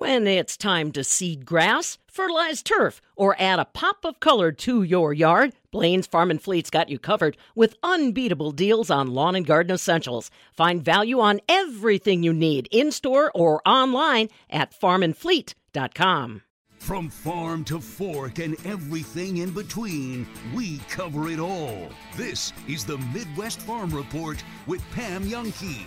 When 0.00 0.26
it's 0.26 0.56
time 0.56 0.92
to 0.92 1.04
seed 1.04 1.44
grass, 1.44 1.98
fertilize 2.06 2.62
turf, 2.62 3.02
or 3.16 3.36
add 3.38 3.58
a 3.58 3.66
pop 3.66 4.06
of 4.06 4.18
color 4.18 4.50
to 4.50 4.82
your 4.82 5.12
yard, 5.12 5.52
Blaine's 5.70 6.06
Farm 6.06 6.30
and 6.30 6.40
Fleet's 6.40 6.70
got 6.70 6.88
you 6.88 6.98
covered 6.98 7.36
with 7.54 7.76
unbeatable 7.82 8.52
deals 8.52 8.90
on 8.90 9.12
lawn 9.12 9.34
and 9.34 9.44
garden 9.44 9.74
essentials. 9.74 10.30
Find 10.54 10.82
value 10.82 11.20
on 11.20 11.42
everything 11.50 12.22
you 12.22 12.32
need 12.32 12.66
in 12.70 12.92
store 12.92 13.30
or 13.34 13.60
online 13.68 14.30
at 14.48 14.72
farmandfleet.com. 14.72 16.42
From 16.78 17.10
farm 17.10 17.62
to 17.64 17.78
fork 17.78 18.38
and 18.38 18.56
everything 18.64 19.36
in 19.36 19.50
between, 19.50 20.26
we 20.54 20.78
cover 20.88 21.28
it 21.28 21.38
all. 21.38 21.90
This 22.16 22.54
is 22.66 22.86
the 22.86 22.96
Midwest 23.12 23.60
Farm 23.60 23.90
Report 23.90 24.42
with 24.66 24.80
Pam 24.92 25.24
Jahnke. 25.24 25.84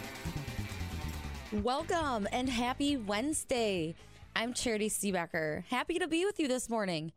Welcome 1.61 2.27
and 2.31 2.49
happy 2.49 2.97
Wednesday. 2.97 3.93
I'm 4.35 4.55
Charity 4.55 4.89
Seebecker. 4.89 5.63
Happy 5.65 5.99
to 5.99 6.07
be 6.07 6.25
with 6.25 6.39
you 6.39 6.47
this 6.47 6.67
morning. 6.67 7.11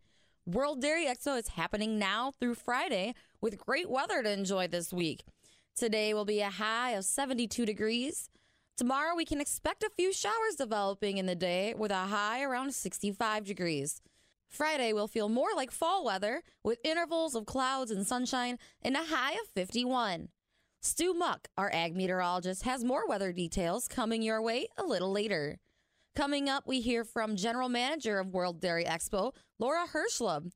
World 0.45 0.83
Dairy 0.83 1.07
Expo 1.07 1.39
is 1.39 1.49
happening 1.49 1.99
now 1.99 2.33
through 2.39 2.57
Friday 2.57 3.15
with 3.41 3.57
great 3.57 3.89
weather 3.89 4.23
to 4.23 4.31
enjoy 4.31 4.69
this 4.69 4.93
week. 4.93 5.25
Today 5.75 6.13
will 6.13 6.27
be 6.27 6.43
a 6.43 6.51
high 6.51 6.91
of 6.91 7.07
72 7.07 7.65
degrees. 7.65 8.29
Tomorrow 8.77 9.17
we 9.17 9.25
can 9.25 9.41
expect 9.41 9.83
a 9.83 9.91
few 9.97 10.13
showers 10.13 10.57
developing 10.59 11.17
in 11.17 11.25
the 11.25 11.35
day 11.35 11.73
with 11.75 11.91
a 11.91 11.95
high 11.95 12.43
around 12.43 12.75
65 12.75 13.45
degrees. 13.45 14.03
Friday 14.51 14.93
will 14.93 15.09
feel 15.09 15.31
more 15.31 15.55
like 15.57 15.71
fall 15.71 16.05
weather 16.05 16.43
with 16.63 16.79
intervals 16.85 17.35
of 17.35 17.47
clouds 17.47 17.91
and 17.91 18.07
sunshine 18.07 18.59
and 18.83 18.97
a 18.97 19.05
high 19.05 19.33
of 19.33 19.49
51. 19.55 20.29
Stu 20.81 21.15
Muck, 21.15 21.49
our 21.57 21.71
ag 21.73 21.97
meteorologist, 21.97 22.63
has 22.63 22.85
more 22.85 23.09
weather 23.09 23.33
details 23.33 23.89
coming 23.89 24.23
your 24.23 24.41
way 24.41 24.69
a 24.77 24.85
little 24.85 25.11
later. 25.11 25.59
Coming 26.15 26.49
up, 26.49 26.67
we 26.67 26.81
hear 26.81 27.05
from 27.05 27.37
General 27.37 27.69
Manager 27.69 28.19
of 28.19 28.33
World 28.33 28.61
Dairy 28.61 28.85
Expo, 28.85 29.33
Laura 29.59 29.87
Herschleb. 29.93 30.51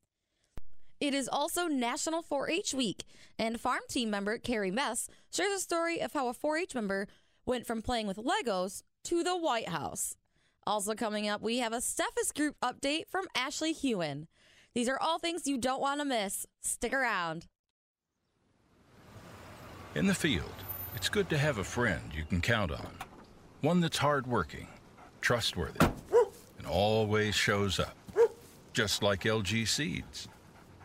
It 1.00 1.14
is 1.14 1.28
also 1.28 1.66
National 1.66 2.22
4 2.22 2.50
H 2.50 2.74
Week, 2.74 3.04
and 3.38 3.60
farm 3.60 3.80
team 3.88 4.10
member 4.10 4.38
Carrie 4.38 4.70
Mess 4.70 5.08
shares 5.32 5.52
a 5.54 5.60
story 5.60 6.00
of 6.00 6.12
how 6.12 6.28
a 6.28 6.34
4 6.34 6.58
H 6.58 6.74
member 6.74 7.08
went 7.46 7.66
from 7.66 7.82
playing 7.82 8.06
with 8.06 8.18
Legos 8.18 8.82
to 9.04 9.22
the 9.22 9.36
White 9.36 9.68
House. 9.68 10.14
Also, 10.66 10.94
coming 10.94 11.26
up, 11.26 11.40
we 11.42 11.58
have 11.58 11.72
a 11.72 11.78
Steffes 11.78 12.34
Group 12.34 12.56
update 12.62 13.08
from 13.08 13.26
Ashley 13.34 13.72
Hewen. 13.72 14.28
These 14.74 14.88
are 14.88 15.00
all 15.00 15.18
things 15.18 15.46
you 15.46 15.58
don't 15.58 15.80
want 15.80 16.00
to 16.00 16.04
miss. 16.04 16.46
Stick 16.60 16.92
around. 16.92 17.46
In 19.96 20.06
the 20.06 20.14
field, 20.14 20.54
it's 20.94 21.08
good 21.08 21.28
to 21.30 21.38
have 21.38 21.58
a 21.58 21.64
friend 21.64 22.00
you 22.14 22.22
can 22.22 22.40
count 22.40 22.70
on. 22.70 22.92
One 23.60 23.80
that's 23.80 23.98
hardworking, 23.98 24.68
trustworthy, 25.20 25.84
and 26.58 26.66
always 26.68 27.34
shows 27.34 27.80
up. 27.80 27.96
Just 28.72 29.02
like 29.02 29.22
LG 29.22 29.66
Seeds. 29.66 30.28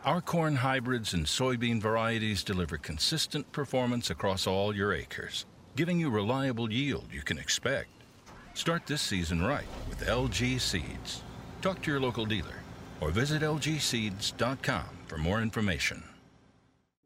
Our 0.04 0.20
corn 0.20 0.56
hybrids 0.56 1.14
and 1.14 1.24
soybean 1.24 1.80
varieties 1.80 2.42
deliver 2.42 2.78
consistent 2.78 3.50
performance 3.52 4.10
across 4.10 4.44
all 4.44 4.74
your 4.74 4.92
acres, 4.92 5.46
giving 5.76 6.00
you 6.00 6.10
reliable 6.10 6.72
yield 6.72 7.06
you 7.12 7.22
can 7.22 7.38
expect. 7.38 7.90
Start 8.54 8.86
this 8.86 9.02
season 9.02 9.40
right 9.40 9.68
with 9.88 10.00
LG 10.00 10.60
Seeds. 10.60 11.22
Talk 11.62 11.80
to 11.82 11.92
your 11.92 12.00
local 12.00 12.26
dealer 12.26 12.62
or 13.00 13.10
visit 13.10 13.42
lgseeds.com 13.42 14.86
for 15.06 15.16
more 15.16 15.40
information. 15.42 16.02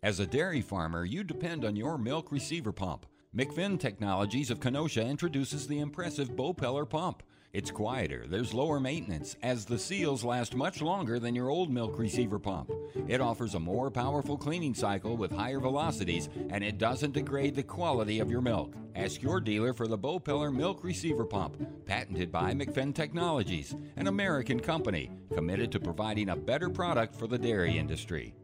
As 0.02 0.18
a 0.18 0.26
dairy 0.26 0.62
farmer, 0.62 1.04
you 1.04 1.22
depend 1.22 1.62
on 1.62 1.76
your 1.76 1.98
milk 1.98 2.32
receiver 2.32 2.72
pump. 2.72 3.04
McFinn 3.36 3.78
Technologies 3.78 4.50
of 4.50 4.58
Kenosha 4.58 5.04
introduces 5.04 5.66
the 5.66 5.78
impressive 5.78 6.30
Bopeller 6.30 6.88
pump. 6.88 7.22
It's 7.52 7.70
quieter, 7.70 8.24
there's 8.26 8.54
lower 8.54 8.80
maintenance, 8.80 9.36
as 9.42 9.66
the 9.66 9.78
seals 9.78 10.24
last 10.24 10.54
much 10.54 10.80
longer 10.80 11.18
than 11.18 11.34
your 11.34 11.50
old 11.50 11.70
milk 11.70 11.98
receiver 11.98 12.38
pump. 12.38 12.70
It 13.08 13.20
offers 13.20 13.54
a 13.54 13.60
more 13.60 13.90
powerful 13.90 14.38
cleaning 14.38 14.72
cycle 14.72 15.18
with 15.18 15.32
higher 15.32 15.60
velocities, 15.60 16.30
and 16.48 16.64
it 16.64 16.78
doesn't 16.78 17.12
degrade 17.12 17.54
the 17.54 17.62
quality 17.62 18.20
of 18.20 18.30
your 18.30 18.40
milk. 18.40 18.72
Ask 18.96 19.20
your 19.20 19.38
dealer 19.38 19.74
for 19.74 19.86
the 19.86 19.98
Bopeller 19.98 20.50
Milk 20.50 20.82
Receiver 20.82 21.26
Pump, 21.26 21.62
patented 21.84 22.32
by 22.32 22.54
McFinn 22.54 22.94
Technologies, 22.94 23.76
an 23.96 24.06
American 24.06 24.60
company 24.60 25.10
committed 25.34 25.70
to 25.72 25.78
providing 25.78 26.30
a 26.30 26.36
better 26.36 26.70
product 26.70 27.14
for 27.14 27.26
the 27.26 27.38
dairy 27.38 27.76
industry. 27.76 28.34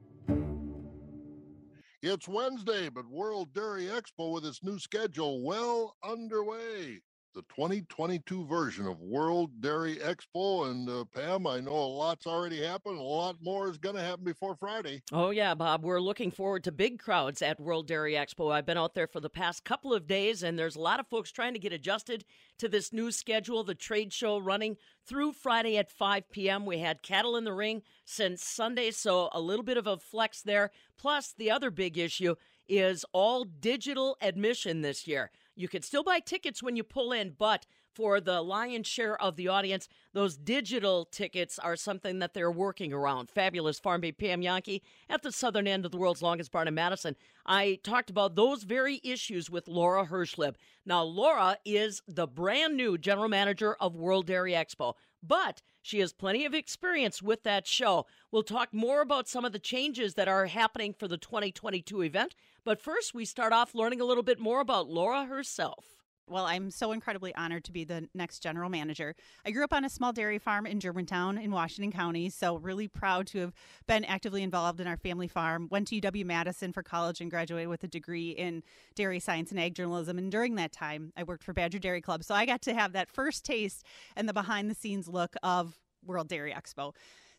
It's 2.03 2.29
Wednesday, 2.29 2.91
but 2.91 3.07
World 3.09 3.55
Dairy 3.55 3.85
Expo 3.85 4.31
with 4.33 4.45
its 4.45 4.63
new 4.63 4.79
schedule 4.79 5.43
well 5.43 5.97
underway. 6.05 7.01
The 7.37 7.43
2022 7.55 8.47
version 8.47 8.87
of 8.87 8.99
World 8.99 9.61
Dairy 9.61 9.97
Expo. 9.97 10.71
And 10.71 10.89
uh, 10.89 11.05
Pam, 11.05 11.47
I 11.47 11.61
know 11.61 11.75
a 11.75 11.85
lot's 11.85 12.27
already 12.27 12.65
happened. 12.65 12.99
A 12.99 13.03
lot 13.03 13.37
more 13.43 13.69
is 13.69 13.77
going 13.77 13.95
to 13.95 14.01
happen 14.01 14.25
before 14.25 14.57
Friday. 14.57 15.03
Oh, 15.13 15.29
yeah, 15.29 15.55
Bob. 15.55 15.85
We're 15.85 16.01
looking 16.01 16.31
forward 16.31 16.65
to 16.65 16.73
big 16.73 16.99
crowds 16.99 17.43
at 17.43 17.61
World 17.61 17.89
Dairy 17.89 18.15
Expo. 18.15 18.51
I've 18.51 18.65
been 18.65 18.79
out 18.79 18.95
there 18.95 19.07
for 19.07 19.21
the 19.21 19.29
past 19.29 19.65
couple 19.65 19.93
of 19.93 20.07
days, 20.07 20.43
and 20.43 20.59
there's 20.59 20.77
a 20.77 20.81
lot 20.81 20.99
of 20.99 21.09
folks 21.09 21.31
trying 21.31 21.53
to 21.53 21.59
get 21.59 21.75
adjusted 21.75 22.25
to 22.57 22.71
this 22.71 22.91
new 22.91 23.13
schedule. 23.13 23.63
The 23.65 23.75
trade 23.75 24.15
show 24.15 24.39
running 24.39 24.79
through 25.07 25.35
Friday 25.35 25.77
at 25.77 25.91
5 25.91 26.31
p.m. 26.31 26.65
We 26.65 26.79
had 26.79 27.03
cattle 27.03 27.37
in 27.37 27.45
the 27.45 27.53
ring 27.53 27.83
since 28.07 28.43
Sunday, 28.43 28.93
so 28.93 29.29
a 29.33 29.43
little 29.43 29.63
bit 29.63 29.77
of 29.77 29.87
a 29.87 29.99
flex 29.99 30.41
there. 30.41 30.71
Plus, 30.97 31.35
the 31.37 31.51
other 31.51 31.71
big 31.71 31.99
issue 31.99 32.37
is 32.67 33.05
all 33.13 33.45
digital 33.45 34.17
admission 34.23 34.81
this 34.81 35.07
year. 35.07 35.31
You 35.57 35.69
can 35.69 35.83
still 35.83 36.05
buy 36.05 36.21
tickets 36.21 36.63
when 36.63 36.77
you 36.77 36.85
pull 36.85 37.13
in, 37.13 37.35
but 37.37 37.67
for 37.95 38.21
the 38.21 38.43
lion's 38.43 38.87
share 38.87 39.21
of 39.23 39.37
the 39.37 39.49
audience, 39.49 39.89
those 40.13 40.37
digital 40.37 41.07
tickets 41.07 41.59
are 41.59 41.77
something 41.77 42.19
that 42.19 42.35
they're 42.35 42.51
working 42.51 42.93
around. 42.93 43.31
Fabulous 43.31 43.79
Farm 43.79 44.03
Babe 44.03 44.19
Pam 44.19 44.43
Jahnke 44.43 44.83
at 45.09 45.23
the 45.23 45.33
southern 45.33 45.67
end 45.67 45.87
of 45.87 45.93
the 45.93 45.97
world's 45.97 46.21
longest 46.21 46.53
barn 46.53 46.69
in 46.69 46.75
Madison. 46.75 47.17
I 47.47 47.79
talked 47.83 48.11
about 48.11 48.37
those 48.37 48.65
very 48.65 49.01
issues 49.03 49.49
with 49.49 49.67
Laura 49.67 50.07
Herschleb. 50.07 50.57
Now, 50.85 51.03
Laura 51.05 51.57
is 51.65 52.03
the 52.07 52.27
brand 52.27 52.77
new 52.77 52.99
general 52.99 53.31
manager 53.31 53.77
of 53.81 53.97
World 53.97 54.27
Dairy 54.27 54.53
Expo, 54.53 54.93
but 55.23 55.63
she 55.81 56.01
has 56.01 56.13
plenty 56.13 56.45
of 56.45 56.53
experience 56.53 57.23
with 57.23 57.45
that 57.45 57.67
show. 57.67 58.07
We'll 58.31 58.43
talk 58.43 58.75
more 58.75 59.01
about 59.01 59.27
some 59.27 59.45
of 59.45 59.53
the 59.53 59.59
changes 59.59 60.15
that 60.15 60.29
are 60.29 60.47
happening 60.47 60.93
for 60.93 61.09
the 61.09 61.17
2022 61.17 62.03
event. 62.03 62.35
But 62.67 62.83
first, 62.83 63.15
we 63.15 63.25
start 63.25 63.53
off 63.53 63.77
learning 63.77 64.01
a 64.01 64.05
little 64.05 64.25
bit 64.25 64.41
more 64.41 64.59
about 64.61 64.89
Laura 64.89 65.25
herself. 65.25 65.85
Well, 66.29 66.45
I'm 66.45 66.73
so 66.73 66.91
incredibly 66.91 67.33
honored 67.37 67.63
to 67.67 67.73
be 67.73 67.85
the 67.85 68.09
next 68.13 68.41
general 68.41 68.69
manager. 68.69 69.15
I 69.45 69.53
grew 69.53 69.63
up 69.63 69.73
on 69.73 69.85
a 69.85 69.89
small 69.89 70.13
dairy 70.13 70.41
farm 70.41 70.67
in 70.67 70.81
Germantown 70.81 71.39
in 71.39 71.53
Washington 71.53 71.93
County, 71.93 72.29
so 72.29 72.57
really 72.57 72.89
proud 72.89 73.29
to 73.29 73.39
have 73.39 73.53
been 73.87 74.05
actively 74.05 74.43
involved 74.43 74.81
in 74.81 74.89
our 74.89 74.97
family 74.97 75.29
farm. 75.29 75.69
Went 75.71 75.87
to 75.89 76.01
UW 76.01 76.25
Madison 76.25 76.73
for 76.73 76.83
college 76.83 77.21
and 77.21 77.31
graduated 77.31 77.69
with 77.69 77.85
a 77.85 77.89
degree 77.89 78.31
in 78.31 78.65
dairy 78.97 79.21
science 79.21 79.53
and 79.53 79.61
ag 79.61 79.77
journalism. 79.77 80.19
And 80.19 80.33
during 80.33 80.57
that 80.57 80.73
time, 80.73 81.13
I 81.17 81.23
worked 81.23 81.45
for 81.45 81.53
Badger 81.53 81.79
Dairy 81.79 82.01
Club. 82.01 82.25
So 82.25 82.35
I 82.35 82.47
got 82.47 82.63
to 82.63 82.75
have 82.75 82.95
that 82.95 83.09
first 83.09 83.45
taste 83.45 83.85
and 84.17 84.29
the 84.29 84.33
behind 84.33 84.69
the 84.69 84.75
scenes 84.75 85.07
look 85.07 85.37
of 85.45 85.79
World 86.05 86.27
Dairy 86.27 86.53
Expo 86.53 86.95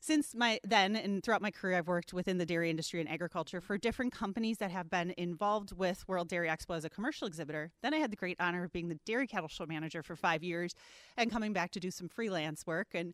since 0.07 0.34
my 0.34 0.57
then 0.63 0.95
and 0.95 1.22
throughout 1.22 1.41
my 1.41 1.51
career, 1.51 1.78
I've 1.78 1.88
worked 1.88 2.13
within 2.13 2.38
the 2.38 2.45
dairy 2.45 2.69
industry 2.69 3.01
and 3.01 3.09
agriculture 3.09 3.59
for 3.59 3.78
different 3.78 4.13
companies 4.13 4.57
that 4.59 4.72
have 4.72 4.90
been 4.90 5.13
involved 5.18 5.73
with 5.73 6.07
World 6.07 6.29
Dairy 6.29 6.47
Expo 6.47 6.78
as 6.78 6.85
a 6.85 6.90
commercial 6.90 7.28
exhibitor. 7.28 7.72
Then 7.84 7.94
I 7.94 7.97
had 7.97 8.09
the 8.09 8.16
great 8.16 8.38
honor 8.40 8.63
of 8.63 8.72
being 8.72 8.88
the 8.88 9.00
dairy 9.06 9.28
cattle 9.28 9.50
show 9.50 9.66
manager 9.66 10.01
for 10.01 10.16
five 10.16 10.44
years 10.44 10.73
and 11.18 11.29
coming 11.29 11.51
back 11.51 11.72
to 11.72 11.81
do 11.81 11.91
some 11.91 12.07
freelance 12.07 12.66
work. 12.66 12.88
And 12.94 13.13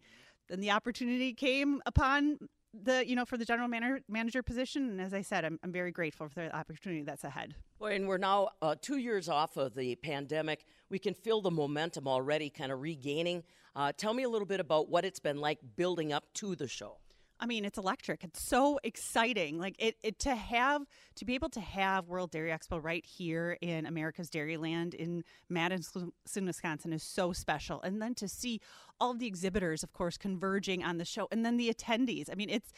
then 0.50 0.60
the 0.60 0.70
opportunity 0.70 1.34
came 1.34 1.82
upon 1.88 2.38
the 2.74 3.08
you 3.08 3.16
know 3.16 3.26
for 3.26 3.38
the 3.38 3.46
general 3.46 3.68
manager 3.68 4.02
manager 4.08 4.42
position 4.42 4.90
and 4.90 5.02
as 5.02 5.14
i 5.14 5.22
said 5.22 5.46
i'm, 5.46 5.60
I'm 5.64 5.72
very 5.72 5.92
grateful 5.92 6.28
for 6.28 6.44
the 6.44 6.56
opportunity 6.56 7.04
that's 7.04 7.24
ahead. 7.24 7.56
Well, 7.80 7.92
and 7.92 8.08
we're 8.08 8.18
now 8.18 8.50
uh, 8.62 8.76
two 8.82 8.98
years 8.98 9.28
off 9.28 9.58
of 9.58 9.76
the 9.76 9.96
pandemic. 9.96 10.66
We 10.90 11.00
can 11.00 11.14
feel 11.14 11.42
the 11.42 11.52
momentum 11.52 12.08
already 12.08 12.50
kind 12.50 12.72
of 12.72 12.82
regaining. 12.82 13.44
Uh, 13.76 13.92
tell 13.96 14.14
me 14.14 14.24
a 14.24 14.30
little 14.30 14.46
bit 14.46 14.60
about 14.60 14.90
what 14.90 15.04
it's 15.04 15.20
been 15.20 15.38
like 15.38 15.60
building 15.76 16.14
up 16.14 16.32
to 16.36 16.56
the 16.56 16.68
show 16.68 16.98
I 17.40 17.46
mean, 17.46 17.66
it's 17.66 17.78
electric. 17.78 18.24
It's 18.24 18.42
so 18.42 18.80
exciting. 18.84 19.60
Like 19.60 19.76
it, 19.78 19.98
it 20.04 20.20
to 20.20 20.36
have 20.36 20.84
to 21.16 21.26
be 21.26 21.36
able 21.36 21.50
to 21.50 21.60
have 21.60 22.08
World 22.08 22.32
Dairy 22.32 22.52
Expo 22.52 22.82
right 22.82 23.06
here 23.06 23.58
in 23.62 23.86
America's 23.86 24.30
Dairyland 24.30 24.94
in 24.94 25.24
Madison, 25.50 26.14
Wisconsin 26.46 26.94
is 26.94 27.04
so 27.04 27.34
special. 27.34 27.82
And 27.82 28.02
then 28.02 28.16
to 28.16 28.28
see 28.28 28.62
all 29.00 29.14
the 29.14 29.28
exhibitors, 29.28 29.84
of 29.84 29.92
course, 29.94 30.18
converging 30.18 30.84
on 30.84 30.98
the 30.98 31.06
show, 31.06 31.28
and 31.32 31.46
then 31.46 31.58
the 31.58 31.74
attendees. 31.74 32.30
I 32.32 32.36
mean, 32.36 32.50
it's 32.50 32.72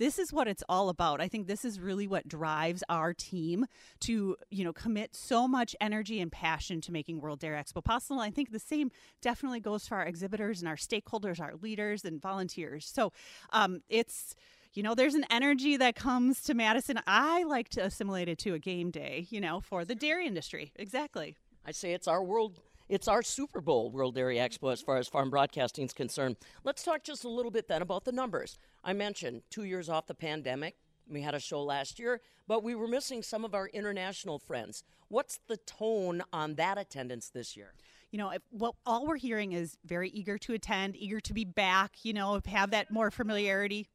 this 0.00 0.18
is 0.18 0.32
what 0.32 0.48
it's 0.48 0.64
all 0.66 0.88
about. 0.88 1.20
I 1.20 1.28
think 1.28 1.46
this 1.46 1.62
is 1.64 1.78
really 1.78 2.08
what 2.08 2.26
drives 2.26 2.82
our 2.88 3.12
team 3.12 3.66
to, 4.00 4.36
you 4.50 4.64
know, 4.64 4.72
commit 4.72 5.14
so 5.14 5.46
much 5.46 5.76
energy 5.78 6.20
and 6.20 6.32
passion 6.32 6.80
to 6.80 6.90
making 6.90 7.20
World 7.20 7.38
Dairy 7.38 7.62
Expo 7.62 7.84
possible. 7.84 8.18
I 8.18 8.30
think 8.30 8.50
the 8.50 8.58
same 8.58 8.90
definitely 9.20 9.60
goes 9.60 9.86
for 9.86 9.96
our 9.96 10.06
exhibitors 10.06 10.60
and 10.60 10.68
our 10.68 10.76
stakeholders, 10.76 11.38
our 11.38 11.54
leaders 11.60 12.02
and 12.04 12.20
volunteers. 12.20 12.86
So 12.86 13.12
um, 13.52 13.82
it's 13.90 14.34
you 14.72 14.82
know, 14.82 14.94
there's 14.94 15.14
an 15.16 15.26
energy 15.30 15.76
that 15.76 15.96
comes 15.96 16.42
to 16.44 16.54
Madison. 16.54 17.00
I 17.06 17.42
like 17.42 17.68
to 17.70 17.84
assimilate 17.84 18.28
it 18.28 18.38
to 18.38 18.54
a 18.54 18.58
game 18.58 18.90
day, 18.90 19.26
you 19.28 19.40
know, 19.40 19.60
for 19.60 19.84
the 19.84 19.94
dairy 19.94 20.26
industry. 20.26 20.72
Exactly. 20.76 21.36
I 21.66 21.72
say 21.72 21.92
it's 21.92 22.08
our 22.08 22.22
world 22.22 22.60
It's 22.88 23.06
our 23.06 23.22
Super 23.22 23.60
Bowl 23.60 23.90
World 23.90 24.14
Dairy 24.14 24.38
Expo 24.38 24.72
as 24.72 24.80
far 24.80 24.96
as 24.96 25.08
farm 25.08 25.28
broadcasting 25.30 25.84
is 25.84 25.92
concerned. 25.92 26.36
Let's 26.64 26.82
talk 26.82 27.04
just 27.04 27.24
a 27.24 27.28
little 27.28 27.50
bit 27.52 27.68
then 27.68 27.82
about 27.82 28.04
the 28.04 28.12
numbers. 28.12 28.58
I 28.82 28.92
mentioned 28.92 29.42
two 29.50 29.64
years 29.64 29.88
off 29.88 30.06
the 30.06 30.14
pandemic. 30.14 30.76
We 31.08 31.22
had 31.22 31.34
a 31.34 31.40
show 31.40 31.62
last 31.62 31.98
year, 31.98 32.20
but 32.46 32.62
we 32.62 32.74
were 32.74 32.86
missing 32.86 33.22
some 33.22 33.44
of 33.44 33.54
our 33.54 33.66
international 33.68 34.38
friends. 34.38 34.84
What's 35.08 35.40
the 35.48 35.56
tone 35.56 36.22
on 36.32 36.54
that 36.54 36.78
attendance 36.78 37.28
this 37.28 37.56
year? 37.56 37.74
you 38.10 38.18
know, 38.18 38.30
if, 38.30 38.42
well, 38.50 38.76
all 38.84 39.06
we're 39.06 39.16
hearing 39.16 39.52
is 39.52 39.76
very 39.84 40.10
eager 40.10 40.36
to 40.38 40.52
attend, 40.52 40.96
eager 40.96 41.20
to 41.20 41.32
be 41.32 41.44
back, 41.44 41.92
you 42.02 42.12
know, 42.12 42.40
have 42.46 42.70
that 42.72 42.90
more 42.90 43.10
familiarity, 43.10 43.88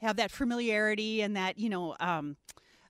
have 0.00 0.16
that 0.16 0.30
familiarity 0.30 1.20
and 1.20 1.36
that, 1.36 1.58
you 1.58 1.68
know, 1.68 1.96
um, 1.98 2.36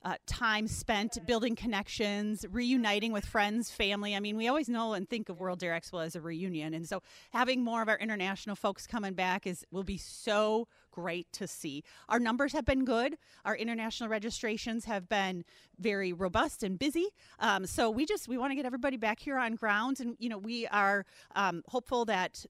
uh, 0.04 0.16
time 0.26 0.68
spent 0.68 1.18
building 1.26 1.56
connections, 1.56 2.44
reuniting 2.50 3.12
with 3.12 3.24
friends, 3.24 3.70
family. 3.70 4.14
I 4.14 4.20
mean, 4.20 4.36
we 4.36 4.48
always 4.48 4.68
know 4.68 4.92
and 4.92 5.08
think 5.08 5.28
of 5.28 5.40
World 5.40 5.60
Dairy 5.60 5.78
Expo 5.78 6.04
as 6.04 6.14
a 6.14 6.20
reunion, 6.20 6.74
and 6.74 6.86
so 6.86 7.02
having 7.32 7.64
more 7.64 7.80
of 7.80 7.88
our 7.88 7.98
international 7.98 8.56
folks 8.56 8.86
coming 8.86 9.14
back 9.14 9.46
is 9.46 9.64
will 9.70 9.82
be 9.82 9.96
so 9.96 10.68
great 10.90 11.26
to 11.32 11.46
see. 11.46 11.82
Our 12.08 12.20
numbers 12.20 12.52
have 12.52 12.64
been 12.64 12.84
good. 12.84 13.16
Our 13.44 13.56
international 13.56 14.08
registrations 14.08 14.84
have 14.84 15.08
been 15.08 15.44
very 15.78 16.12
robust 16.12 16.62
and 16.62 16.78
busy. 16.78 17.08
Um, 17.38 17.66
so 17.66 17.90
we 17.90 18.06
just 18.06 18.28
we 18.28 18.38
want 18.38 18.50
to 18.50 18.56
get 18.56 18.66
everybody 18.66 18.96
back 18.96 19.18
here 19.20 19.38
on 19.38 19.54
ground, 19.54 20.00
and 20.00 20.16
you 20.18 20.28
know 20.28 20.38
we 20.38 20.66
are 20.66 21.06
um, 21.34 21.62
hopeful 21.68 22.04
that 22.04 22.44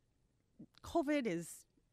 COVID 0.82 1.26
is 1.26 1.48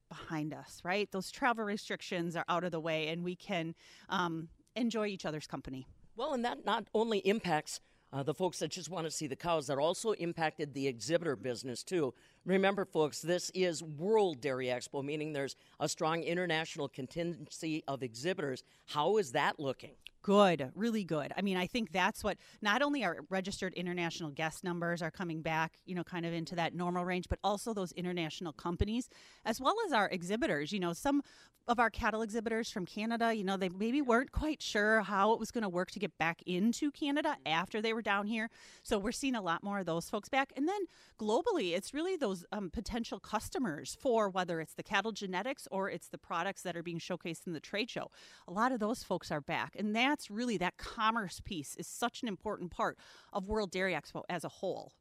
behind 0.10 0.54
us, 0.54 0.82
right? 0.84 1.10
Those 1.12 1.32
travel 1.32 1.64
restrictions 1.64 2.36
are 2.36 2.46
out 2.50 2.64
of 2.64 2.72
the 2.72 2.80
way, 2.80 3.08
and 3.08 3.24
we 3.24 3.36
can 3.36 3.76
um, 4.10 4.50
enjoy 4.76 5.08
each 5.08 5.26
other's 5.26 5.48
company. 5.48 5.88
Well, 6.16 6.34
and 6.34 6.44
that 6.46 6.66
not 6.66 6.86
only 6.94 7.20
impacts 7.20 7.80
uh, 8.14 8.24
the 8.24 8.34
folks 8.34 8.60
that 8.60 8.72
just 8.72 8.90
want 8.90 9.06
to 9.06 9.12
see 9.12 9.28
the 9.28 9.36
cows, 9.36 9.68
that 9.68 9.78
also 9.78 10.12
impacted 10.14 10.74
the 10.74 10.88
exhibitor 10.88 11.36
business 11.36 11.84
too. 11.84 12.14
Remember, 12.46 12.86
folks, 12.86 13.22
this 13.22 13.52
is 13.54 13.84
World 13.84 14.42
Dairy 14.42 14.66
Expo, 14.66 15.04
meaning 15.04 15.32
there's 15.32 15.56
a 15.80 15.88
strong 15.88 16.24
international 16.24 16.90
contingency 16.90 17.84
of 17.88 18.02
exhibitors. 18.02 18.64
How 18.88 19.18
is 19.18 19.34
that 19.34 19.60
looking? 19.60 19.92
Good, 20.24 20.72
really 20.76 21.04
good. 21.04 21.32
I 21.38 21.42
mean, 21.42 21.58
I 21.58 21.68
think 21.68 21.92
that's 21.92 22.24
what 22.24 22.38
not 22.62 22.82
only 22.82 23.04
our 23.04 23.18
registered 23.30 23.74
international 23.74 24.32
guest 24.32 24.64
numbers 24.64 25.02
are 25.04 25.12
coming 25.12 25.42
back, 25.42 25.78
you 25.86 25.94
know, 25.94 26.04
kind 26.04 26.26
of 26.26 26.34
into 26.34 26.56
that 26.56 26.74
normal 26.74 27.06
range, 27.06 27.26
but 27.30 27.40
also 27.44 27.74
those 27.74 27.92
international 27.94 28.54
companies, 28.54 29.10
as 29.46 29.60
well 29.60 29.76
as 29.86 29.94
our 29.94 30.10
exhibitors. 30.10 30.72
You 30.72 30.80
know, 30.80 30.94
some 30.94 31.22
of 31.68 31.80
our 31.80 31.90
cattle 31.90 32.22
exhibitors 32.22 32.72
from 32.72 32.86
Canada, 32.86 33.34
you 33.34 33.44
know, 33.44 33.58
they 33.58 33.70
maybe 33.70 34.02
weren't 34.02 34.32
quite 34.32 34.62
sure 34.62 35.02
how 35.02 35.34
it 35.34 35.40
was 35.40 35.52
going 35.52 35.62
to 35.62 35.70
work 35.70 35.92
to 35.92 36.00
get 36.00 36.18
back 36.18 36.42
into 36.46 36.92
Canada 36.92 37.30
mm-hmm. 37.30 37.54
after 37.54 37.82
they 37.82 37.94
were 37.94 38.02
down 38.02 38.26
here. 38.26 38.50
So 38.84 38.98
we're 38.98 39.12
seeing 39.12 39.36
a 39.36 39.42
lot 39.42 39.64
more 39.64 39.80
of 39.80 39.86
those 39.86 40.10
folks 40.10 40.30
back. 40.30 40.52
And 40.56 40.68
then 40.68 40.82
globally, 41.20 41.76
it's 41.76 41.94
really 41.94 42.16
those 42.16 42.31
um, 42.52 42.70
potential 42.70 43.20
customers 43.20 43.98
for 44.00 44.30
whether 44.30 44.60
it's 44.60 44.74
the 44.74 44.84
cattle 44.84 45.12
genetics 45.12 45.68
or 45.72 45.90
it's 45.90 46.08
the 46.08 46.18
products 46.18 46.62
that 46.64 46.76
are 46.76 46.84
being 46.84 47.00
showcased 47.00 47.48
in 47.48 47.54
the 47.54 47.60
trade 47.60 47.90
show. 47.90 48.10
A 48.48 48.52
lot 48.52 48.72
of 48.72 48.80
those 48.80 49.04
folks 49.04 49.32
are 49.32 49.42
back. 49.42 49.76
And 49.78 49.96
that's 49.96 50.32
really 50.32 50.58
that 50.58 50.78
commerce 50.78 51.42
piece 51.44 51.76
is 51.76 51.88
such 51.88 52.22
an 52.22 52.28
important 52.28 52.72
part 52.72 52.98
of 53.34 53.48
World 53.48 53.72
Dairy 53.72 53.94
Expo 53.94 54.24
as 54.30 54.44
a 54.44 54.50
whole. 54.50 54.92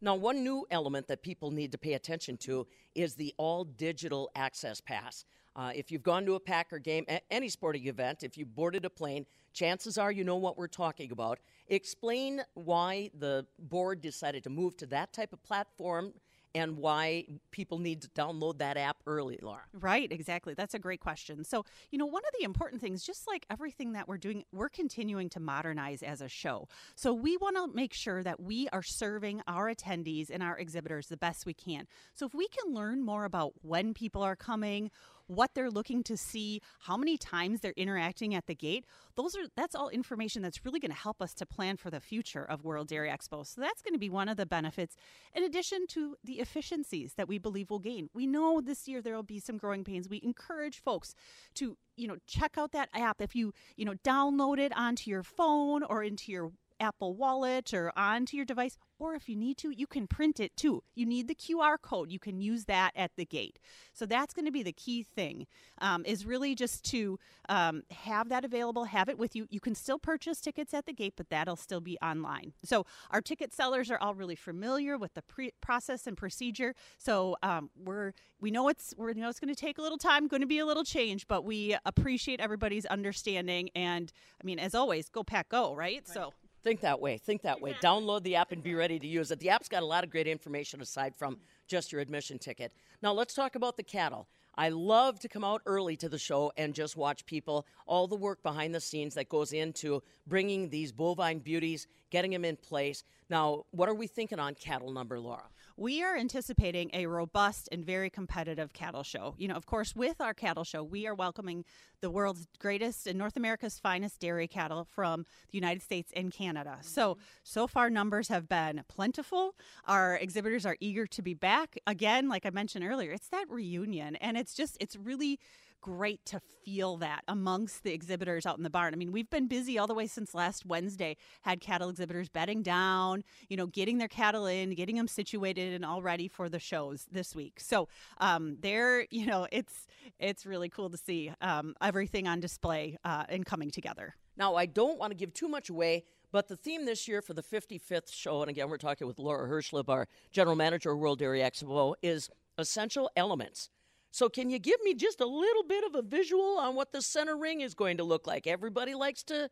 Now, 0.00 0.14
one 0.14 0.44
new 0.44 0.66
element 0.70 1.08
that 1.08 1.22
people 1.22 1.50
need 1.50 1.72
to 1.72 1.78
pay 1.78 1.94
attention 1.94 2.36
to 2.38 2.66
is 2.94 3.14
the 3.14 3.34
all 3.38 3.64
digital 3.64 4.30
access 4.34 4.80
pass. 4.80 5.24
Uh, 5.56 5.72
if 5.74 5.90
you've 5.90 6.02
gone 6.02 6.26
to 6.26 6.34
a 6.34 6.40
Packer 6.40 6.78
game, 6.78 7.06
any 7.30 7.48
sporting 7.48 7.86
event, 7.86 8.22
if 8.22 8.36
you 8.36 8.44
boarded 8.44 8.84
a 8.84 8.90
plane, 8.90 9.24
chances 9.54 9.96
are 9.96 10.12
you 10.12 10.22
know 10.22 10.36
what 10.36 10.58
we're 10.58 10.66
talking 10.66 11.12
about. 11.12 11.38
Explain 11.68 12.42
why 12.52 13.10
the 13.18 13.46
board 13.58 14.02
decided 14.02 14.44
to 14.44 14.50
move 14.50 14.76
to 14.76 14.86
that 14.86 15.14
type 15.14 15.32
of 15.32 15.42
platform 15.42 16.12
and 16.56 16.78
why 16.78 17.26
people 17.50 17.78
need 17.78 18.00
to 18.00 18.08
download 18.08 18.58
that 18.58 18.78
app 18.78 18.96
early, 19.06 19.38
Laura. 19.42 19.60
Right, 19.78 20.10
exactly. 20.10 20.54
That's 20.54 20.72
a 20.72 20.78
great 20.78 21.00
question. 21.00 21.44
So, 21.44 21.66
you 21.90 21.98
know, 21.98 22.06
one 22.06 22.22
of 22.26 22.32
the 22.38 22.46
important 22.46 22.80
things, 22.80 23.04
just 23.04 23.26
like 23.28 23.44
everything 23.50 23.92
that 23.92 24.08
we're 24.08 24.16
doing, 24.16 24.44
we're 24.52 24.70
continuing 24.70 25.28
to 25.30 25.40
modernize 25.40 26.02
as 26.02 26.22
a 26.22 26.28
show. 26.28 26.66
So, 26.94 27.12
we 27.12 27.36
want 27.36 27.56
to 27.56 27.76
make 27.76 27.92
sure 27.92 28.22
that 28.22 28.40
we 28.40 28.68
are 28.72 28.82
serving 28.82 29.42
our 29.46 29.72
attendees 29.72 30.30
and 30.30 30.42
our 30.42 30.56
exhibitors 30.58 31.08
the 31.08 31.18
best 31.18 31.44
we 31.44 31.52
can. 31.52 31.86
So, 32.14 32.24
if 32.24 32.34
we 32.34 32.48
can 32.48 32.72
learn 32.72 33.04
more 33.04 33.26
about 33.26 33.52
when 33.60 33.92
people 33.92 34.22
are 34.22 34.36
coming, 34.36 34.90
what 35.26 35.54
they're 35.54 35.70
looking 35.70 36.02
to 36.04 36.16
see, 36.16 36.60
how 36.80 36.96
many 36.96 37.16
times 37.16 37.60
they're 37.60 37.74
interacting 37.76 38.34
at 38.34 38.46
the 38.46 38.54
gate. 38.54 38.84
Those 39.16 39.36
are 39.36 39.46
that's 39.56 39.74
all 39.74 39.88
information 39.88 40.42
that's 40.42 40.64
really 40.64 40.80
going 40.80 40.90
to 40.90 40.96
help 40.96 41.20
us 41.20 41.34
to 41.34 41.46
plan 41.46 41.76
for 41.76 41.90
the 41.90 42.00
future 42.00 42.44
of 42.44 42.64
World 42.64 42.88
Dairy 42.88 43.08
Expo. 43.08 43.46
So 43.46 43.60
that's 43.60 43.82
going 43.82 43.94
to 43.94 43.98
be 43.98 44.10
one 44.10 44.28
of 44.28 44.36
the 44.36 44.46
benefits 44.46 44.96
in 45.34 45.42
addition 45.42 45.86
to 45.88 46.16
the 46.24 46.34
efficiencies 46.34 47.14
that 47.14 47.28
we 47.28 47.38
believe 47.38 47.70
we'll 47.70 47.78
gain. 47.78 48.08
We 48.14 48.26
know 48.26 48.60
this 48.60 48.88
year 48.88 49.02
there 49.02 49.14
will 49.14 49.22
be 49.22 49.40
some 49.40 49.58
growing 49.58 49.84
pains. 49.84 50.08
We 50.08 50.20
encourage 50.22 50.80
folks 50.80 51.14
to, 51.54 51.76
you 51.96 52.08
know, 52.08 52.16
check 52.26 52.56
out 52.58 52.72
that 52.72 52.88
app 52.94 53.20
if 53.20 53.34
you, 53.34 53.52
you 53.76 53.84
know, 53.84 53.94
download 54.04 54.58
it 54.58 54.76
onto 54.76 55.10
your 55.10 55.22
phone 55.22 55.82
or 55.82 56.02
into 56.02 56.32
your 56.32 56.52
Apple 56.80 57.14
Wallet 57.14 57.72
or 57.72 57.92
onto 57.96 58.36
your 58.36 58.46
device, 58.46 58.78
or 58.98 59.14
if 59.14 59.28
you 59.28 59.36
need 59.36 59.56
to, 59.58 59.70
you 59.70 59.86
can 59.86 60.06
print 60.06 60.40
it 60.40 60.56
too. 60.56 60.82
You 60.94 61.06
need 61.06 61.28
the 61.28 61.34
QR 61.34 61.76
code. 61.80 62.10
You 62.10 62.18
can 62.18 62.40
use 62.40 62.64
that 62.64 62.92
at 62.96 63.12
the 63.16 63.24
gate. 63.24 63.58
So 63.92 64.06
that's 64.06 64.32
going 64.32 64.46
to 64.46 64.52
be 64.52 64.62
the 64.62 64.72
key 64.72 65.02
thing. 65.02 65.46
Um, 65.80 66.04
is 66.06 66.24
really 66.24 66.54
just 66.54 66.84
to 66.86 67.18
um, 67.48 67.82
have 67.90 68.28
that 68.30 68.44
available, 68.44 68.84
have 68.84 69.08
it 69.08 69.18
with 69.18 69.36
you. 69.36 69.46
You 69.50 69.60
can 69.60 69.74
still 69.74 69.98
purchase 69.98 70.40
tickets 70.40 70.72
at 70.72 70.86
the 70.86 70.92
gate, 70.92 71.14
but 71.16 71.28
that'll 71.30 71.56
still 71.56 71.80
be 71.80 71.98
online. 72.02 72.52
So 72.64 72.86
our 73.10 73.20
ticket 73.20 73.52
sellers 73.52 73.90
are 73.90 73.98
all 73.98 74.14
really 74.14 74.36
familiar 74.36 74.96
with 74.96 75.14
the 75.14 75.22
pre- 75.22 75.52
process 75.60 76.06
and 76.06 76.16
procedure. 76.16 76.74
So 76.98 77.36
um, 77.42 77.70
we're 77.76 78.12
we 78.40 78.50
know 78.50 78.68
it's 78.68 78.94
we 78.96 79.14
know 79.14 79.28
it's 79.28 79.40
going 79.40 79.54
to 79.54 79.60
take 79.60 79.78
a 79.78 79.82
little 79.82 79.98
time, 79.98 80.28
going 80.28 80.40
to 80.42 80.46
be 80.46 80.58
a 80.58 80.66
little 80.66 80.84
change, 80.84 81.26
but 81.26 81.44
we 81.44 81.76
appreciate 81.84 82.40
everybody's 82.40 82.86
understanding. 82.86 83.70
And 83.74 84.12
I 84.40 84.44
mean, 84.44 84.58
as 84.58 84.74
always, 84.74 85.08
go 85.08 85.22
pack 85.22 85.48
go, 85.48 85.74
right? 85.74 85.96
right. 85.96 86.08
So 86.08 86.32
Think 86.66 86.80
that 86.80 87.00
way. 87.00 87.16
Think 87.16 87.42
that 87.42 87.60
way. 87.60 87.76
Download 87.80 88.24
the 88.24 88.34
app 88.34 88.50
and 88.50 88.60
be 88.60 88.74
ready 88.74 88.98
to 88.98 89.06
use 89.06 89.30
it. 89.30 89.38
The 89.38 89.50
app's 89.50 89.68
got 89.68 89.84
a 89.84 89.86
lot 89.86 90.02
of 90.02 90.10
great 90.10 90.26
information 90.26 90.80
aside 90.80 91.14
from 91.14 91.38
just 91.68 91.92
your 91.92 92.00
admission 92.00 92.40
ticket. 92.40 92.72
Now, 93.00 93.12
let's 93.12 93.34
talk 93.34 93.54
about 93.54 93.76
the 93.76 93.84
cattle. 93.84 94.26
I 94.56 94.70
love 94.70 95.20
to 95.20 95.28
come 95.28 95.44
out 95.44 95.62
early 95.64 95.96
to 95.98 96.08
the 96.08 96.18
show 96.18 96.50
and 96.56 96.74
just 96.74 96.96
watch 96.96 97.24
people, 97.24 97.66
all 97.86 98.08
the 98.08 98.16
work 98.16 98.42
behind 98.42 98.74
the 98.74 98.80
scenes 98.80 99.14
that 99.14 99.28
goes 99.28 99.52
into 99.52 100.02
bringing 100.26 100.68
these 100.68 100.90
bovine 100.90 101.38
beauties, 101.38 101.86
getting 102.10 102.32
them 102.32 102.44
in 102.44 102.56
place. 102.56 103.04
Now, 103.30 103.66
what 103.70 103.88
are 103.88 103.94
we 103.94 104.08
thinking 104.08 104.40
on 104.40 104.56
cattle 104.56 104.90
number, 104.90 105.20
Laura? 105.20 105.44
We 105.76 106.02
are 106.02 106.16
anticipating 106.16 106.90
a 106.92 107.06
robust 107.06 107.68
and 107.70 107.84
very 107.84 108.08
competitive 108.08 108.72
cattle 108.72 109.02
show. 109.02 109.34
You 109.36 109.48
know, 109.48 109.54
of 109.54 109.66
course, 109.66 109.94
with 109.94 110.20
our 110.20 110.32
cattle 110.32 110.64
show, 110.64 110.82
we 110.82 111.06
are 111.06 111.14
welcoming 111.14 111.64
the 112.00 112.10
world's 112.10 112.46
greatest 112.58 113.06
and 113.06 113.18
North 113.18 113.36
America's 113.36 113.78
finest 113.78 114.20
dairy 114.20 114.48
cattle 114.48 114.86
from 114.90 115.24
the 115.50 115.58
United 115.58 115.82
States 115.82 116.12
and 116.16 116.32
Canada. 116.32 116.76
Mm-hmm. 116.78 116.86
So, 116.86 117.18
so 117.42 117.66
far, 117.66 117.90
numbers 117.90 118.28
have 118.28 118.48
been 118.48 118.82
plentiful. 118.88 119.54
Our 119.86 120.16
exhibitors 120.16 120.64
are 120.64 120.76
eager 120.80 121.06
to 121.08 121.22
be 121.22 121.34
back. 121.34 121.78
Again, 121.86 122.28
like 122.28 122.46
I 122.46 122.50
mentioned 122.50 122.84
earlier, 122.84 123.12
it's 123.12 123.28
that 123.28 123.44
reunion, 123.48 124.16
and 124.16 124.36
it's 124.36 124.54
just, 124.54 124.76
it's 124.80 124.96
really 124.96 125.38
great 125.86 126.26
to 126.26 126.40
feel 126.64 126.96
that 126.96 127.22
amongst 127.28 127.84
the 127.84 127.92
exhibitors 127.92 128.44
out 128.44 128.56
in 128.56 128.64
the 128.64 128.70
barn. 128.70 128.92
I 128.92 128.96
mean, 128.96 129.12
we've 129.12 129.30
been 129.30 129.46
busy 129.46 129.78
all 129.78 129.86
the 129.86 129.94
way 129.94 130.08
since 130.08 130.34
last 130.34 130.66
Wednesday, 130.66 131.16
had 131.42 131.60
cattle 131.60 131.88
exhibitors 131.88 132.28
bedding 132.28 132.60
down, 132.64 133.22
you 133.48 133.56
know, 133.56 133.68
getting 133.68 133.98
their 133.98 134.08
cattle 134.08 134.46
in, 134.46 134.74
getting 134.74 134.96
them 134.96 135.06
situated 135.06 135.74
and 135.74 135.84
all 135.84 136.02
ready 136.02 136.26
for 136.26 136.48
the 136.48 136.58
shows 136.58 137.06
this 137.12 137.36
week. 137.36 137.60
So 137.60 137.86
um, 138.18 138.56
they're, 138.62 139.06
you 139.10 139.26
know, 139.26 139.46
it's 139.52 139.86
it's 140.18 140.44
really 140.44 140.68
cool 140.68 140.90
to 140.90 140.96
see 140.96 141.30
um, 141.40 141.76
everything 141.80 142.26
on 142.26 142.40
display 142.40 142.96
uh, 143.04 143.22
and 143.28 143.46
coming 143.46 143.70
together. 143.70 144.16
Now, 144.36 144.56
I 144.56 144.66
don't 144.66 144.98
want 144.98 145.12
to 145.12 145.16
give 145.16 145.32
too 145.32 145.46
much 145.46 145.70
away, 145.70 146.02
but 146.32 146.48
the 146.48 146.56
theme 146.56 146.84
this 146.84 147.06
year 147.06 147.22
for 147.22 147.32
the 147.32 147.44
55th 147.44 148.12
show, 148.12 148.42
and 148.42 148.50
again, 148.50 148.68
we're 148.68 148.76
talking 148.76 149.06
with 149.06 149.20
Laura 149.20 149.48
Herschleb, 149.48 149.88
our 149.88 150.08
general 150.32 150.56
manager 150.56 150.90
of 150.90 150.98
World 150.98 151.20
Dairy 151.20 151.40
Expo, 151.40 151.94
is 152.02 152.28
essential 152.58 153.08
elements. 153.16 153.70
So, 154.10 154.28
can 154.28 154.48
you 154.50 154.58
give 154.58 154.80
me 154.82 154.94
just 154.94 155.20
a 155.20 155.26
little 155.26 155.64
bit 155.64 155.84
of 155.84 155.94
a 155.94 156.02
visual 156.02 156.58
on 156.58 156.74
what 156.74 156.92
the 156.92 157.02
center 157.02 157.36
ring 157.36 157.60
is 157.60 157.74
going 157.74 157.98
to 157.98 158.04
look 158.04 158.26
like? 158.26 158.46
Everybody 158.46 158.94
likes 158.94 159.22
to 159.24 159.50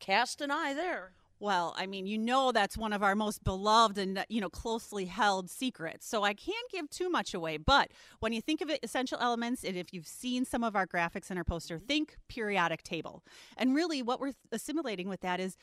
cast 0.00 0.40
an 0.40 0.50
eye 0.50 0.74
there. 0.74 1.12
Well, 1.38 1.74
I 1.76 1.86
mean, 1.86 2.06
you 2.06 2.16
know 2.16 2.50
that's 2.50 2.78
one 2.78 2.94
of 2.94 3.02
our 3.02 3.14
most 3.14 3.44
beloved 3.44 3.98
and 3.98 4.18
uh, 4.18 4.24
you 4.28 4.40
know 4.40 4.48
closely 4.48 5.04
held 5.04 5.50
secrets. 5.50 6.08
So 6.08 6.22
I 6.22 6.32
can't 6.32 6.70
give 6.70 6.88
too 6.88 7.10
much 7.10 7.34
away, 7.34 7.58
but 7.58 7.90
when 8.20 8.32
you 8.32 8.40
think 8.40 8.62
of 8.62 8.70
it 8.70 8.80
essential 8.82 9.18
elements 9.20 9.62
and 9.62 9.76
if 9.76 9.92
you've 9.92 10.06
seen 10.06 10.46
some 10.46 10.64
of 10.64 10.74
our 10.74 10.86
graphics 10.86 11.30
in 11.30 11.36
our 11.36 11.44
poster, 11.44 11.76
mm-hmm. 11.76 11.86
think 11.86 12.16
periodic 12.28 12.82
table. 12.82 13.22
And 13.56 13.74
really 13.74 14.02
what 14.02 14.18
we're 14.18 14.32
assimilating 14.50 15.08
with 15.08 15.20
that 15.20 15.38
is 15.40 15.58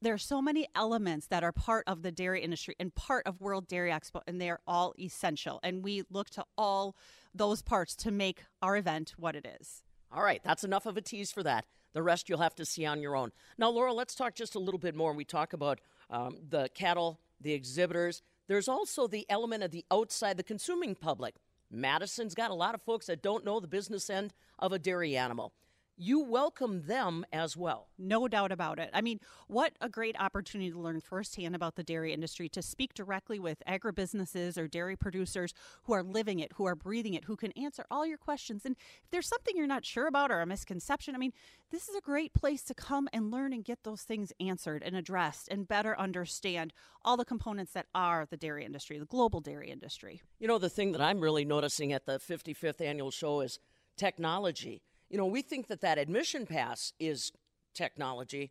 there 0.00 0.14
are 0.14 0.18
so 0.18 0.40
many 0.40 0.66
elements 0.74 1.26
that 1.28 1.42
are 1.42 1.52
part 1.52 1.84
of 1.86 2.02
the 2.02 2.12
dairy 2.12 2.42
industry 2.42 2.74
and 2.78 2.94
part 2.94 3.26
of 3.26 3.40
World 3.40 3.66
Dairy 3.66 3.90
Expo, 3.90 4.20
and 4.26 4.40
they 4.40 4.50
are 4.50 4.60
all 4.66 4.94
essential. 4.98 5.58
And 5.62 5.82
we 5.82 6.04
look 6.10 6.30
to 6.30 6.44
all 6.56 6.96
those 7.38 7.62
parts 7.62 7.94
to 7.96 8.10
make 8.10 8.44
our 8.62 8.76
event 8.76 9.14
what 9.16 9.36
it 9.36 9.46
is. 9.60 9.82
All 10.12 10.22
right, 10.22 10.40
that's 10.44 10.64
enough 10.64 10.86
of 10.86 10.96
a 10.96 11.00
tease 11.00 11.32
for 11.32 11.42
that. 11.42 11.66
The 11.92 12.02
rest 12.02 12.28
you'll 12.28 12.38
have 12.38 12.54
to 12.56 12.64
see 12.64 12.84
on 12.84 13.00
your 13.00 13.16
own. 13.16 13.32
Now, 13.58 13.70
Laura, 13.70 13.92
let's 13.92 14.14
talk 14.14 14.34
just 14.34 14.54
a 14.54 14.58
little 14.58 14.78
bit 14.78 14.94
more. 14.94 15.12
We 15.12 15.24
talk 15.24 15.52
about 15.52 15.80
um, 16.10 16.36
the 16.48 16.68
cattle 16.74 17.20
the 17.40 17.52
exhibitors. 17.52 18.22
There's 18.48 18.68
also 18.68 19.06
the 19.06 19.26
element 19.28 19.62
of 19.62 19.70
the 19.70 19.84
outside, 19.90 20.36
the 20.36 20.42
consuming 20.42 20.94
public. 20.94 21.34
Madison's 21.70 22.34
got 22.34 22.50
a 22.50 22.54
lot 22.54 22.74
of 22.74 22.82
folks 22.82 23.06
that 23.06 23.22
don't 23.22 23.44
know 23.44 23.60
the 23.60 23.66
business 23.66 24.08
end 24.08 24.32
of 24.58 24.72
a 24.72 24.78
dairy 24.78 25.16
animal 25.16 25.52
you 25.96 26.20
welcome 26.20 26.82
them 26.86 27.24
as 27.32 27.56
well. 27.56 27.88
No 27.98 28.28
doubt 28.28 28.52
about 28.52 28.78
it. 28.78 28.90
I 28.92 29.00
mean, 29.00 29.18
what 29.48 29.72
a 29.80 29.88
great 29.88 30.14
opportunity 30.20 30.70
to 30.70 30.78
learn 30.78 31.00
firsthand 31.00 31.54
about 31.54 31.76
the 31.76 31.82
dairy 31.82 32.12
industry, 32.12 32.48
to 32.50 32.62
speak 32.62 32.92
directly 32.92 33.38
with 33.38 33.62
agribusinesses 33.66 34.58
or 34.58 34.68
dairy 34.68 34.96
producers 34.96 35.54
who 35.84 35.94
are 35.94 36.02
living 36.02 36.40
it, 36.40 36.52
who 36.54 36.66
are 36.66 36.74
breathing 36.74 37.14
it, 37.14 37.24
who 37.24 37.36
can 37.36 37.52
answer 37.52 37.86
all 37.90 38.06
your 38.06 38.18
questions. 38.18 38.66
And 38.66 38.76
if 39.04 39.10
there's 39.10 39.28
something 39.28 39.56
you're 39.56 39.66
not 39.66 39.86
sure 39.86 40.06
about 40.06 40.30
or 40.30 40.40
a 40.40 40.46
misconception, 40.46 41.14
I 41.14 41.18
mean, 41.18 41.32
this 41.70 41.88
is 41.88 41.96
a 41.96 42.00
great 42.00 42.34
place 42.34 42.62
to 42.64 42.74
come 42.74 43.08
and 43.12 43.30
learn 43.30 43.52
and 43.52 43.64
get 43.64 43.82
those 43.82 44.02
things 44.02 44.32
answered 44.38 44.82
and 44.84 44.94
addressed 44.94 45.48
and 45.48 45.66
better 45.66 45.98
understand 45.98 46.72
all 47.04 47.16
the 47.16 47.24
components 47.24 47.72
that 47.72 47.86
are 47.94 48.26
the 48.28 48.36
dairy 48.36 48.64
industry, 48.64 48.98
the 48.98 49.06
global 49.06 49.40
dairy 49.40 49.70
industry. 49.70 50.20
You 50.38 50.48
know, 50.48 50.58
the 50.58 50.68
thing 50.68 50.92
that 50.92 51.00
I'm 51.00 51.20
really 51.20 51.44
noticing 51.44 51.92
at 51.92 52.04
the 52.04 52.18
55th 52.18 52.80
annual 52.80 53.10
show 53.10 53.40
is 53.40 53.58
technology 53.96 54.82
you 55.08 55.16
know, 55.16 55.26
we 55.26 55.42
think 55.42 55.68
that 55.68 55.80
that 55.80 55.98
admission 55.98 56.46
pass 56.46 56.92
is 56.98 57.32
technology. 57.74 58.50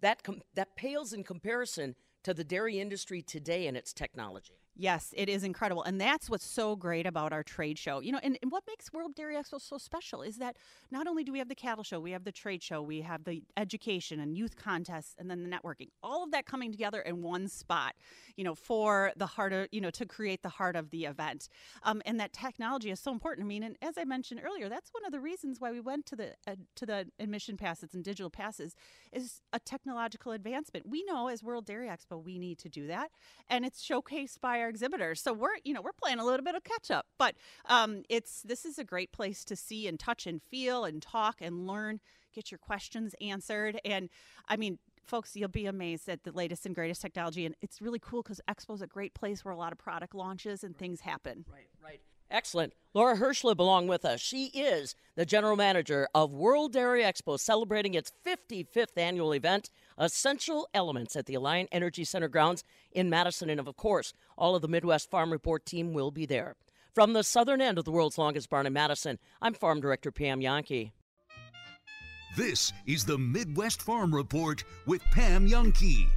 That 0.00 0.22
com- 0.22 0.42
that 0.54 0.76
pales 0.76 1.12
in 1.12 1.24
comparison 1.24 1.94
to 2.24 2.34
the 2.34 2.44
dairy 2.44 2.80
industry 2.80 3.22
today 3.22 3.66
and 3.66 3.76
its 3.76 3.92
technology. 3.92 4.61
Yes, 4.74 5.12
it 5.16 5.28
is 5.28 5.44
incredible. 5.44 5.82
And 5.82 6.00
that's 6.00 6.30
what's 6.30 6.46
so 6.46 6.76
great 6.76 7.06
about 7.06 7.32
our 7.32 7.42
trade 7.42 7.78
show. 7.78 8.00
You 8.00 8.12
know, 8.12 8.20
and, 8.22 8.38
and, 8.40 8.50
what 8.50 8.64
makes 8.66 8.90
World 8.92 9.14
Dairy 9.14 9.36
Expo 9.36 9.60
so 9.60 9.76
special 9.76 10.22
is 10.22 10.38
that 10.38 10.56
not 10.90 11.06
only 11.06 11.24
do 11.24 11.32
we 11.32 11.38
have 11.38 11.48
the 11.48 11.54
cattle 11.54 11.84
show, 11.84 12.00
we 12.00 12.12
have 12.12 12.24
the 12.24 12.32
trade 12.32 12.62
show, 12.62 12.80
we 12.80 13.02
have 13.02 13.24
the 13.24 13.42
education 13.56 14.20
and 14.20 14.36
youth 14.36 14.56
contests, 14.56 15.14
and 15.18 15.30
then 15.30 15.42
the 15.42 15.48
networking. 15.48 15.88
All 16.02 16.24
of 16.24 16.30
that 16.30 16.46
coming 16.46 16.72
together 16.72 17.00
in 17.02 17.22
one 17.22 17.48
spot, 17.48 17.94
you 18.36 18.44
know, 18.44 18.54
for 18.54 19.12
the 19.16 19.26
heart 19.26 19.52
of, 19.52 19.68
you 19.72 19.80
know, 19.80 19.90
to 19.90 20.06
create 20.06 20.42
the 20.42 20.48
heart 20.48 20.74
of 20.74 20.90
the 20.90 21.04
event. 21.04 21.48
Um, 21.82 22.00
and 22.06 22.18
that 22.20 22.32
technology 22.32 22.90
is 22.90 23.00
so 23.00 23.12
important. 23.12 23.44
I 23.44 23.48
mean, 23.48 23.62
and 23.62 23.76
as 23.82 23.98
I 23.98 24.04
mentioned 24.04 24.40
earlier, 24.42 24.70
that's 24.70 24.90
one 24.92 25.04
of 25.04 25.12
the 25.12 25.20
reasons 25.20 25.60
why 25.60 25.70
we 25.70 25.80
went 25.80 26.06
to 26.06 26.16
the 26.16 26.32
uh, 26.46 26.56
to 26.76 26.86
the 26.86 27.06
admission 27.18 27.58
passes 27.58 27.92
and 27.92 28.02
digital 28.02 28.30
passes 28.30 28.74
is 29.12 29.42
a 29.52 29.58
technological 29.58 30.32
advancement. 30.32 30.88
We 30.88 31.04
know 31.04 31.28
as 31.28 31.42
World 31.42 31.66
Dairy 31.66 31.88
Expo, 31.88 32.22
we 32.22 32.38
need 32.38 32.58
to 32.60 32.70
do 32.70 32.86
that. 32.86 33.10
And 33.50 33.66
it's 33.66 33.86
showcased 33.86 34.40
by 34.40 34.61
our 34.62 34.68
exhibitors. 34.68 35.20
So 35.20 35.32
we're 35.32 35.56
you 35.64 35.74
know 35.74 35.82
we're 35.82 35.92
playing 35.92 36.18
a 36.18 36.24
little 36.24 36.44
bit 36.44 36.54
of 36.54 36.64
catch 36.64 36.90
up, 36.90 37.06
but 37.18 37.34
um, 37.66 38.02
it's 38.08 38.42
this 38.42 38.64
is 38.64 38.78
a 38.78 38.84
great 38.84 39.12
place 39.12 39.44
to 39.44 39.56
see 39.56 39.86
and 39.86 39.98
touch 39.98 40.26
and 40.26 40.42
feel 40.42 40.84
and 40.84 41.02
talk 41.02 41.36
and 41.40 41.66
learn. 41.66 42.00
Get 42.34 42.50
your 42.50 42.58
questions 42.58 43.14
answered, 43.20 43.78
and 43.84 44.08
I 44.48 44.56
mean 44.56 44.78
folks, 45.04 45.36
you'll 45.36 45.48
be 45.48 45.66
amazed 45.66 46.08
at 46.08 46.22
the 46.24 46.32
latest 46.32 46.64
and 46.64 46.74
greatest 46.74 47.02
technology. 47.02 47.44
And 47.44 47.54
it's 47.60 47.82
really 47.82 47.98
cool 47.98 48.22
because 48.22 48.40
Expo 48.48 48.74
is 48.74 48.82
a 48.82 48.86
great 48.86 49.14
place 49.14 49.44
where 49.44 49.52
a 49.52 49.56
lot 49.56 49.72
of 49.72 49.78
product 49.78 50.14
launches 50.14 50.62
and 50.64 50.76
things 50.76 51.00
happen. 51.00 51.44
Right, 51.50 51.68
right. 51.82 52.00
Excellent. 52.32 52.72
Laura 52.94 53.16
Herschleb 53.16 53.58
along 53.58 53.88
with 53.88 54.06
us. 54.06 54.18
She 54.18 54.46
is 54.46 54.94
the 55.16 55.26
general 55.26 55.54
manager 55.54 56.08
of 56.14 56.32
World 56.32 56.72
Dairy 56.72 57.02
Expo, 57.02 57.38
celebrating 57.38 57.92
its 57.92 58.10
55th 58.26 58.96
annual 58.96 59.32
event, 59.32 59.70
Essential 59.98 60.66
Elements 60.72 61.14
at 61.14 61.26
the 61.26 61.34
Alliant 61.34 61.68
Energy 61.70 62.04
Center 62.04 62.28
grounds 62.28 62.64
in 62.90 63.10
Madison. 63.10 63.50
And 63.50 63.60
of 63.60 63.76
course, 63.76 64.14
all 64.36 64.56
of 64.56 64.62
the 64.62 64.68
Midwest 64.68 65.10
Farm 65.10 65.30
Report 65.30 65.66
team 65.66 65.92
will 65.92 66.10
be 66.10 66.24
there. 66.24 66.56
From 66.94 67.12
the 67.12 67.22
southern 67.22 67.60
end 67.60 67.78
of 67.78 67.84
the 67.84 67.92
world's 67.92 68.18
longest 68.18 68.48
barn 68.48 68.66
in 68.66 68.72
Madison, 68.72 69.18
I'm 69.42 69.54
Farm 69.54 69.80
Director 69.80 70.10
Pam 70.10 70.40
Jahnke. 70.40 70.92
This 72.34 72.72
is 72.86 73.04
the 73.04 73.18
Midwest 73.18 73.82
Farm 73.82 74.14
Report 74.14 74.64
with 74.86 75.02
Pam 75.12 75.46
Jahnke. 75.46 76.08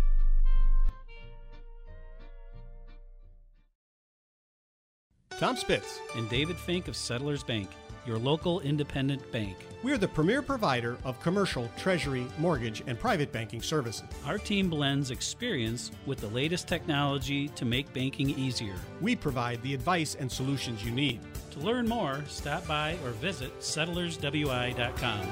Tom 5.39 5.58
Spitz 5.58 6.00
and 6.15 6.30
David 6.30 6.56
Fink 6.56 6.88
of 6.88 6.96
Settlers 6.96 7.44
Bank, 7.44 7.70
your 8.06 8.18
local 8.18 8.62
independent 8.62 9.30
bank. 9.34 9.58
We 9.84 9.92
are 9.92 9.98
the 9.98 10.08
premier 10.08 10.42
provider 10.42 10.98
of 11.04 11.20
commercial, 11.20 11.70
treasury, 11.77 12.25
mortgage, 12.39 12.82
and 12.88 12.98
private 12.98 13.34
banking 13.34 13.62
services. 13.62 14.08
Our 14.25 14.38
team 14.38 14.70
blends 14.70 15.12
experience 15.12 15.92
with 16.06 16.22
the 16.22 16.30
latest 16.30 16.70
technology 16.70 17.50
to 17.50 17.65
make 17.65 17.92
banking 17.94 18.30
easier. 18.30 18.75
We 19.01 19.13
provide 19.13 19.62
the 19.62 19.74
advice 19.74 20.15
and 20.15 20.32
solutions 20.32 20.86
you 20.86 20.92
need. 20.92 21.20
To 21.51 21.60
learn 21.60 21.86
more, 21.86 22.24
stop 22.30 22.65
by 22.65 22.98
or 23.04 23.12
visit 23.12 23.60
settlerswi.com. 23.60 25.27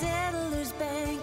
Settlers 0.00 0.72
Bank, 0.72 1.22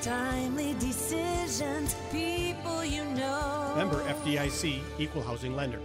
timely 0.00 0.74
decisions, 0.78 1.94
people 2.10 2.82
you 2.86 3.04
know. 3.04 3.74
Member 3.76 4.02
FDIC, 4.04 4.80
Equal 4.98 5.22
Housing 5.22 5.54
Lender. 5.54 5.80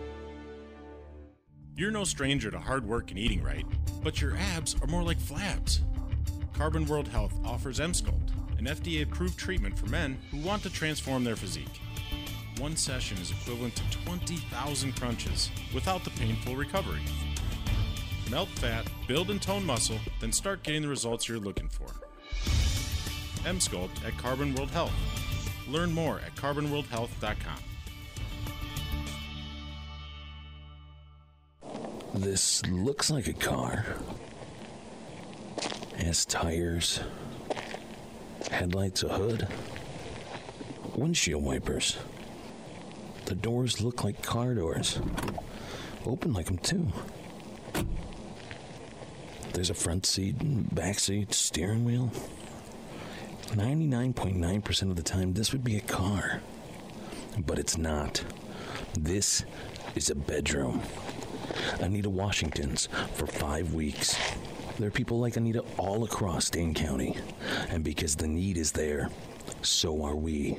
You're 1.77 1.91
no 1.91 2.05
stranger 2.05 2.49
to 2.51 2.57
hard 2.59 2.87
work 2.87 3.11
and 3.11 3.19
eating 3.19 3.43
right, 3.43 3.65
but 4.01 4.21
your 4.21 4.37
abs 4.37 4.77
are 4.81 4.87
more 4.87 5.03
like 5.03 5.19
flabs. 5.19 5.79
Carbon 6.53 6.85
World 6.85 7.09
Health 7.09 7.33
offers 7.43 7.79
Emsculpt, 7.79 8.31
an 8.57 8.65
FDA 8.65 9.03
approved 9.03 9.37
treatment 9.37 9.77
for 9.77 9.87
men 9.87 10.17
who 10.31 10.37
want 10.37 10.63
to 10.63 10.69
transform 10.69 11.25
their 11.25 11.35
physique. 11.35 11.81
One 12.59 12.77
session 12.77 13.17
is 13.17 13.31
equivalent 13.31 13.75
to 13.75 13.83
20,000 14.05 14.95
crunches 14.95 15.51
without 15.73 16.05
the 16.05 16.11
painful 16.11 16.55
recovery. 16.55 17.01
Melt 18.31 18.47
fat, 18.49 18.87
build 19.05 19.29
and 19.29 19.41
tone 19.41 19.65
muscle, 19.65 19.99
then 20.21 20.31
start 20.31 20.63
getting 20.63 20.81
the 20.81 20.87
results 20.87 21.27
you're 21.27 21.39
looking 21.39 21.67
for. 21.67 21.87
Emsculpt 23.43 24.05
at 24.07 24.17
Carbon 24.17 24.55
World 24.55 24.71
Health. 24.71 24.93
Learn 25.67 25.91
more 25.91 26.19
at 26.19 26.35
carbonworldhealth.com. 26.35 27.74
This 32.15 32.65
looks 32.67 33.11
like 33.11 33.27
a 33.27 33.33
car. 33.33 33.85
It 35.97 36.03
has 36.03 36.25
tires, 36.25 37.01
headlights, 38.49 39.03
a 39.03 39.09
hood, 39.09 39.49
windshield 40.95 41.43
wipers. 41.43 41.97
The 43.25 43.35
doors 43.35 43.81
look 43.81 44.05
like 44.05 44.23
car 44.23 44.53
doors. 44.53 44.97
Open 46.05 46.31
like 46.31 46.45
them, 46.45 46.57
too. 46.57 46.87
There's 49.51 49.69
a 49.69 49.73
front 49.73 50.05
seat, 50.05 50.35
back 50.73 50.99
seat, 50.99 51.33
steering 51.33 51.83
wheel. 51.83 52.11
99.9% 53.47 54.89
of 54.89 54.95
the 54.95 55.03
time, 55.03 55.33
this 55.33 55.51
would 55.51 55.65
be 55.65 55.75
a 55.75 55.81
car. 55.81 56.41
But 57.37 57.59
it's 57.59 57.77
not. 57.77 58.23
This 58.97 59.43
is 59.95 60.09
a 60.09 60.15
bedroom. 60.15 60.81
Anita 61.79 62.09
Washington's 62.09 62.87
for 63.13 63.27
five 63.27 63.73
weeks. 63.73 64.17
There 64.77 64.87
are 64.87 64.91
people 64.91 65.19
like 65.19 65.37
Anita 65.37 65.63
all 65.77 66.03
across 66.03 66.49
Dane 66.49 66.73
County. 66.73 67.15
And 67.69 67.83
because 67.83 68.15
the 68.15 68.27
need 68.27 68.57
is 68.57 68.71
there, 68.71 69.09
so 69.61 70.03
are 70.03 70.15
we. 70.15 70.57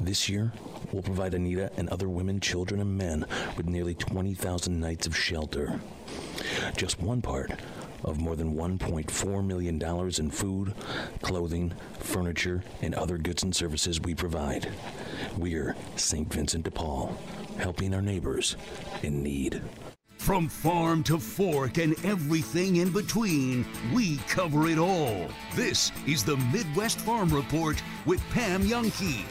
This 0.00 0.28
year, 0.28 0.52
we'll 0.92 1.02
provide 1.02 1.34
Anita 1.34 1.70
and 1.76 1.88
other 1.88 2.08
women, 2.08 2.40
children, 2.40 2.80
and 2.80 2.96
men 2.96 3.26
with 3.56 3.66
nearly 3.66 3.94
20,000 3.94 4.80
nights 4.80 5.06
of 5.06 5.16
shelter. 5.16 5.80
Just 6.76 7.00
one 7.00 7.20
part 7.20 7.50
of 8.04 8.18
more 8.18 8.36
than 8.36 8.54
$1.4 8.54 9.44
million 9.44 9.82
in 10.18 10.30
food, 10.30 10.74
clothing, 11.22 11.72
furniture, 11.98 12.62
and 12.80 12.94
other 12.94 13.18
goods 13.18 13.42
and 13.42 13.54
services 13.54 14.00
we 14.00 14.14
provide. 14.14 14.72
We're 15.36 15.76
St. 15.96 16.32
Vincent 16.32 16.64
de 16.64 16.70
Paul, 16.70 17.16
helping 17.60 17.94
our 17.94 18.02
neighbors 18.02 18.56
in 19.02 19.22
need. 19.22 19.62
From 20.16 20.48
farm 20.48 21.02
to 21.04 21.18
fork 21.18 21.78
and 21.78 21.94
everything 22.04 22.76
in 22.76 22.90
between, 22.90 23.66
we 23.92 24.16
cover 24.28 24.68
it 24.68 24.78
all. 24.78 25.28
This 25.54 25.92
is 26.06 26.24
the 26.24 26.36
Midwest 26.52 26.98
Farm 27.00 27.30
Report 27.30 27.82
with 28.06 28.20
Pam 28.30 28.62
Jahnke. 28.62 29.24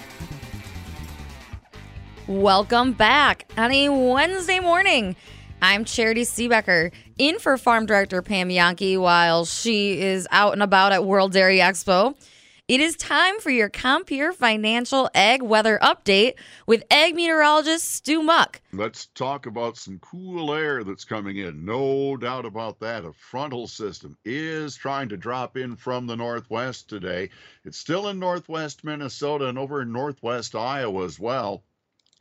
Welcome 2.27 2.93
back 2.93 3.51
on 3.57 3.71
a 3.71 3.89
Wednesday 3.89 4.59
morning. 4.59 5.15
I'm 5.61 5.83
Charity 5.83 6.21
Seebecker, 6.21 6.91
in 7.17 7.37
for 7.39 7.57
Farm 7.57 7.85
Director 7.85 8.21
Pam 8.21 8.49
Jahnke 8.49 8.99
while 8.99 9.45
she 9.45 9.99
is 9.99 10.27
out 10.31 10.53
and 10.53 10.63
about 10.63 10.91
at 10.91 11.05
World 11.05 11.33
Dairy 11.33 11.57
Expo. 11.57 12.15
It 12.69 12.81
is 12.81 12.95
time 12.95 13.39
for 13.39 13.49
your 13.49 13.67
Compeer 13.67 14.31
Financial 14.31 15.09
Ag 15.15 15.41
Weather 15.41 15.79
Update 15.81 16.35
with 16.67 16.83
ag 16.91 17.15
meteorologist 17.15 17.89
Stu 17.89 18.21
Muck. 18.21 18.61
Let's 18.71 19.07
talk 19.07 19.47
about 19.47 19.75
some 19.75 19.97
cool 19.97 20.53
air 20.53 20.83
that's 20.83 21.03
coming 21.03 21.37
in. 21.37 21.65
No 21.65 22.15
doubt 22.15 22.45
about 22.45 22.79
that. 22.81 23.05
A 23.05 23.11
frontal 23.11 23.65
system 23.65 24.15
is 24.23 24.75
trying 24.75 25.09
to 25.09 25.17
drop 25.17 25.57
in 25.57 25.77
from 25.77 26.05
the 26.05 26.15
northwest 26.15 26.87
today. 26.87 27.31
It's 27.65 27.79
still 27.79 28.07
in 28.07 28.19
northwest 28.19 28.83
Minnesota 28.83 29.47
and 29.47 29.57
over 29.57 29.81
in 29.81 29.91
northwest 29.91 30.53
Iowa 30.53 31.05
as 31.05 31.19
well. 31.19 31.63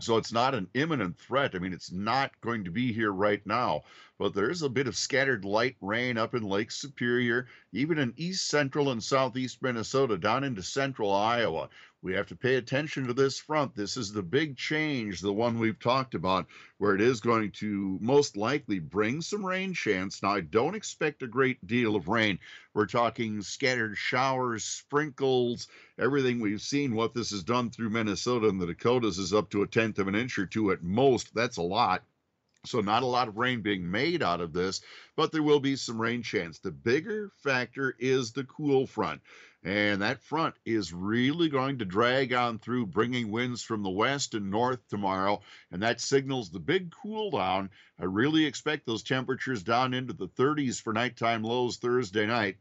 So 0.00 0.16
it's 0.16 0.32
not 0.32 0.54
an 0.54 0.68
imminent 0.74 1.18
threat. 1.18 1.56
I 1.56 1.58
mean, 1.58 1.72
it's 1.72 1.90
not 1.90 2.40
going 2.40 2.62
to 2.64 2.70
be 2.70 2.92
here 2.92 3.10
right 3.10 3.44
now, 3.44 3.82
but 4.16 4.32
there 4.32 4.48
is 4.48 4.62
a 4.62 4.68
bit 4.68 4.86
of 4.86 4.96
scattered 4.96 5.44
light 5.44 5.76
rain 5.80 6.16
up 6.16 6.36
in 6.36 6.44
Lake 6.44 6.70
Superior, 6.70 7.48
even 7.72 7.98
in 7.98 8.14
east 8.16 8.46
central 8.46 8.90
and 8.90 9.02
southeast 9.02 9.60
Minnesota, 9.60 10.16
down 10.16 10.44
into 10.44 10.62
central 10.62 11.12
Iowa. 11.12 11.68
We 12.00 12.14
have 12.14 12.28
to 12.28 12.36
pay 12.36 12.54
attention 12.54 13.08
to 13.08 13.12
this 13.12 13.40
front. 13.40 13.74
This 13.74 13.96
is 13.96 14.12
the 14.12 14.22
big 14.22 14.56
change, 14.56 15.20
the 15.20 15.32
one 15.32 15.58
we've 15.58 15.80
talked 15.80 16.14
about, 16.14 16.46
where 16.78 16.94
it 16.94 17.00
is 17.00 17.20
going 17.20 17.50
to 17.52 17.98
most 18.00 18.36
likely 18.36 18.78
bring 18.78 19.20
some 19.20 19.44
rain 19.44 19.74
chance. 19.74 20.22
Now, 20.22 20.30
I 20.30 20.40
don't 20.42 20.76
expect 20.76 21.24
a 21.24 21.26
great 21.26 21.66
deal 21.66 21.96
of 21.96 22.06
rain. 22.06 22.38
We're 22.72 22.86
talking 22.86 23.42
scattered 23.42 23.96
showers, 23.96 24.64
sprinkles, 24.64 25.66
everything 25.98 26.38
we've 26.38 26.62
seen. 26.62 26.94
What 26.94 27.14
this 27.14 27.30
has 27.30 27.42
done 27.42 27.70
through 27.70 27.90
Minnesota 27.90 28.48
and 28.48 28.60
the 28.60 28.66
Dakotas 28.66 29.18
is 29.18 29.34
up 29.34 29.50
to 29.50 29.62
a 29.62 29.66
tenth 29.66 29.98
of 29.98 30.06
an 30.06 30.14
inch 30.14 30.38
or 30.38 30.46
two 30.46 30.70
at 30.70 30.84
most. 30.84 31.34
That's 31.34 31.56
a 31.56 31.62
lot. 31.62 32.04
So, 32.64 32.80
not 32.80 33.02
a 33.02 33.06
lot 33.06 33.28
of 33.28 33.38
rain 33.38 33.62
being 33.62 33.90
made 33.90 34.22
out 34.22 34.40
of 34.40 34.52
this, 34.52 34.82
but 35.16 35.32
there 35.32 35.42
will 35.42 35.60
be 35.60 35.74
some 35.74 36.00
rain 36.00 36.22
chance. 36.22 36.58
The 36.58 36.70
bigger 36.70 37.30
factor 37.42 37.94
is 37.98 38.32
the 38.32 38.44
cool 38.44 38.86
front. 38.86 39.20
And 39.68 40.00
that 40.00 40.22
front 40.22 40.54
is 40.64 40.94
really 40.94 41.50
going 41.50 41.80
to 41.80 41.84
drag 41.84 42.32
on 42.32 42.58
through, 42.58 42.86
bringing 42.86 43.30
winds 43.30 43.62
from 43.62 43.82
the 43.82 43.90
west 43.90 44.32
and 44.32 44.50
north 44.50 44.80
tomorrow. 44.88 45.42
And 45.70 45.82
that 45.82 46.00
signals 46.00 46.48
the 46.48 46.58
big 46.58 46.90
cool 46.90 47.30
down. 47.30 47.68
I 48.00 48.04
really 48.04 48.46
expect 48.46 48.86
those 48.86 49.02
temperatures 49.02 49.62
down 49.62 49.92
into 49.92 50.14
the 50.14 50.28
30s 50.28 50.80
for 50.80 50.94
nighttime 50.94 51.42
lows 51.42 51.76
Thursday 51.76 52.24
night 52.24 52.56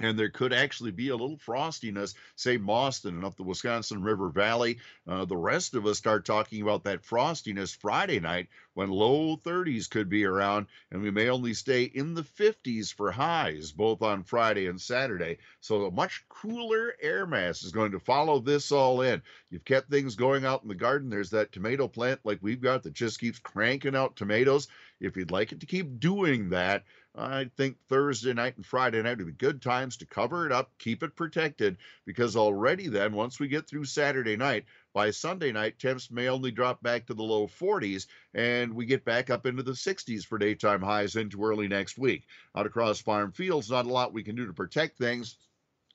and 0.00 0.18
there 0.18 0.30
could 0.30 0.52
actually 0.52 0.90
be 0.90 1.08
a 1.08 1.16
little 1.16 1.36
frostiness, 1.36 2.14
say 2.34 2.56
Boston 2.56 3.16
and 3.16 3.24
up 3.24 3.36
the 3.36 3.42
Wisconsin 3.42 4.02
River 4.02 4.30
Valley. 4.30 4.78
Uh, 5.06 5.24
the 5.24 5.36
rest 5.36 5.74
of 5.74 5.86
us 5.86 5.98
start 5.98 6.24
talking 6.24 6.62
about 6.62 6.84
that 6.84 7.02
frostiness 7.02 7.76
Friday 7.76 8.18
night 8.18 8.48
when 8.74 8.88
low 8.88 9.36
30s 9.36 9.88
could 9.88 10.08
be 10.08 10.24
around, 10.24 10.66
and 10.90 11.02
we 11.02 11.10
may 11.10 11.28
only 11.28 11.54
stay 11.54 11.84
in 11.84 12.14
the 12.14 12.22
50s 12.22 12.92
for 12.92 13.12
highs 13.12 13.70
both 13.72 14.02
on 14.02 14.24
Friday 14.24 14.66
and 14.66 14.80
Saturday. 14.80 15.38
So 15.60 15.86
a 15.86 15.90
much 15.90 16.24
cooler 16.28 16.94
air 17.00 17.26
mass 17.26 17.62
is 17.62 17.72
going 17.72 17.92
to 17.92 18.00
follow 18.00 18.40
this 18.40 18.72
all 18.72 19.02
in. 19.02 19.22
You've 19.50 19.64
kept 19.64 19.90
things 19.90 20.16
going 20.16 20.44
out 20.44 20.62
in 20.62 20.68
the 20.68 20.74
garden. 20.74 21.10
There's 21.10 21.30
that 21.30 21.52
tomato 21.52 21.86
plant 21.86 22.20
like 22.24 22.38
we've 22.40 22.60
got 22.60 22.82
that 22.84 22.94
just 22.94 23.20
keeps 23.20 23.38
cranking 23.38 23.94
out 23.94 24.16
tomatoes. 24.16 24.68
If 25.00 25.16
you'd 25.16 25.30
like 25.30 25.52
it 25.52 25.60
to 25.60 25.66
keep 25.66 26.00
doing 26.00 26.50
that, 26.50 26.84
I 27.14 27.50
think 27.56 27.78
Thursday 27.88 28.32
night 28.32 28.56
and 28.56 28.64
Friday 28.64 29.02
night 29.02 29.18
would 29.18 29.26
be 29.26 29.32
good 29.32 29.60
times 29.60 29.98
to 29.98 30.06
cover 30.06 30.46
it 30.46 30.52
up, 30.52 30.72
keep 30.78 31.02
it 31.02 31.14
protected, 31.14 31.76
because 32.06 32.36
already 32.36 32.88
then, 32.88 33.12
once 33.12 33.38
we 33.38 33.48
get 33.48 33.68
through 33.68 33.84
Saturday 33.84 34.36
night, 34.36 34.64
by 34.94 35.10
Sunday 35.10 35.52
night, 35.52 35.78
temps 35.78 36.10
may 36.10 36.28
only 36.28 36.50
drop 36.50 36.82
back 36.82 37.06
to 37.06 37.14
the 37.14 37.22
low 37.22 37.46
40s, 37.46 38.06
and 38.32 38.72
we 38.72 38.86
get 38.86 39.04
back 39.04 39.28
up 39.28 39.44
into 39.44 39.62
the 39.62 39.72
60s 39.72 40.24
for 40.24 40.38
daytime 40.38 40.80
highs 40.80 41.16
into 41.16 41.44
early 41.44 41.68
next 41.68 41.98
week. 41.98 42.26
Out 42.56 42.66
across 42.66 43.00
farm 43.00 43.30
fields, 43.32 43.70
not 43.70 43.86
a 43.86 43.90
lot 43.90 44.14
we 44.14 44.22
can 44.22 44.34
do 44.34 44.46
to 44.46 44.54
protect 44.54 44.96
things. 44.96 45.36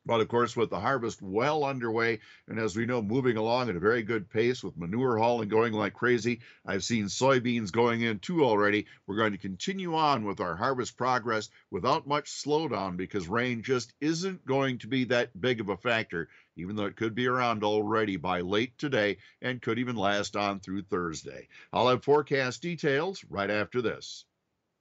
But 0.07 0.21
of 0.21 0.29
course, 0.29 0.55
with 0.55 0.69
the 0.69 0.79
harvest 0.79 1.21
well 1.21 1.65
underway, 1.65 2.19
and 2.47 2.57
as 2.57 2.77
we 2.77 2.85
know, 2.85 3.01
moving 3.01 3.35
along 3.35 3.67
at 3.67 3.75
a 3.75 3.79
very 3.81 4.03
good 4.03 4.29
pace 4.29 4.63
with 4.63 4.77
manure 4.77 5.17
hauling 5.17 5.49
going 5.49 5.73
like 5.73 5.93
crazy, 5.93 6.39
I've 6.65 6.85
seen 6.85 7.07
soybeans 7.07 7.73
going 7.73 8.03
in 8.03 8.19
too 8.19 8.45
already. 8.45 8.85
We're 9.05 9.17
going 9.17 9.33
to 9.33 9.37
continue 9.37 9.95
on 9.95 10.23
with 10.23 10.39
our 10.39 10.55
harvest 10.55 10.95
progress 10.95 11.49
without 11.71 12.07
much 12.07 12.31
slowdown 12.31 12.95
because 12.95 13.27
rain 13.27 13.63
just 13.63 13.93
isn't 13.99 14.45
going 14.45 14.77
to 14.77 14.87
be 14.87 15.03
that 15.03 15.39
big 15.41 15.59
of 15.59 15.67
a 15.67 15.75
factor, 15.75 16.29
even 16.55 16.77
though 16.77 16.85
it 16.85 16.95
could 16.95 17.13
be 17.13 17.27
around 17.27 17.65
already 17.65 18.15
by 18.15 18.39
late 18.39 18.77
today 18.77 19.17
and 19.41 19.61
could 19.61 19.77
even 19.77 19.97
last 19.97 20.37
on 20.37 20.61
through 20.61 20.83
Thursday. 20.83 21.49
I'll 21.73 21.89
have 21.89 22.05
forecast 22.05 22.61
details 22.61 23.25
right 23.29 23.51
after 23.51 23.81
this. 23.81 24.23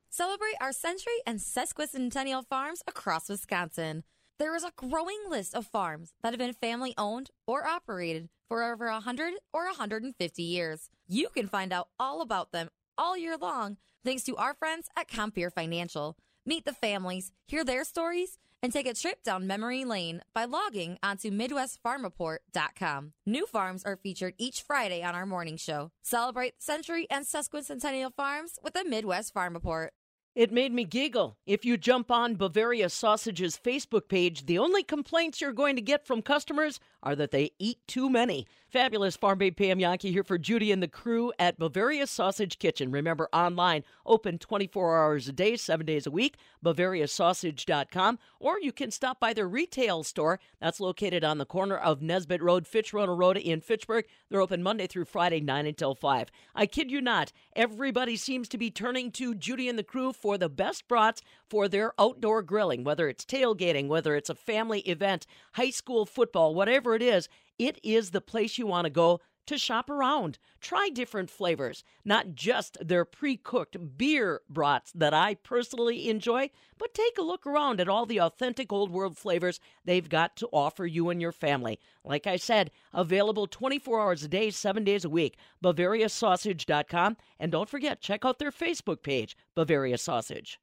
Celebrate 0.08 0.54
our 0.60 0.72
century 0.72 1.20
and 1.26 1.40
sesquicentennial 1.40 2.46
farms 2.46 2.84
across 2.86 3.28
Wisconsin. 3.28 4.04
There 4.38 4.54
is 4.54 4.64
a 4.64 4.72
growing 4.76 5.20
list 5.30 5.54
of 5.54 5.66
farms 5.66 6.12
that 6.22 6.34
have 6.34 6.38
been 6.38 6.52
family 6.52 6.92
owned 6.98 7.30
or 7.46 7.66
operated 7.66 8.28
for 8.48 8.62
over 8.62 8.90
100 8.90 9.34
or 9.50 9.64
150 9.64 10.42
years. 10.42 10.90
You 11.08 11.28
can 11.34 11.48
find 11.48 11.72
out 11.72 11.88
all 11.98 12.20
about 12.20 12.52
them 12.52 12.68
all 12.98 13.16
year 13.16 13.38
long 13.38 13.78
thanks 14.04 14.24
to 14.24 14.36
our 14.36 14.52
friends 14.52 14.88
at 14.94 15.08
Compeer 15.08 15.50
Financial. 15.50 16.16
Meet 16.44 16.66
the 16.66 16.74
families, 16.74 17.32
hear 17.46 17.64
their 17.64 17.82
stories, 17.82 18.38
and 18.62 18.72
take 18.72 18.86
a 18.86 18.92
trip 18.92 19.22
down 19.22 19.46
memory 19.46 19.86
lane 19.86 20.20
by 20.34 20.44
logging 20.44 20.98
onto 21.02 21.30
MidwestFarmReport.com. 21.30 23.12
New 23.24 23.46
farms 23.46 23.84
are 23.84 23.96
featured 23.96 24.34
each 24.36 24.62
Friday 24.62 25.02
on 25.02 25.14
our 25.14 25.26
morning 25.26 25.56
show. 25.56 25.92
Celebrate 26.02 26.62
century 26.62 27.06
and 27.10 27.24
sesquicentennial 27.24 28.12
farms 28.14 28.58
with 28.62 28.74
the 28.74 28.84
Midwest 28.84 29.32
Farm 29.32 29.54
Report. 29.54 29.94
It 30.36 30.52
made 30.52 30.70
me 30.70 30.84
giggle. 30.84 31.38
If 31.46 31.64
you 31.64 31.78
jump 31.78 32.10
on 32.10 32.36
Bavaria 32.36 32.90
Sausage's 32.90 33.56
Facebook 33.56 34.06
page, 34.06 34.44
the 34.44 34.58
only 34.58 34.82
complaints 34.82 35.40
you're 35.40 35.50
going 35.50 35.76
to 35.76 35.82
get 35.82 36.06
from 36.06 36.20
customers 36.20 36.78
are 37.06 37.14
that 37.14 37.30
they 37.30 37.52
eat 37.60 37.78
too 37.86 38.10
many. 38.10 38.48
Fabulous 38.68 39.16
Farm 39.16 39.38
Babe 39.38 39.56
Pam 39.56 39.78
Jahnke 39.78 40.10
here 40.10 40.24
for 40.24 40.36
Judy 40.36 40.72
and 40.72 40.82
the 40.82 40.88
crew 40.88 41.32
at 41.38 41.56
Bavaria 41.56 42.04
Sausage 42.04 42.58
Kitchen. 42.58 42.90
Remember, 42.90 43.28
online, 43.32 43.84
open 44.04 44.38
24 44.38 44.98
hours 44.98 45.28
a 45.28 45.32
day, 45.32 45.56
seven 45.56 45.86
days 45.86 46.04
a 46.04 46.10
week, 46.10 46.36
BavariaSausage.com, 46.64 48.18
or 48.40 48.58
you 48.60 48.72
can 48.72 48.90
stop 48.90 49.20
by 49.20 49.32
their 49.32 49.46
retail 49.46 50.02
store. 50.02 50.40
That's 50.60 50.80
located 50.80 51.22
on 51.22 51.38
the 51.38 51.46
corner 51.46 51.76
of 51.76 52.02
Nesbitt 52.02 52.42
Road, 52.42 52.64
Fitchrona 52.64 53.16
Road 53.16 53.38
in 53.38 53.60
Fitchburg. 53.60 54.06
They're 54.28 54.40
open 54.40 54.64
Monday 54.64 54.88
through 54.88 55.04
Friday, 55.04 55.40
9 55.40 55.64
until 55.64 55.94
5. 55.94 56.28
I 56.56 56.66
kid 56.66 56.90
you 56.90 57.00
not, 57.00 57.32
everybody 57.54 58.16
seems 58.16 58.48
to 58.48 58.58
be 58.58 58.72
turning 58.72 59.12
to 59.12 59.36
Judy 59.36 59.68
and 59.68 59.78
the 59.78 59.84
crew 59.84 60.12
for 60.12 60.36
the 60.36 60.48
best 60.48 60.88
brats 60.88 61.22
for 61.48 61.68
their 61.68 61.92
outdoor 62.00 62.42
grilling, 62.42 62.82
whether 62.82 63.08
it's 63.08 63.24
tailgating, 63.24 63.86
whether 63.86 64.16
it's 64.16 64.28
a 64.28 64.34
family 64.34 64.80
event, 64.80 65.24
high 65.52 65.70
school 65.70 66.04
football, 66.04 66.52
whatever 66.52 66.95
it 66.96 67.02
is. 67.02 67.28
It 67.58 67.78
is 67.84 68.10
the 68.10 68.20
place 68.20 68.58
you 68.58 68.66
want 68.66 68.86
to 68.86 68.90
go 68.90 69.20
to 69.46 69.58
shop 69.58 69.88
around. 69.88 70.38
Try 70.60 70.90
different 70.92 71.30
flavors, 71.30 71.84
not 72.04 72.34
just 72.34 72.76
their 72.80 73.04
pre 73.04 73.36
cooked 73.36 73.96
beer 73.96 74.42
brats 74.48 74.92
that 74.92 75.14
I 75.14 75.34
personally 75.34 76.08
enjoy, 76.08 76.50
but 76.78 76.94
take 76.94 77.16
a 77.18 77.22
look 77.22 77.46
around 77.46 77.80
at 77.80 77.88
all 77.88 78.06
the 78.06 78.20
authentic 78.20 78.72
old 78.72 78.90
world 78.90 79.16
flavors 79.16 79.60
they've 79.84 80.08
got 80.08 80.36
to 80.36 80.48
offer 80.52 80.84
you 80.86 81.08
and 81.10 81.20
your 81.20 81.32
family. 81.32 81.78
Like 82.04 82.26
I 82.26 82.36
said, 82.36 82.70
available 82.92 83.46
24 83.46 84.00
hours 84.00 84.22
a 84.24 84.28
day, 84.28 84.50
seven 84.50 84.84
days 84.84 85.04
a 85.04 85.10
week. 85.10 85.36
BavariaSausage.com. 85.62 87.16
And 87.38 87.52
don't 87.52 87.68
forget, 87.68 88.00
check 88.00 88.24
out 88.24 88.38
their 88.38 88.52
Facebook 88.52 89.02
page, 89.02 89.36
Bavaria 89.54 89.98
Sausage. 89.98 90.58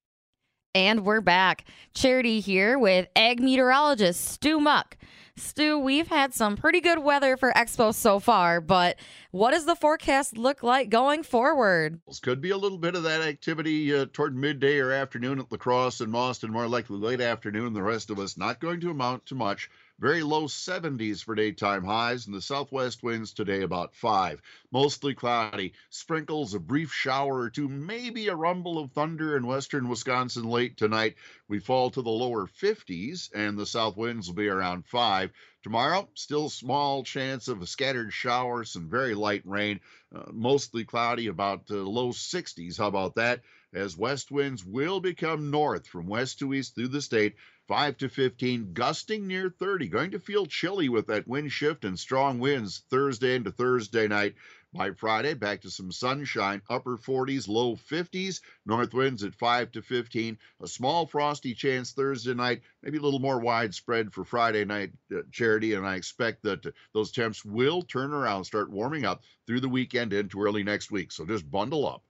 And 0.76 1.06
we're 1.06 1.22
back. 1.22 1.66
Charity 1.94 2.40
here 2.40 2.80
with 2.80 3.08
ag 3.16 3.40
meteorologist 3.40 4.26
Stu 4.26 4.60
Muck. 4.60 4.98
Stu, 5.36 5.80
we've 5.80 6.08
had 6.08 6.32
some 6.34 6.56
pretty 6.56 6.80
good 6.80 7.00
weather 7.00 7.38
for 7.38 7.52
Expo 7.54 7.94
so 7.94 8.20
far, 8.20 8.62
but 8.62 8.98
what 9.32 9.52
does 9.52 9.66
the 9.66 9.76
forecast 9.76 10.38
look 10.38 10.62
like 10.62 10.90
going 10.90 11.24
forward? 11.24 12.00
Could 12.22 12.40
be 12.40 12.52
a 12.52 12.58
little 12.58 12.78
bit 12.78 12.96
of 12.96 13.02
that 13.04 13.22
activity 13.22 13.96
uh, 13.96 14.06
toward 14.14 14.36
midday 14.36 14.78
or 14.78 14.92
afternoon 14.92 15.40
at 15.40 15.52
La 15.52 15.58
Crosse 15.58 16.02
and 16.02 16.12
Boston, 16.12 16.52
more 16.52 16.68
likely 16.68 16.98
late 16.98 17.20
afternoon. 17.20 17.74
The 17.74 17.82
rest 17.82 18.12
of 18.12 18.20
us 18.20 18.38
not 18.38 18.60
going 18.60 18.80
to 18.82 18.92
amount 18.92 19.26
to 19.28 19.36
much. 19.36 19.72
Very 20.04 20.22
low 20.22 20.48
70s 20.48 21.24
for 21.24 21.34
daytime 21.34 21.86
highs, 21.86 22.26
and 22.26 22.36
the 22.36 22.42
southwest 22.42 23.04
winds 23.04 23.32
today 23.32 23.62
about 23.62 23.96
5. 23.96 24.42
Mostly 24.70 25.14
cloudy. 25.14 25.72
Sprinkles, 25.92 26.54
a 26.54 26.60
brief 26.60 26.92
shower 26.92 27.44
or 27.44 27.50
two, 27.50 27.70
maybe 27.70 28.28
a 28.28 28.36
rumble 28.36 28.80
of 28.80 28.92
thunder 28.92 29.38
in 29.38 29.48
western 29.48 29.88
Wisconsin 29.88 30.44
late 30.44 30.76
tonight. 30.76 31.16
We 31.48 31.60
fall 31.60 31.90
to 31.92 32.02
the 32.02 32.10
lower 32.10 32.48
50s, 32.48 33.30
and 33.34 33.58
the 33.58 33.66
south 33.66 33.96
winds 33.96 34.28
will 34.28 34.36
be 34.36 34.50
around 34.50 34.86
5. 34.88 35.32
Tomorrow, 35.64 36.10
still 36.16 36.50
small 36.50 37.06
chance 37.06 37.48
of 37.48 37.62
a 37.62 37.66
scattered 37.66 38.12
shower, 38.12 38.66
some 38.66 38.90
very 38.90 39.16
light 39.16 39.44
rain, 39.46 39.80
uh, 40.14 40.24
mostly 40.34 40.84
cloudy, 40.84 41.28
about 41.28 41.72
uh, 41.72 41.76
low 41.76 42.10
60s. 42.10 42.78
How 42.78 42.88
about 42.88 43.16
that? 43.16 43.42
As 43.74 43.98
west 43.98 44.30
winds 44.30 44.66
will 44.66 45.00
become 45.00 45.50
north 45.50 45.88
from 45.88 46.08
west 46.08 46.40
to 46.40 46.54
east 46.54 46.76
through 46.76 46.90
the 46.90 47.02
state, 47.02 47.36
5 47.68 47.98
to 47.98 48.10
15, 48.10 48.74
gusting 48.74 49.26
near 49.26 49.50
30. 49.50 49.88
Going 49.88 50.12
to 50.12 50.20
feel 50.20 50.46
chilly 50.46 50.90
with 50.90 51.08
that 51.08 51.28
wind 51.28 51.52
shift 51.52 51.86
and 51.86 51.98
strong 51.98 52.40
winds 52.40 52.84
Thursday 52.90 53.36
into 53.36 53.52
Thursday 53.52 54.08
night. 54.08 54.36
By 54.74 54.90
Friday, 54.92 55.36
back 55.36 55.62
to 55.62 55.70
some 55.70 55.92
sunshine, 55.92 56.64
upper 56.68 56.98
40s, 56.98 57.48
low 57.48 57.76
50s, 57.76 58.42
north 58.66 58.92
winds 58.94 59.24
at 59.24 59.36
5 59.36 59.72
to 59.74 59.82
15. 59.84 60.38
A 60.62 60.68
small 60.68 61.06
frosty 61.06 61.54
chance 61.54 61.92
Thursday 61.92 62.34
night, 62.34 62.64
maybe 62.82 62.98
a 62.98 63.02
little 63.02 63.20
more 63.20 63.40
widespread 63.40 64.12
for 64.12 64.26
Friday 64.26 64.66
night 64.66 64.92
uh, 65.16 65.20
charity. 65.32 65.76
And 65.76 65.86
I 65.86 65.96
expect 65.96 66.42
that 66.44 66.66
uh, 66.66 66.72
those 66.92 67.12
temps 67.12 67.46
will 67.46 67.84
turn 67.84 68.14
around, 68.14 68.46
start 68.46 68.72
warming 68.72 69.06
up 69.06 69.22
through 69.46 69.60
the 69.60 69.70
weekend 69.70 70.12
into 70.12 70.42
early 70.42 70.64
next 70.64 70.92
week. 70.92 71.12
So 71.12 71.24
just 71.24 71.50
bundle 71.50 71.88
up. 71.88 72.04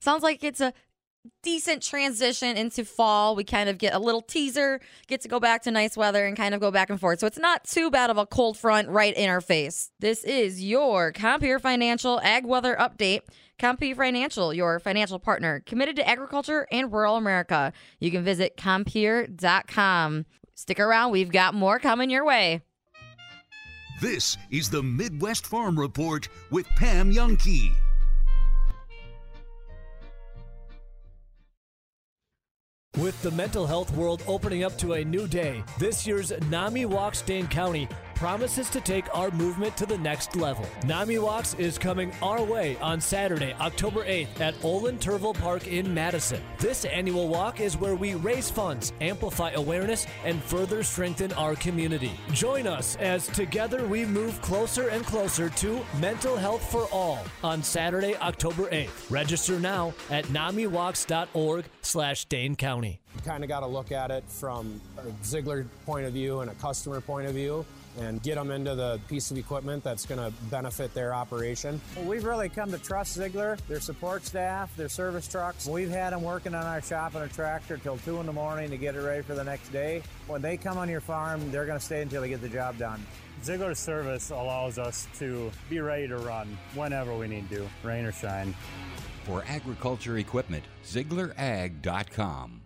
Sounds 0.00 0.22
like 0.22 0.42
it's 0.42 0.60
a 0.60 0.72
decent 1.42 1.82
transition 1.82 2.56
into 2.56 2.84
fall. 2.84 3.36
We 3.36 3.44
kind 3.44 3.68
of 3.68 3.78
get 3.78 3.94
a 3.94 3.98
little 3.98 4.22
teaser, 4.22 4.80
get 5.06 5.20
to 5.22 5.28
go 5.28 5.40
back 5.40 5.62
to 5.62 5.70
nice 5.70 5.96
weather 5.96 6.26
and 6.26 6.36
kind 6.36 6.54
of 6.54 6.60
go 6.60 6.70
back 6.70 6.90
and 6.90 7.00
forth. 7.00 7.20
So 7.20 7.26
it's 7.26 7.38
not 7.38 7.64
too 7.64 7.90
bad 7.90 8.10
of 8.10 8.18
a 8.18 8.26
cold 8.26 8.56
front 8.56 8.88
right 8.88 9.14
in 9.16 9.28
our 9.28 9.40
face. 9.40 9.90
This 10.00 10.24
is 10.24 10.62
your 10.62 11.12
Compeer 11.12 11.60
Financial 11.60 12.20
Ag 12.20 12.44
Weather 12.46 12.76
Update. 12.78 13.20
Compeer 13.58 13.94
Financial, 13.94 14.52
your 14.52 14.78
financial 14.78 15.18
partner, 15.18 15.62
committed 15.64 15.96
to 15.96 16.06
agriculture 16.06 16.66
and 16.70 16.92
rural 16.92 17.16
America. 17.16 17.72
You 18.00 18.10
can 18.10 18.22
visit 18.22 18.56
compeer.com. 18.58 20.26
Stick 20.54 20.78
around, 20.78 21.10
we've 21.12 21.32
got 21.32 21.54
more 21.54 21.78
coming 21.78 22.10
your 22.10 22.24
way. 22.24 22.60
This 24.00 24.36
is 24.50 24.68
the 24.68 24.82
Midwest 24.82 25.46
Farm 25.46 25.80
Report 25.80 26.28
with 26.50 26.66
Pam 26.76 27.10
Jahnke. 27.10 27.74
With 32.96 33.20
the 33.20 33.30
mental 33.32 33.66
health 33.66 33.94
world 33.94 34.22
opening 34.26 34.64
up 34.64 34.78
to 34.78 34.94
a 34.94 35.04
new 35.04 35.28
day, 35.28 35.62
this 35.78 36.06
year's 36.06 36.32
NAMI 36.48 36.86
Walks 36.86 37.20
Dane 37.20 37.46
County 37.46 37.88
promises 38.16 38.70
to 38.70 38.80
take 38.80 39.14
our 39.14 39.30
movement 39.32 39.76
to 39.76 39.86
the 39.86 39.98
next 39.98 40.34
level. 40.36 40.66
NAMI 40.86 41.18
Walks 41.18 41.54
is 41.54 41.78
coming 41.78 42.10
our 42.22 42.42
way 42.42 42.76
on 42.78 43.00
Saturday, 43.00 43.54
October 43.60 44.04
8th 44.04 44.40
at 44.40 44.54
Olin 44.64 44.98
Turville 44.98 45.34
Park 45.34 45.68
in 45.68 45.92
Madison. 45.92 46.42
This 46.58 46.86
annual 46.86 47.28
walk 47.28 47.60
is 47.60 47.76
where 47.76 47.94
we 47.94 48.14
raise 48.14 48.50
funds, 48.50 48.94
amplify 49.02 49.50
awareness, 49.52 50.06
and 50.24 50.42
further 50.42 50.82
strengthen 50.82 51.30
our 51.34 51.54
community. 51.56 52.12
Join 52.32 52.66
us 52.66 52.96
as 52.96 53.26
together 53.28 53.86
we 53.86 54.06
move 54.06 54.40
closer 54.40 54.88
and 54.88 55.04
closer 55.04 55.50
to 55.50 55.84
mental 56.00 56.36
health 56.36 56.68
for 56.70 56.86
all 56.90 57.18
on 57.44 57.62
Saturday, 57.62 58.16
October 58.16 58.64
8th. 58.70 59.10
Register 59.10 59.60
now 59.60 59.92
at 60.10 60.24
namiwalks.org 60.26 61.66
slash 61.82 62.24
Dane 62.24 62.56
County. 62.56 63.00
You 63.14 63.22
kind 63.22 63.44
of 63.44 63.48
got 63.48 63.60
to 63.60 63.66
look 63.66 63.92
at 63.92 64.10
it 64.10 64.24
from 64.28 64.80
a 64.98 65.24
Ziegler 65.24 65.66
point 65.84 66.06
of 66.06 66.14
view 66.14 66.40
and 66.40 66.50
a 66.50 66.54
customer 66.54 67.00
point 67.00 67.26
of 67.26 67.34
view 67.34 67.64
and 67.98 68.22
get 68.22 68.34
them 68.36 68.50
into 68.50 68.74
the 68.74 69.00
piece 69.08 69.30
of 69.30 69.38
equipment 69.38 69.84
that's 69.84 70.06
going 70.06 70.20
to 70.20 70.36
benefit 70.48 70.92
their 70.94 71.14
operation. 71.14 71.80
Well, 71.96 72.06
we've 72.06 72.24
really 72.24 72.48
come 72.48 72.70
to 72.72 72.78
trust 72.78 73.14
Ziegler, 73.14 73.56
their 73.68 73.80
support 73.80 74.24
staff, 74.24 74.74
their 74.76 74.88
service 74.88 75.28
trucks. 75.28 75.66
We've 75.66 75.90
had 75.90 76.12
them 76.12 76.22
working 76.22 76.54
on 76.54 76.64
our 76.66 76.82
shop 76.82 77.14
and 77.14 77.24
a 77.24 77.28
tractor 77.28 77.78
till 77.78 77.98
2 77.98 78.20
in 78.20 78.26
the 78.26 78.32
morning 78.32 78.70
to 78.70 78.76
get 78.76 78.94
it 78.94 79.00
ready 79.00 79.22
for 79.22 79.34
the 79.34 79.44
next 79.44 79.70
day. 79.70 80.02
When 80.26 80.42
they 80.42 80.56
come 80.56 80.78
on 80.78 80.88
your 80.88 81.00
farm, 81.00 81.50
they're 81.50 81.66
going 81.66 81.78
to 81.78 81.84
stay 81.84 82.02
until 82.02 82.22
they 82.22 82.28
get 82.28 82.40
the 82.40 82.48
job 82.48 82.78
done. 82.78 83.04
Ziegler's 83.44 83.78
service 83.78 84.30
allows 84.30 84.78
us 84.78 85.06
to 85.18 85.50
be 85.68 85.80
ready 85.80 86.08
to 86.08 86.16
run 86.18 86.56
whenever 86.74 87.14
we 87.16 87.28
need 87.28 87.48
to, 87.50 87.68
rain 87.82 88.04
or 88.04 88.12
shine. 88.12 88.54
For 89.24 89.44
agriculture 89.48 90.18
equipment, 90.18 90.64
ZieglerAg.com. 90.84 92.65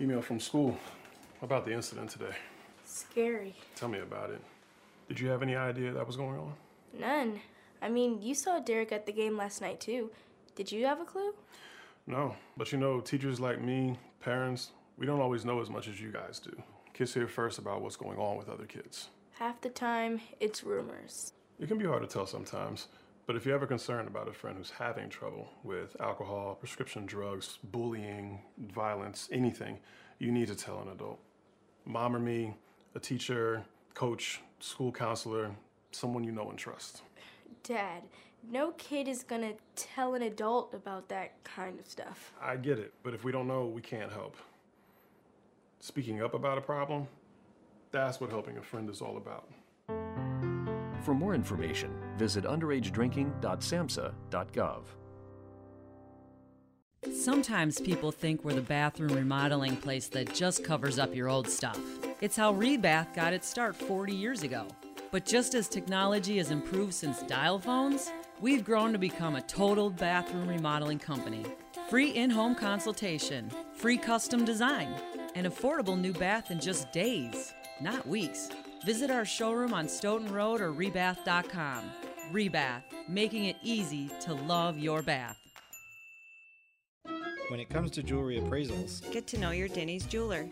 Email 0.00 0.22
from 0.22 0.40
school 0.40 0.78
about 1.42 1.66
the 1.66 1.72
incident 1.72 2.08
today. 2.08 2.34
Scary. 2.86 3.54
Tell 3.76 3.90
me 3.90 3.98
about 3.98 4.30
it. 4.30 4.40
Did 5.08 5.20
you 5.20 5.28
have 5.28 5.42
any 5.42 5.54
idea 5.54 5.92
that 5.92 6.06
was 6.06 6.16
going 6.16 6.38
on? 6.38 6.54
None. 6.98 7.38
I 7.82 7.90
mean, 7.90 8.22
you 8.22 8.34
saw 8.34 8.60
Derek 8.60 8.92
at 8.92 9.04
the 9.04 9.12
game 9.12 9.36
last 9.36 9.60
night, 9.60 9.78
too. 9.78 10.10
Did 10.54 10.72
you 10.72 10.86
have 10.86 11.00
a 11.00 11.04
clue? 11.04 11.34
No, 12.06 12.34
but 12.56 12.72
you 12.72 12.78
know, 12.78 13.00
teachers 13.00 13.40
like 13.40 13.60
me, 13.60 13.98
parents, 14.20 14.70
we 14.96 15.04
don't 15.04 15.20
always 15.20 15.44
know 15.44 15.60
as 15.60 15.68
much 15.68 15.86
as 15.86 16.00
you 16.00 16.10
guys 16.10 16.38
do. 16.38 16.62
Kids 16.94 17.12
hear 17.12 17.28
first 17.28 17.58
about 17.58 17.82
what's 17.82 17.96
going 17.96 18.18
on 18.18 18.38
with 18.38 18.48
other 18.48 18.64
kids. 18.64 19.08
Half 19.32 19.60
the 19.60 19.68
time, 19.68 20.20
it's 20.40 20.64
rumors. 20.64 21.34
It 21.60 21.68
can 21.68 21.76
be 21.76 21.84
hard 21.84 22.00
to 22.02 22.08
tell 22.08 22.26
sometimes, 22.26 22.88
but 23.30 23.36
if 23.36 23.46
you're 23.46 23.54
ever 23.54 23.64
concerned 23.64 24.08
about 24.08 24.26
a 24.26 24.32
friend 24.32 24.58
who's 24.58 24.72
having 24.72 25.08
trouble 25.08 25.48
with 25.62 25.94
alcohol, 26.00 26.56
prescription 26.56 27.06
drugs, 27.06 27.60
bullying, 27.62 28.40
violence, 28.58 29.28
anything, 29.30 29.78
you 30.18 30.32
need 30.32 30.48
to 30.48 30.56
tell 30.56 30.80
an 30.80 30.88
adult. 30.88 31.20
Mom 31.84 32.16
or 32.16 32.18
me, 32.18 32.52
a 32.96 32.98
teacher, 32.98 33.62
coach, 33.94 34.40
school 34.58 34.90
counselor, 34.90 35.52
someone 35.92 36.24
you 36.24 36.32
know 36.32 36.50
and 36.50 36.58
trust. 36.58 37.02
Dad, 37.62 38.02
no 38.50 38.72
kid 38.72 39.06
is 39.06 39.22
gonna 39.22 39.52
tell 39.76 40.14
an 40.14 40.22
adult 40.22 40.74
about 40.74 41.08
that 41.10 41.34
kind 41.44 41.78
of 41.78 41.86
stuff. 41.86 42.32
I 42.42 42.56
get 42.56 42.80
it, 42.80 42.92
but 43.04 43.14
if 43.14 43.22
we 43.22 43.30
don't 43.30 43.46
know, 43.46 43.66
we 43.66 43.80
can't 43.80 44.10
help. 44.10 44.36
Speaking 45.78 46.20
up 46.20 46.34
about 46.34 46.58
a 46.58 46.62
problem, 46.62 47.06
that's 47.92 48.20
what 48.20 48.30
helping 48.30 48.56
a 48.56 48.62
friend 48.62 48.90
is 48.90 49.00
all 49.00 49.16
about. 49.16 49.48
For 51.02 51.14
more 51.14 51.34
information, 51.34 51.90
visit 52.16 52.44
underagedrinking.samhsa.gov. 52.44 54.82
Sometimes 57.10 57.80
people 57.80 58.12
think 58.12 58.44
we're 58.44 58.52
the 58.52 58.60
bathroom 58.60 59.14
remodeling 59.14 59.76
place 59.76 60.08
that 60.08 60.34
just 60.34 60.62
covers 60.62 60.98
up 60.98 61.14
your 61.14 61.28
old 61.28 61.48
stuff. 61.48 61.80
It's 62.20 62.36
how 62.36 62.52
Rebath 62.52 63.14
got 63.14 63.32
its 63.32 63.48
start 63.48 63.74
40 63.74 64.14
years 64.14 64.42
ago. 64.42 64.66
But 65.10 65.24
just 65.24 65.54
as 65.54 65.66
technology 65.66 66.36
has 66.36 66.50
improved 66.50 66.92
since 66.92 67.22
dial 67.22 67.58
phones, 67.58 68.12
we've 68.38 68.64
grown 68.64 68.92
to 68.92 68.98
become 68.98 69.36
a 69.36 69.42
total 69.42 69.90
bathroom 69.90 70.46
remodeling 70.46 70.98
company. 70.98 71.46
Free 71.88 72.10
in 72.10 72.28
home 72.28 72.54
consultation, 72.54 73.50
free 73.74 73.96
custom 73.96 74.44
design, 74.44 74.94
an 75.34 75.46
affordable 75.46 75.98
new 75.98 76.12
bath 76.12 76.50
in 76.50 76.60
just 76.60 76.92
days, 76.92 77.54
not 77.80 78.06
weeks. 78.06 78.50
Visit 78.84 79.10
our 79.10 79.24
showroom 79.24 79.74
on 79.74 79.88
Stoughton 79.88 80.32
Road 80.32 80.60
or 80.60 80.72
rebath.com. 80.72 81.84
Rebath, 82.32 82.82
making 83.08 83.44
it 83.46 83.56
easy 83.62 84.10
to 84.20 84.34
love 84.34 84.78
your 84.78 85.02
bath. 85.02 85.36
When 87.48 87.60
it 87.60 87.68
comes 87.68 87.90
to 87.92 88.02
jewelry 88.02 88.40
appraisals, 88.40 89.10
Get 89.10 89.26
to 89.28 89.38
know 89.38 89.50
your 89.50 89.68
Denny's 89.68 90.06
jeweler. 90.06 90.48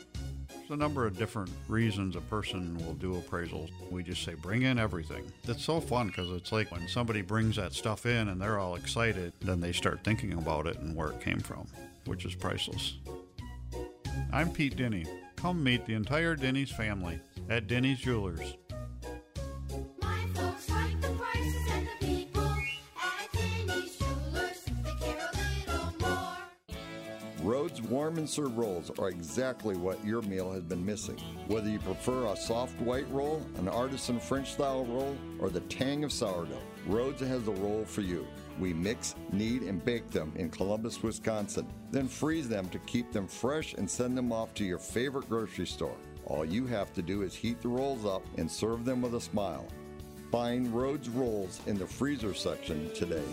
There's 0.49 0.71
a 0.71 0.77
number 0.77 1.07
of 1.07 1.17
different 1.17 1.51
reasons 1.69 2.17
a 2.17 2.21
person 2.23 2.77
will 2.85 2.95
do 2.95 3.15
appraisals. 3.15 3.71
We 3.91 4.03
just 4.03 4.25
say, 4.25 4.35
bring 4.35 4.63
in 4.63 4.79
everything. 4.79 5.31
It's 5.45 5.65
so 5.65 5.81
fun 5.81 6.09
because 6.09 6.29
it's 6.31 6.53
like 6.53 6.71
when 6.73 6.89
somebody 6.89 7.23
brings 7.23 7.57
that 7.57 7.73
stuff 7.73 8.05
in 8.05 8.29
and 8.29 8.41
they're 8.41 8.59
all 8.59 8.75
excited, 8.75 9.33
then 9.41 9.61
they 9.61 9.73
start 9.73 10.03
thinking 10.05 10.35
about 10.35 10.67
it 10.67 10.79
and 10.81 10.95
where 10.95 11.11
it 11.11 11.21
came 11.21 11.39
from, 11.41 11.67
which 12.05 12.27
is 12.27 12.35
priceless. 12.35 12.99
I'm 14.33 14.51
Pete 14.51 14.77
Denny. 14.77 15.07
Come 15.39 15.63
meet 15.63 15.87
the 15.87 15.95
entire 15.95 16.35
Denny's 16.35 16.73
family 16.73 17.21
at 17.49 17.69
Denny's 17.69 18.01
Jewelers. 18.01 18.57
My 20.03 20.27
folks 20.35 20.69
like 20.69 21.01
the 21.01 21.11
prices 21.11 21.63
and 21.71 21.87
the 21.87 22.07
people 22.07 22.43
at 22.43 23.33
Denny's 23.33 23.97
Jewelers. 23.97 24.65
They 24.83 24.91
care 25.01 25.31
a 25.33 25.71
little 25.71 25.95
more. 26.01 26.37
Rhodes 27.45 27.81
Warm 27.81 28.19
and 28.19 28.29
Serve 28.29 28.59
rolls 28.59 28.91
are 28.99 29.11
exactly 29.11 29.77
what 29.77 30.05
your 30.05 30.23
meal 30.23 30.51
has 30.51 30.65
been 30.65 30.85
missing. 30.85 31.19
Whether 31.47 31.71
you 31.71 31.79
prefer 31.79 32.27
a 32.27 32.37
soft 32.37 32.81
white 32.81 33.09
roll, 33.09 33.41
an 33.59 33.69
artisan 33.69 34.19
French 34.19 34.55
style 34.55 34.87
roll, 34.87 35.17
or 35.39 35.51
the 35.51 35.61
tang 35.61 36.03
of 36.03 36.13
sourdough, 36.13 36.59
Rhodes 36.89 37.21
has 37.21 37.45
the 37.45 37.53
roll 37.53 37.85
for 37.85 38.01
you. 38.01 38.27
We 38.59 38.75
mix, 38.75 39.15
knead, 39.33 39.63
and 39.63 39.85
bake 39.85 40.11
them 40.11 40.33
in 40.37 40.51
Columbus, 40.51 41.03
Wisconsin, 41.03 41.67
then 41.91 42.09
freeze 42.09 42.49
them 42.49 42.69
to 42.71 42.79
keep 42.81 43.13
them 43.13 43.29
fresh 43.29 43.75
and 43.75 43.89
send 43.89 44.17
them 44.17 44.33
off 44.33 44.53
to 44.55 44.65
your 44.65 44.79
favorite 44.79 45.29
grocery 45.29 45.67
store. 45.67 45.97
All 46.25 46.45
you 46.45 46.67
have 46.67 46.93
to 46.95 47.03
do 47.03 47.23
is 47.23 47.35
heat 47.35 47.61
the 47.63 47.69
rolls 47.69 48.05
up 48.05 48.23
and 48.37 48.51
serve 48.51 48.85
them 48.85 49.01
with 49.01 49.15
a 49.15 49.21
smile. 49.21 49.67
Find 50.31 50.75
Rhodes 50.75 51.09
rolls 51.09 51.61
in 51.67 51.79
the 51.79 51.87
freezer 51.87 52.35
section 52.35 52.93
today. 52.95 53.25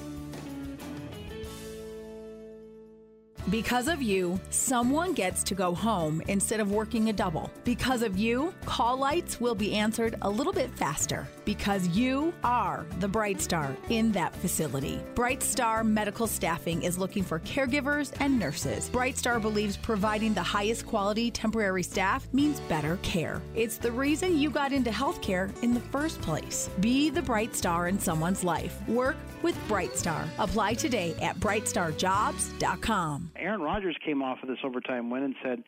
Because 3.50 3.88
of 3.88 4.02
you, 4.02 4.40
someone 4.50 5.14
gets 5.14 5.44
to 5.44 5.56
go 5.56 5.76
home 5.76 6.22
instead 6.28 6.60
of 6.60 6.72
working 6.72 7.10
a 7.10 7.14
double. 7.14 7.52
Because 7.64 8.02
of 8.02 8.18
you, 8.18 8.54
call 8.66 8.98
lights 8.98 9.40
will 9.40 9.54
be 9.54 9.76
answered 9.76 10.16
a 10.24 10.30
little 10.30 10.54
bit 10.54 10.72
faster. 10.72 11.28
Because 11.46 11.88
you 11.90 12.34
are 12.44 12.86
the 13.00 13.08
Bright 13.08 13.40
Star 13.40 13.76
in 13.90 14.12
that 14.14 14.36
facility. 14.36 15.00
Bright 15.14 15.44
Star 15.44 15.84
Medical 15.84 16.28
Staffing 16.28 16.84
is 16.84 16.98
looking 16.98 17.24
for 17.24 17.40
caregivers 17.40 18.12
and 18.20 18.38
nurses. 18.40 18.90
Bright 18.90 19.18
Star 19.18 19.40
believes 19.40 19.78
providing 19.78 20.34
the 20.34 20.44
highest 20.44 20.86
quality 20.86 21.32
temporary 21.32 21.84
staff 21.84 22.28
means 22.34 22.60
better 22.62 22.98
care. 23.04 23.42
It's 23.56 23.78
the 23.78 23.92
reason 23.92 24.38
you 24.38 24.50
got 24.50 24.74
into 24.74 24.90
healthcare 24.90 25.52
in 25.64 25.74
the 25.74 25.80
first 25.80 26.22
place. 26.22 26.70
Be 26.80 27.10
the 27.10 27.22
bright 27.22 27.56
star 27.56 27.88
in 27.88 28.00
someone's 28.00 28.44
life. 28.44 28.78
Work 28.88 29.18
with 29.42 29.56
Bright 29.68 29.96
Star. 29.98 30.26
Apply 30.40 30.74
today 30.74 31.16
at 31.22 31.40
brightstarjobs.com. 31.40 33.32
Aaron 33.36 33.62
Rodgers 33.62 33.98
came 34.06 34.22
off 34.24 34.42
of 34.42 34.50
this 34.50 34.58
overtime 34.64 35.10
win 35.10 35.24
and 35.24 35.36
said, 35.44 35.64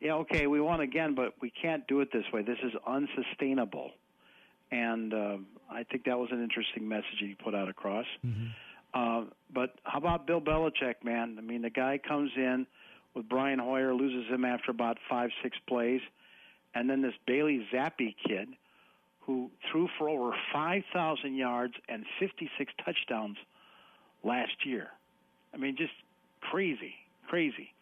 "Yeah, 0.00 0.14
okay, 0.14 0.46
we 0.46 0.60
won 0.60 0.80
again, 0.80 1.14
but 1.14 1.34
we 1.40 1.50
can't 1.50 1.86
do 1.88 2.00
it 2.00 2.12
this 2.12 2.24
way. 2.32 2.42
This 2.42 2.58
is 2.62 2.72
unsustainable." 2.86 3.92
And 4.70 5.12
uh, 5.12 5.36
I 5.70 5.84
think 5.84 6.04
that 6.04 6.18
was 6.18 6.28
an 6.32 6.42
interesting 6.42 6.88
message 6.88 7.18
he 7.18 7.36
put 7.42 7.54
out 7.54 7.68
across. 7.68 8.06
Uh, 8.94 9.24
but 9.52 9.74
how 9.84 9.98
about 9.98 10.26
Bill 10.26 10.40
Belichick, 10.40 10.96
man? 11.04 11.36
I 11.38 11.42
mean, 11.42 11.62
the 11.62 11.70
guy 11.70 11.98
comes 11.98 12.30
in 12.36 12.66
with 13.14 13.28
Brian 13.28 13.58
Hoyer, 13.58 13.94
loses 13.94 14.30
him 14.30 14.44
after 14.44 14.70
about 14.70 14.98
five, 15.08 15.30
six 15.42 15.56
plays, 15.68 16.00
and 16.74 16.88
then 16.88 17.02
this 17.02 17.14
Bailey 17.26 17.66
Zappe 17.72 18.14
kid 18.26 18.48
who 19.20 19.50
threw 19.70 19.88
for 19.98 20.08
over 20.08 20.34
5,000 20.52 21.36
yards 21.36 21.74
and 21.88 22.04
56 22.18 22.72
touchdowns 22.84 23.36
last 24.24 24.64
year. 24.64 24.88
I 25.54 25.56
mean, 25.56 25.76
just 25.76 25.92
crazy, 26.40 26.94
crazy. 27.28 27.72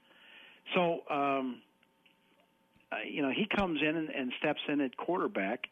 So, 0.75 1.01
um, 1.11 1.63
uh, 2.91 2.97
you 3.09 3.23
know, 3.23 3.31
he 3.31 3.47
comes 3.47 3.81
in 3.83 3.97
and, 3.97 4.09
and 4.11 4.33
steps 4.39 4.61
in 4.69 4.81
at 4.81 4.97
quarterback, 4.97 5.69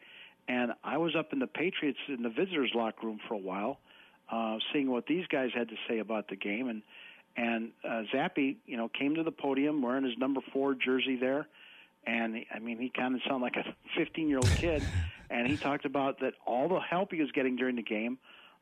and 0.47 0.71
I 0.83 0.97
was 0.97 1.15
up 1.15 1.33
in 1.33 1.39
the 1.39 1.47
Patriots 1.47 1.99
in 2.07 2.23
the 2.23 2.29
visitors' 2.29 2.71
locker 2.73 3.05
room 3.05 3.19
for 3.27 3.33
a 3.33 3.39
while, 3.39 3.79
uh, 4.31 4.57
seeing 4.71 4.89
what 4.89 5.05
these 5.05 5.25
guys 5.27 5.49
had 5.53 5.69
to 5.69 5.75
say 5.87 5.99
about 5.99 6.27
the 6.29 6.35
game, 6.35 6.69
and 6.69 6.81
and 7.35 7.69
uh, 7.83 8.03
Zappe, 8.13 8.57
you 8.65 8.77
know, 8.77 8.89
came 8.89 9.15
to 9.15 9.23
the 9.23 9.31
podium 9.31 9.81
wearing 9.81 10.03
his 10.03 10.17
number 10.17 10.41
four 10.51 10.73
jersey 10.73 11.17
there, 11.17 11.47
and 12.05 12.37
I 12.53 12.59
mean, 12.59 12.79
he 12.79 12.89
kind 12.89 13.13
of 13.15 13.21
sounded 13.27 13.43
like 13.43 13.55
a 13.57 13.75
15 13.97 14.27
year 14.27 14.37
old 14.37 14.49
kid, 14.57 14.83
and 15.29 15.47
he 15.47 15.57
talked 15.57 15.85
about 15.85 16.19
that 16.21 16.33
all 16.45 16.67
the 16.67 16.79
help 16.79 17.11
he 17.11 17.21
was 17.21 17.31
getting 17.31 17.55
during 17.55 17.75
the 17.75 17.83
game 17.83 18.17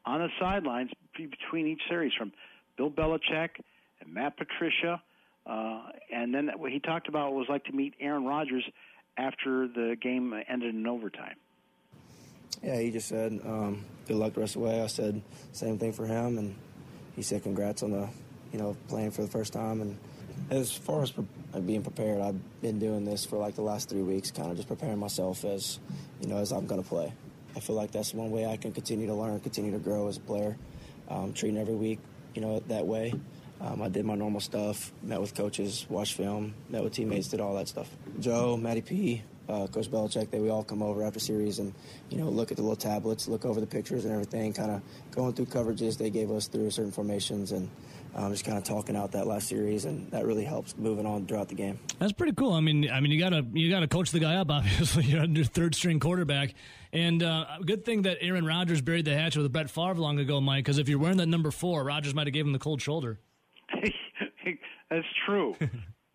on 0.06 0.20
the 0.20 0.30
sidelines 0.40 0.92
between 1.16 1.68
each 1.68 1.82
series 1.90 2.14
from 2.18 2.32
Bill 2.78 2.92
Belichick 2.92 3.50
and 4.02 4.14
Matt 4.14 4.38
Patricia, 4.38 5.02
uh, 5.46 5.84
and 6.14 6.34
then 6.34 6.50
what 6.58 6.72
he 6.72 6.80
talked 6.80 7.08
about 7.08 7.34
was 7.34 7.48
like 7.48 7.64
to 7.66 7.72
meet 7.72 7.94
Aaron 8.00 8.26
Rodgers 8.26 8.64
after 9.18 9.68
the 9.68 9.96
game 10.02 10.34
ended 10.50 10.76
in 10.76 10.86
overtime. 10.86 11.36
Yeah, 12.64 12.80
he 12.80 12.92
just 12.92 13.08
said, 13.08 13.40
um, 13.46 13.86
good 14.08 14.18
luck 14.18 14.34
the 14.34 14.42
rest 14.42 14.56
of 14.56 14.62
the 14.62 14.68
way. 14.68 14.82
I 14.82 14.88
said, 14.88 15.22
same 15.52 15.78
thing 15.78 15.94
for 15.94 16.06
him. 16.06 16.38
And 16.38 16.56
he 17.16 17.22
said, 17.22 17.44
congrats 17.44 17.84
on 17.84 17.92
the, 17.92 18.10
you 18.52 18.60
know, 18.60 18.76
playing 18.88 19.12
for 19.12 19.22
the 19.22 19.28
first 19.28 19.54
time. 19.54 19.82
And 19.82 19.98
as 20.50 20.72
far 20.72 21.04
as 21.04 21.12
pre- 21.12 21.26
uh, 21.54 21.60
being 21.60 21.84
prepared, 21.84 22.22
I've 22.22 22.62
been 22.62 22.80
doing 22.80 23.06
this 23.06 23.26
for 23.26 23.38
like 23.38 23.56
the 23.56 23.62
last 23.62 23.90
three 23.90 24.02
weeks, 24.02 24.32
kind 24.32 24.50
of 24.50 24.58
just 24.58 24.68
preparing 24.68 25.00
myself 25.00 25.46
as, 25.46 25.80
you 26.22 26.28
know, 26.28 26.38
as 26.38 26.52
I'm 26.52 26.66
going 26.66 26.82
to 26.82 26.88
play. 26.88 27.14
I 27.56 27.60
feel 27.60 27.76
like 27.76 27.92
that's 27.92 28.14
one 28.14 28.32
way 28.32 28.46
I 28.46 28.58
can 28.58 28.74
continue 28.74 29.08
to 29.08 29.14
learn, 29.14 29.40
continue 29.40 29.72
to 29.72 29.80
grow 29.80 30.08
as 30.08 30.18
a 30.18 30.22
player, 30.22 30.58
um, 31.10 31.34
treating 31.34 31.58
every 31.58 31.76
week, 31.76 32.00
you 32.34 32.42
know, 32.42 32.60
that 32.68 32.86
way. 32.86 33.14
Um, 33.62 33.82
I 33.82 33.88
did 33.88 34.06
my 34.06 34.16
normal 34.16 34.42
stuff, 34.42 34.92
met 35.02 35.22
with 35.22 35.34
coaches, 35.34 35.86
watched 35.90 36.16
film, 36.16 36.54
met 36.70 36.84
with 36.84 36.94
teammates, 36.94 37.30
did 37.30 37.40
all 37.40 37.56
that 37.56 37.70
stuff. 37.70 37.90
Joe, 38.20 38.58
Matty 38.58 38.82
P, 38.82 39.24
uh, 39.50 39.68
Coach 39.68 39.90
Belichick, 39.90 40.30
they 40.32 40.40
we 40.40 40.50
all 40.50 40.64
come 40.64 40.82
over 40.82 41.04
after 41.04 41.20
series 41.20 41.60
and 41.60 41.74
you 42.10 42.18
know 42.18 42.30
look 42.30 42.52
at 42.52 42.58
the 42.58 42.64
little 42.64 42.76
tablets, 42.76 43.28
look 43.28 43.46
over 43.46 43.60
the 43.60 43.68
pictures 43.68 44.06
and 44.06 44.14
everything, 44.14 44.54
kind 44.54 44.72
of 44.72 44.82
going 45.12 45.34
through 45.34 45.46
coverages 45.46 45.98
they 45.98 46.10
gave 46.10 46.32
us 46.32 46.48
through 46.48 46.70
certain 46.72 46.92
formations 46.92 47.52
and 47.52 47.70
um, 48.16 48.32
just 48.32 48.46
kind 48.46 48.58
of 48.58 48.64
talking 48.64 48.96
out 48.96 49.12
that 49.12 49.28
last 49.28 49.50
series, 49.50 49.86
and 49.86 50.10
that 50.12 50.26
really 50.26 50.46
helps 50.46 50.78
moving 50.78 51.06
on 51.06 51.26
throughout 51.26 51.50
the 51.50 51.56
game. 51.56 51.78
That's 52.00 52.14
pretty 52.14 52.32
cool. 52.34 52.54
I 52.54 52.62
mean, 52.62 52.90
I 52.90 53.02
mean, 53.02 53.12
you 53.12 53.20
gotta 53.20 53.46
you 53.54 53.70
gotta 53.70 53.88
coach 53.88 54.12
the 54.12 54.20
guy 54.20 54.36
up. 54.36 54.50
Obviously, 54.52 55.04
you're 55.04 55.22
under 55.22 55.44
third 55.44 55.76
string 55.76 56.00
quarterback, 56.00 56.54
and 56.94 57.22
uh, 57.22 57.46
good 57.66 57.84
thing 57.84 58.04
that 58.04 58.18
Aaron 58.22 58.46
Rodgers 58.46 58.82
buried 58.82 59.06
the 59.06 59.14
hatchet 59.14 59.42
with 59.42 59.52
Brett 59.52 59.70
Favre 59.70 59.96
long 59.96 60.18
ago, 60.20 60.40
Mike. 60.40 60.64
Because 60.64 60.78
if 60.78 60.88
you're 60.88 61.00
wearing 61.00 61.18
that 61.18 61.28
number 61.28 61.52
four, 61.52 61.84
Rodgers 61.84 62.16
might 62.16 62.28
have 62.28 62.34
gave 62.34 62.46
him 62.46 62.54
the 62.54 62.60
cold 62.60 62.82
shoulder. 62.82 63.20
That's 64.90 65.08
true. 65.26 65.56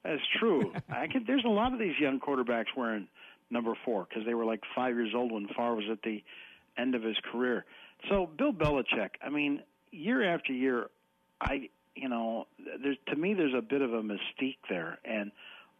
That's 0.04 0.22
true. 0.38 0.72
I 0.88 1.06
can, 1.06 1.24
there's 1.26 1.44
a 1.44 1.48
lot 1.48 1.74
of 1.74 1.78
these 1.78 1.98
young 2.00 2.20
quarterbacks 2.20 2.66
wearing 2.76 3.08
number 3.50 3.74
four 3.84 4.06
because 4.08 4.24
they 4.26 4.34
were 4.34 4.44
like 4.44 4.60
five 4.74 4.94
years 4.94 5.12
old 5.14 5.32
when 5.32 5.46
Favre 5.48 5.74
was 5.74 5.84
at 5.90 6.02
the 6.02 6.22
end 6.78 6.94
of 6.94 7.02
his 7.02 7.16
career. 7.30 7.64
So 8.08 8.28
Bill 8.38 8.52
Belichick, 8.52 9.10
I 9.22 9.30
mean, 9.30 9.62
year 9.90 10.34
after 10.34 10.52
year, 10.52 10.88
I 11.40 11.68
you 11.94 12.08
know, 12.08 12.46
there's 12.82 12.96
to 13.08 13.16
me 13.16 13.34
there's 13.34 13.54
a 13.54 13.62
bit 13.62 13.82
of 13.82 13.92
a 13.92 14.02
mystique 14.02 14.58
there, 14.68 14.98
and 15.04 15.32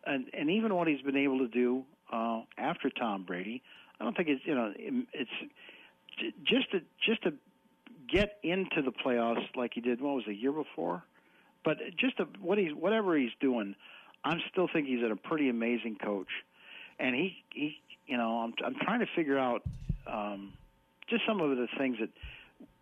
and 0.07 0.27
and 0.33 0.51
even 0.51 0.75
what 0.75 0.89
he's 0.89 1.01
been 1.03 1.17
able 1.17 1.39
to 1.39 1.49
do 1.49 1.85
uh, 2.13 2.43
after 2.59 2.91
Tom 2.91 3.25
Brady, 3.25 3.63
I 4.01 4.05
don't 4.05 4.17
think 4.17 4.29
it's 4.29 4.43
you 4.45 4.55
know 4.55 4.73
it's 4.77 5.31
just 6.45 6.71
to 6.73 6.81
just 7.05 7.23
to 7.23 7.33
get 8.13 8.39
into 8.43 8.83
the 8.83 8.93
playoffs 8.93 9.45
like 9.57 9.73
he 9.75 9.81
did. 9.81 10.01
What 10.01 10.17
was 10.17 10.25
it, 10.27 10.31
the 10.31 10.37
year 10.37 10.53
before? 10.53 11.05
But 11.65 11.79
just 11.99 12.17
to, 12.17 12.27
what 12.41 12.59
he's 12.59 12.75
whatever 12.75 13.17
he's 13.17 13.31
doing, 13.41 13.75
I'm 14.25 14.41
still 14.51 14.69
think 14.73 14.89
he's 14.89 15.03
a 15.03 15.15
pretty 15.17 15.49
amazing 15.49 15.97
coach, 16.03 16.29
and 17.01 17.15
he 17.15 17.37
he 17.51 17.77
you 18.07 18.17
know 18.17 18.41
I'm 18.41 18.55
I'm 18.65 18.75
trying 18.83 19.01
to 19.01 19.07
figure 19.17 19.39
out 19.39 19.63
um, 20.07 20.53
just 21.09 21.23
some 21.27 21.41
of 21.41 21.51
the 21.57 21.67
things 21.79 21.97
that 22.01 22.11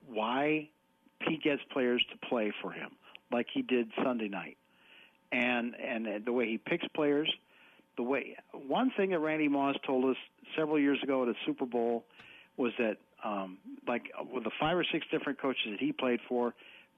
why 0.07 0.69
he 1.27 1.37
gets 1.37 1.63
players 1.73 2.05
to 2.13 2.29
play 2.29 2.53
for 2.63 2.73
him 2.73 2.91
like 3.33 3.47
he 3.53 3.63
did 3.63 3.89
Sunday 4.03 4.29
night, 4.29 4.57
and 5.33 5.75
and 5.75 6.25
the 6.25 6.33
way 6.33 6.47
he 6.47 6.59
picks 6.59 6.87
players. 6.89 7.33
The 7.97 8.03
way 8.03 8.37
one 8.53 8.93
thing 8.97 9.11
that 9.11 9.19
Randy 9.19 9.49
Moss 9.49 9.77
told 9.87 10.05
us 10.05 10.17
several 10.57 10.79
years 10.79 11.03
ago 11.03 11.23
at 11.25 11.29
a 11.29 11.35
Super 11.45 11.67
Bowl 11.67 12.05
was 12.57 12.73
that 12.79 12.97
um, 13.25 13.59
like 13.87 14.05
with 14.33 14.45
the 14.45 14.53
five 14.61 14.77
or 14.77 14.85
six 14.93 15.05
different 15.11 15.41
coaches 15.41 15.67
that 15.71 15.81
he 15.81 15.93
played 15.93 16.21
for, 16.29 16.55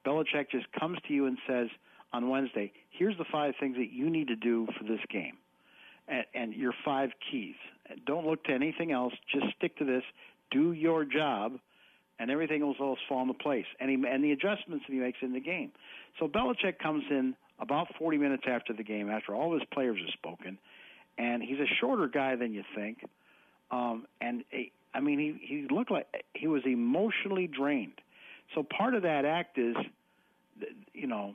Belichick 0.07 0.51
just 0.51 0.67
comes 0.79 0.99
to 1.09 1.15
you 1.15 1.27
and 1.27 1.39
says 1.49 1.69
on 2.13 2.29
Wednesday, 2.29 2.73
"Here's 2.91 3.17
the 3.17 3.25
five 3.25 3.55
things 3.59 3.77
that 3.77 3.91
you 3.91 4.11
need 4.11 4.29
to 4.29 4.37
do 4.37 4.67
for 4.79 4.85
this 4.85 5.01
game." 5.09 5.39
And, 6.11 6.25
and 6.35 6.55
your 6.55 6.75
five 6.85 7.11
keys. 7.31 7.55
Don't 8.07 8.27
look 8.27 8.45
to 8.45 8.53
anything 8.53 8.93
else. 8.93 9.15
Just 9.33 9.47
stick 9.57 9.77
to 9.79 9.85
this. 9.85 10.03
Do 10.51 10.73
your 10.73 11.05
job, 11.05 11.59
and 12.19 12.31
everything 12.31 12.61
will 12.61 12.97
fall 13.09 13.23
into 13.23 13.35
place. 13.35 13.67
And, 13.79 13.91
he, 13.91 13.95
and 14.09 14.23
the 14.23 14.33
adjustments 14.33 14.85
that 14.87 14.93
he 14.93 14.99
makes 14.99 15.19
in 15.23 15.33
the 15.33 15.41
game. 15.41 15.73
So 16.19 16.29
Belichick 16.29 16.79
comes 16.79 17.05
in 17.11 17.35
about 17.59 17.89
40 17.99 18.19
minutes 18.19 18.45
after 18.49 18.73
the 18.73 18.83
game, 18.83 19.11
after 19.11 19.35
all 19.35 19.55
his 19.55 19.63
players 19.73 19.99
have 19.99 20.13
spoken, 20.13 20.59
and 21.19 21.43
he's 21.43 21.59
a 21.59 21.69
shorter 21.81 22.09
guy 22.09 22.37
than 22.37 22.53
you 22.53 22.65
think. 22.75 23.05
Um, 23.71 24.07
and 24.21 24.45
I 24.95 25.01
mean, 25.01 25.19
he 25.19 25.47
he 25.47 25.67
looked 25.73 25.91
like 25.91 26.07
he 26.35 26.49
was 26.49 26.63
emotionally 26.67 27.47
drained. 27.47 28.01
So 28.55 28.65
part 28.65 28.95
of 28.95 29.03
that 29.03 29.25
act 29.25 29.59
is, 29.59 29.77
you 30.93 31.07
know, 31.07 31.35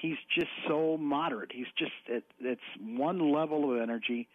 he's 0.00 0.16
just 0.34 0.50
so 0.68 0.96
moderate. 0.96 1.50
He's 1.52 1.66
just 1.78 1.92
it, 2.08 2.24
it's 2.40 2.60
one 2.80 3.32
level 3.32 3.72
of 3.72 3.80
energy. 3.80 4.28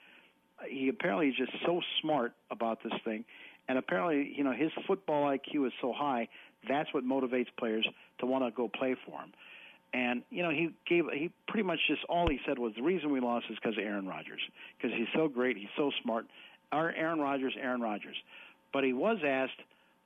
He 0.70 0.90
apparently 0.90 1.30
is 1.30 1.36
just 1.38 1.52
so 1.66 1.82
smart 2.02 2.34
about 2.52 2.84
this 2.84 2.94
thing, 3.04 3.26
and 3.68 3.78
apparently, 3.78 4.34
you 4.36 4.44
know, 4.44 4.54
his 4.54 4.72
football 4.88 5.26
IQ 5.26 5.68
is 5.68 5.74
so 5.82 5.94
high. 5.94 6.28
That's 6.68 6.94
what 6.94 7.04
motivates 7.04 7.48
players 7.58 7.88
to 8.20 8.26
want 8.26 8.44
to 8.46 8.52
go 8.52 8.68
play 8.68 8.96
for 9.06 9.20
him. 9.20 9.32
And 9.94 10.22
you 10.30 10.44
know, 10.44 10.52
he 10.52 10.70
gave 10.88 11.06
he 11.14 11.32
pretty 11.48 11.64
much 11.64 11.80
just 11.88 12.02
all 12.08 12.28
he 12.30 12.40
said 12.48 12.58
was 12.58 12.74
the 12.76 12.84
reason 12.84 13.12
we 13.12 13.20
lost 13.20 13.48
is 13.50 13.58
because 13.62 13.78
of 13.78 13.84
Aaron 13.84 14.08
Rodgers 14.08 14.42
because 14.78 14.96
he's 14.98 15.08
so 15.14 15.28
great, 15.28 15.58
he's 15.58 15.74
so 15.76 15.92
smart. 16.04 16.26
Our 16.72 16.92
Aaron 16.92 17.20
Rodgers, 17.20 17.54
Aaron 17.60 17.82
Rodgers. 17.82 18.16
But 18.72 18.86
he 18.86 18.94
was 18.94 19.18
asked, 19.26 19.60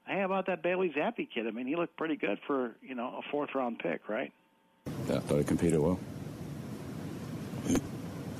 "Hey, 0.08 0.22
about 0.22 0.48
that 0.48 0.64
Bailey 0.64 0.92
Zappe 0.98 1.30
kid? 1.32 1.46
I 1.46 1.52
mean, 1.52 1.68
he 1.68 1.76
looked 1.76 1.98
pretty 1.98 2.16
good 2.16 2.40
for 2.48 2.76
you 2.82 2.96
know 2.96 3.20
a 3.20 3.22
fourth 3.32 3.54
round 3.54 3.78
pick, 3.78 4.10
right?" 4.10 4.32
Yeah, 5.08 5.18
I 5.18 5.20
thought 5.20 5.38
he 5.38 5.44
competed 5.44 5.80
well. 5.80 6.00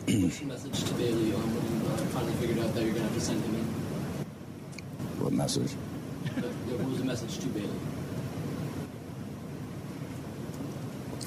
What's 0.08 0.40
your 0.40 0.50
message 0.50 0.84
to 0.84 0.94
Bailey 0.96 1.32
when 1.32 1.82
you 1.82 1.94
uh, 1.94 1.98
finally 2.14 2.34
figured 2.34 2.60
out 2.60 2.74
that 2.74 2.84
you're 2.84 2.94
going 2.94 3.06
to 3.06 3.10
have 3.10 3.14
to 3.14 3.22
send 3.22 3.44
him 3.44 3.56
in? 3.56 3.66
What 5.22 5.34
message? 5.34 5.74
But, 6.36 6.46
yeah, 6.46 6.78
what 6.78 6.90
was 6.90 7.00
the 7.00 7.06
message 7.06 7.38
to 7.40 7.48
Bailey? 7.48 7.70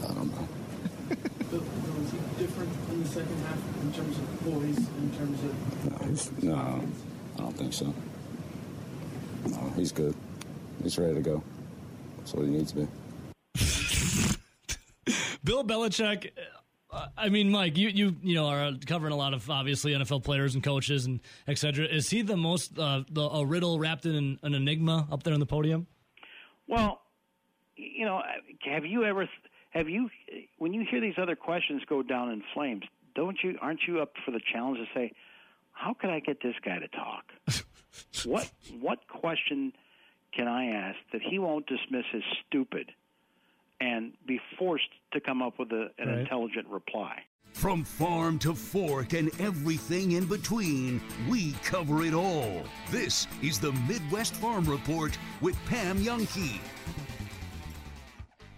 I 0.03 0.14
don't 0.14 0.31
know. 0.31 0.48
But 1.51 1.62
was 1.62 2.11
he 2.11 2.18
different 2.38 2.70
in 2.90 3.03
the 3.03 3.09
second 3.09 3.38
half 3.46 3.59
in 3.83 3.92
terms 3.92 4.18
of 4.18 4.24
poise, 4.44 4.79
in 4.79 5.11
terms 5.18 5.38
of 5.42 5.55
No, 5.90 6.09
he's, 6.09 6.33
no, 6.42 6.55
I 7.37 7.40
don't 7.40 7.57
think 7.57 7.72
so. 7.72 7.94
No, 9.46 9.72
he's 9.77 9.92
good. 9.92 10.14
He's 10.83 10.98
ready 10.98 11.14
to 11.14 11.20
go. 11.20 11.42
That's 12.18 12.35
what 12.35 12.44
he 12.44 12.51
needs 12.51 12.72
to 12.72 12.81
be. 12.81 12.88
Bill 15.49 15.65
Belichick, 15.65 16.31
I 17.17 17.31
mean, 17.31 17.51
Mike, 17.51 17.79
you 17.79 17.89
you 17.89 18.17
you 18.23 18.35
know 18.35 18.49
are 18.49 18.73
covering 18.85 19.15
a 19.15 19.17
lot 19.17 19.33
of 19.33 19.49
obviously 19.49 19.93
NFL 19.93 20.23
players 20.23 20.55
and 20.55 20.63
coaches 20.63 21.07
and 21.07 21.21
et 21.47 21.57
cetera. 21.57 21.87
Is 21.87 22.11
he 22.11 22.21
the 22.21 22.37
most 22.37 22.79
uh, 22.79 23.05
the 23.11 23.23
a 23.23 23.47
riddle 23.47 23.79
wrapped 23.79 24.05
in 24.05 24.15
an, 24.15 24.39
an 24.43 24.53
enigma 24.53 25.09
up 25.11 25.23
there 25.23 25.33
on 25.33 25.41
the 25.41 25.47
podium? 25.47 25.87
Well, 26.67 27.01
you 27.77 28.05
know, 28.05 28.21
have 28.71 28.85
you 28.85 29.05
ever 29.05 29.27
have 29.71 29.89
you 29.89 30.11
when 30.59 30.75
you 30.75 30.85
hear 30.91 31.01
these 31.01 31.17
other 31.17 31.35
questions 31.35 31.81
go 31.89 32.03
down 32.03 32.31
in 32.31 32.43
flames? 32.53 32.83
Don't 33.15 33.39
you 33.43 33.57
aren't 33.63 33.81
you 33.89 34.03
up 34.03 34.13
for 34.27 34.33
the 34.33 34.41
challenge 34.53 34.79
to 34.81 34.87
say, 34.95 35.13
how 35.73 35.95
could 35.95 36.11
I 36.11 36.21
get 36.21 36.43
this 36.43 36.57
guy 36.63 36.79
to 36.79 36.89
talk? 36.89 37.25
what 38.27 38.51
what 38.81 39.09
question 39.09 39.73
can 40.37 40.47
I 40.47 40.67
ask 40.67 40.99
that 41.15 41.23
he 41.23 41.39
won't 41.39 41.67
dismiss 41.67 42.05
as 42.15 42.23
stupid 42.47 42.93
and 43.81 44.12
be 44.27 44.41
forced 44.59 44.88
to 45.12 45.21
come 45.21 45.43
up 45.43 45.59
with 45.59 45.71
a, 45.73 45.88
an 45.99 46.09
Right. 46.09 46.19
intelligent 46.21 46.67
reply? 46.69 47.23
From 47.53 47.83
farm 47.83 48.38
to 48.41 48.55
fork 48.55 49.14
and 49.14 49.31
everything 49.41 50.12
in 50.12 50.27
between, 50.27 51.01
we 51.29 51.53
cover 51.64 52.05
it 52.05 52.12
all. 52.14 52.62
This 52.91 53.27
is 53.43 53.59
the 53.59 53.73
Midwest 53.88 54.35
Farm 54.35 54.64
Report 54.67 55.17
with 55.41 55.57
Pam 55.67 55.99
Jahnke. 55.99 56.61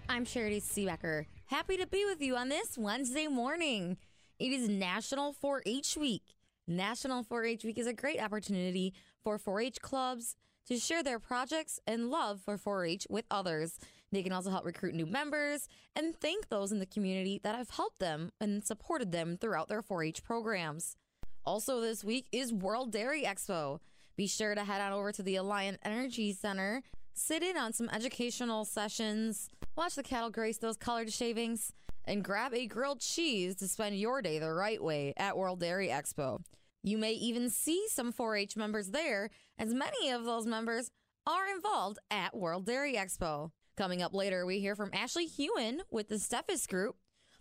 I'm 0.09 0.25
Charity 0.25 0.61
Seebecker. 0.61 1.27
Happy 1.47 1.77
to 1.77 1.87
be 1.87 2.05
with 2.05 2.21
you 2.21 2.37
on 2.37 2.49
this 2.49 2.77
Wednesday 2.77 3.29
morning. 3.29 3.97
It 4.39 4.53
is 4.53 4.69
National 4.69 5.33
4 5.33 5.63
H 5.67 5.97
Week. 5.97 6.23
National 6.67 7.23
4 7.23 7.45
H 7.45 7.65
Week 7.65 7.79
is 7.79 7.87
a 7.87 7.93
great 7.93 8.21
opportunity 8.21 8.93
for 9.23 9.39
4 9.39 9.61
H 9.61 9.81
clubs 9.81 10.35
to 10.67 10.79
share 10.79 11.03
their 11.03 11.19
projects 11.21 11.79
and 11.87 12.11
love 12.11 12.41
for 12.45 12.59
4 12.59 12.85
H 12.85 13.07
with 13.09 13.25
others. 13.31 13.79
They 14.13 14.23
can 14.23 14.33
also 14.33 14.51
help 14.51 14.65
recruit 14.65 14.95
new 14.95 15.07
members 15.07 15.69
and 15.95 16.17
thank 16.17 16.49
those 16.49 16.73
in 16.73 16.81
the 16.81 16.87
community 16.87 17.41
that 17.45 17.55
have 17.55 17.71
helped 17.71 18.01
them 18.01 18.33
and 18.41 18.65
supported 18.65 19.13
them 19.13 19.37
throughout 19.41 19.69
their 19.69 19.83
4 19.83 20.03
H 20.03 20.25
programs. 20.25 20.97
Also, 21.45 21.81
this 21.81 22.03
week 22.03 22.27
is 22.33 22.53
World 22.53 22.91
Dairy 22.91 23.23
Expo. 23.23 23.79
Be 24.17 24.27
sure 24.27 24.55
to 24.55 24.65
head 24.65 24.81
on 24.81 24.93
over 24.93 25.13
to 25.13 25.23
the 25.23 25.37
Alliant 25.37 25.79
Energy 25.85 26.33
Center, 26.33 26.83
sit 27.15 27.43
in 27.43 27.57
on 27.57 27.73
some 27.73 27.89
educational 27.91 28.65
sessions, 28.65 29.49
watch 29.77 29.95
the 29.95 30.03
cattle 30.03 30.31
grace 30.31 30.59
those 30.59 30.77
colored 30.77 31.13
shavings, 31.13 31.73
and 32.05 32.25
grab 32.25 32.53
a 32.53 32.67
grilled 32.67 33.01
cheese 33.01 33.55
to 33.57 33.69
spend 33.69 33.97
your 33.97 34.21
day 34.21 34.39
the 34.39 34.53
right 34.53 34.83
way 34.83 35.15
at 35.17 35.37
World 35.37 35.61
Dairy 35.61 35.89
Expo. 35.89 36.43
You 36.83 36.99
may 36.99 37.13
even 37.13 37.49
see 37.49 37.87
some 37.89 38.11
4 38.11 38.37
H 38.37 38.57
members 38.57 38.91
there, 38.91 39.31
as 39.59 39.73
many 39.73 40.11
of 40.11 40.25
those 40.25 40.47
members 40.47 40.91
are 41.27 41.47
involved 41.55 41.99
at 42.11 42.37
World 42.37 42.67
Dairy 42.67 42.95
Expo. 42.95 43.53
Coming 43.81 44.03
up 44.03 44.13
later, 44.13 44.45
we 44.45 44.61
hear 44.61 44.77
from 44.77 44.91
Ashley 44.93 45.27
Huhn 45.27 45.81
with 45.91 46.11
the 46.11 46.17
Steffes 46.17 46.69
Group. 46.69 46.97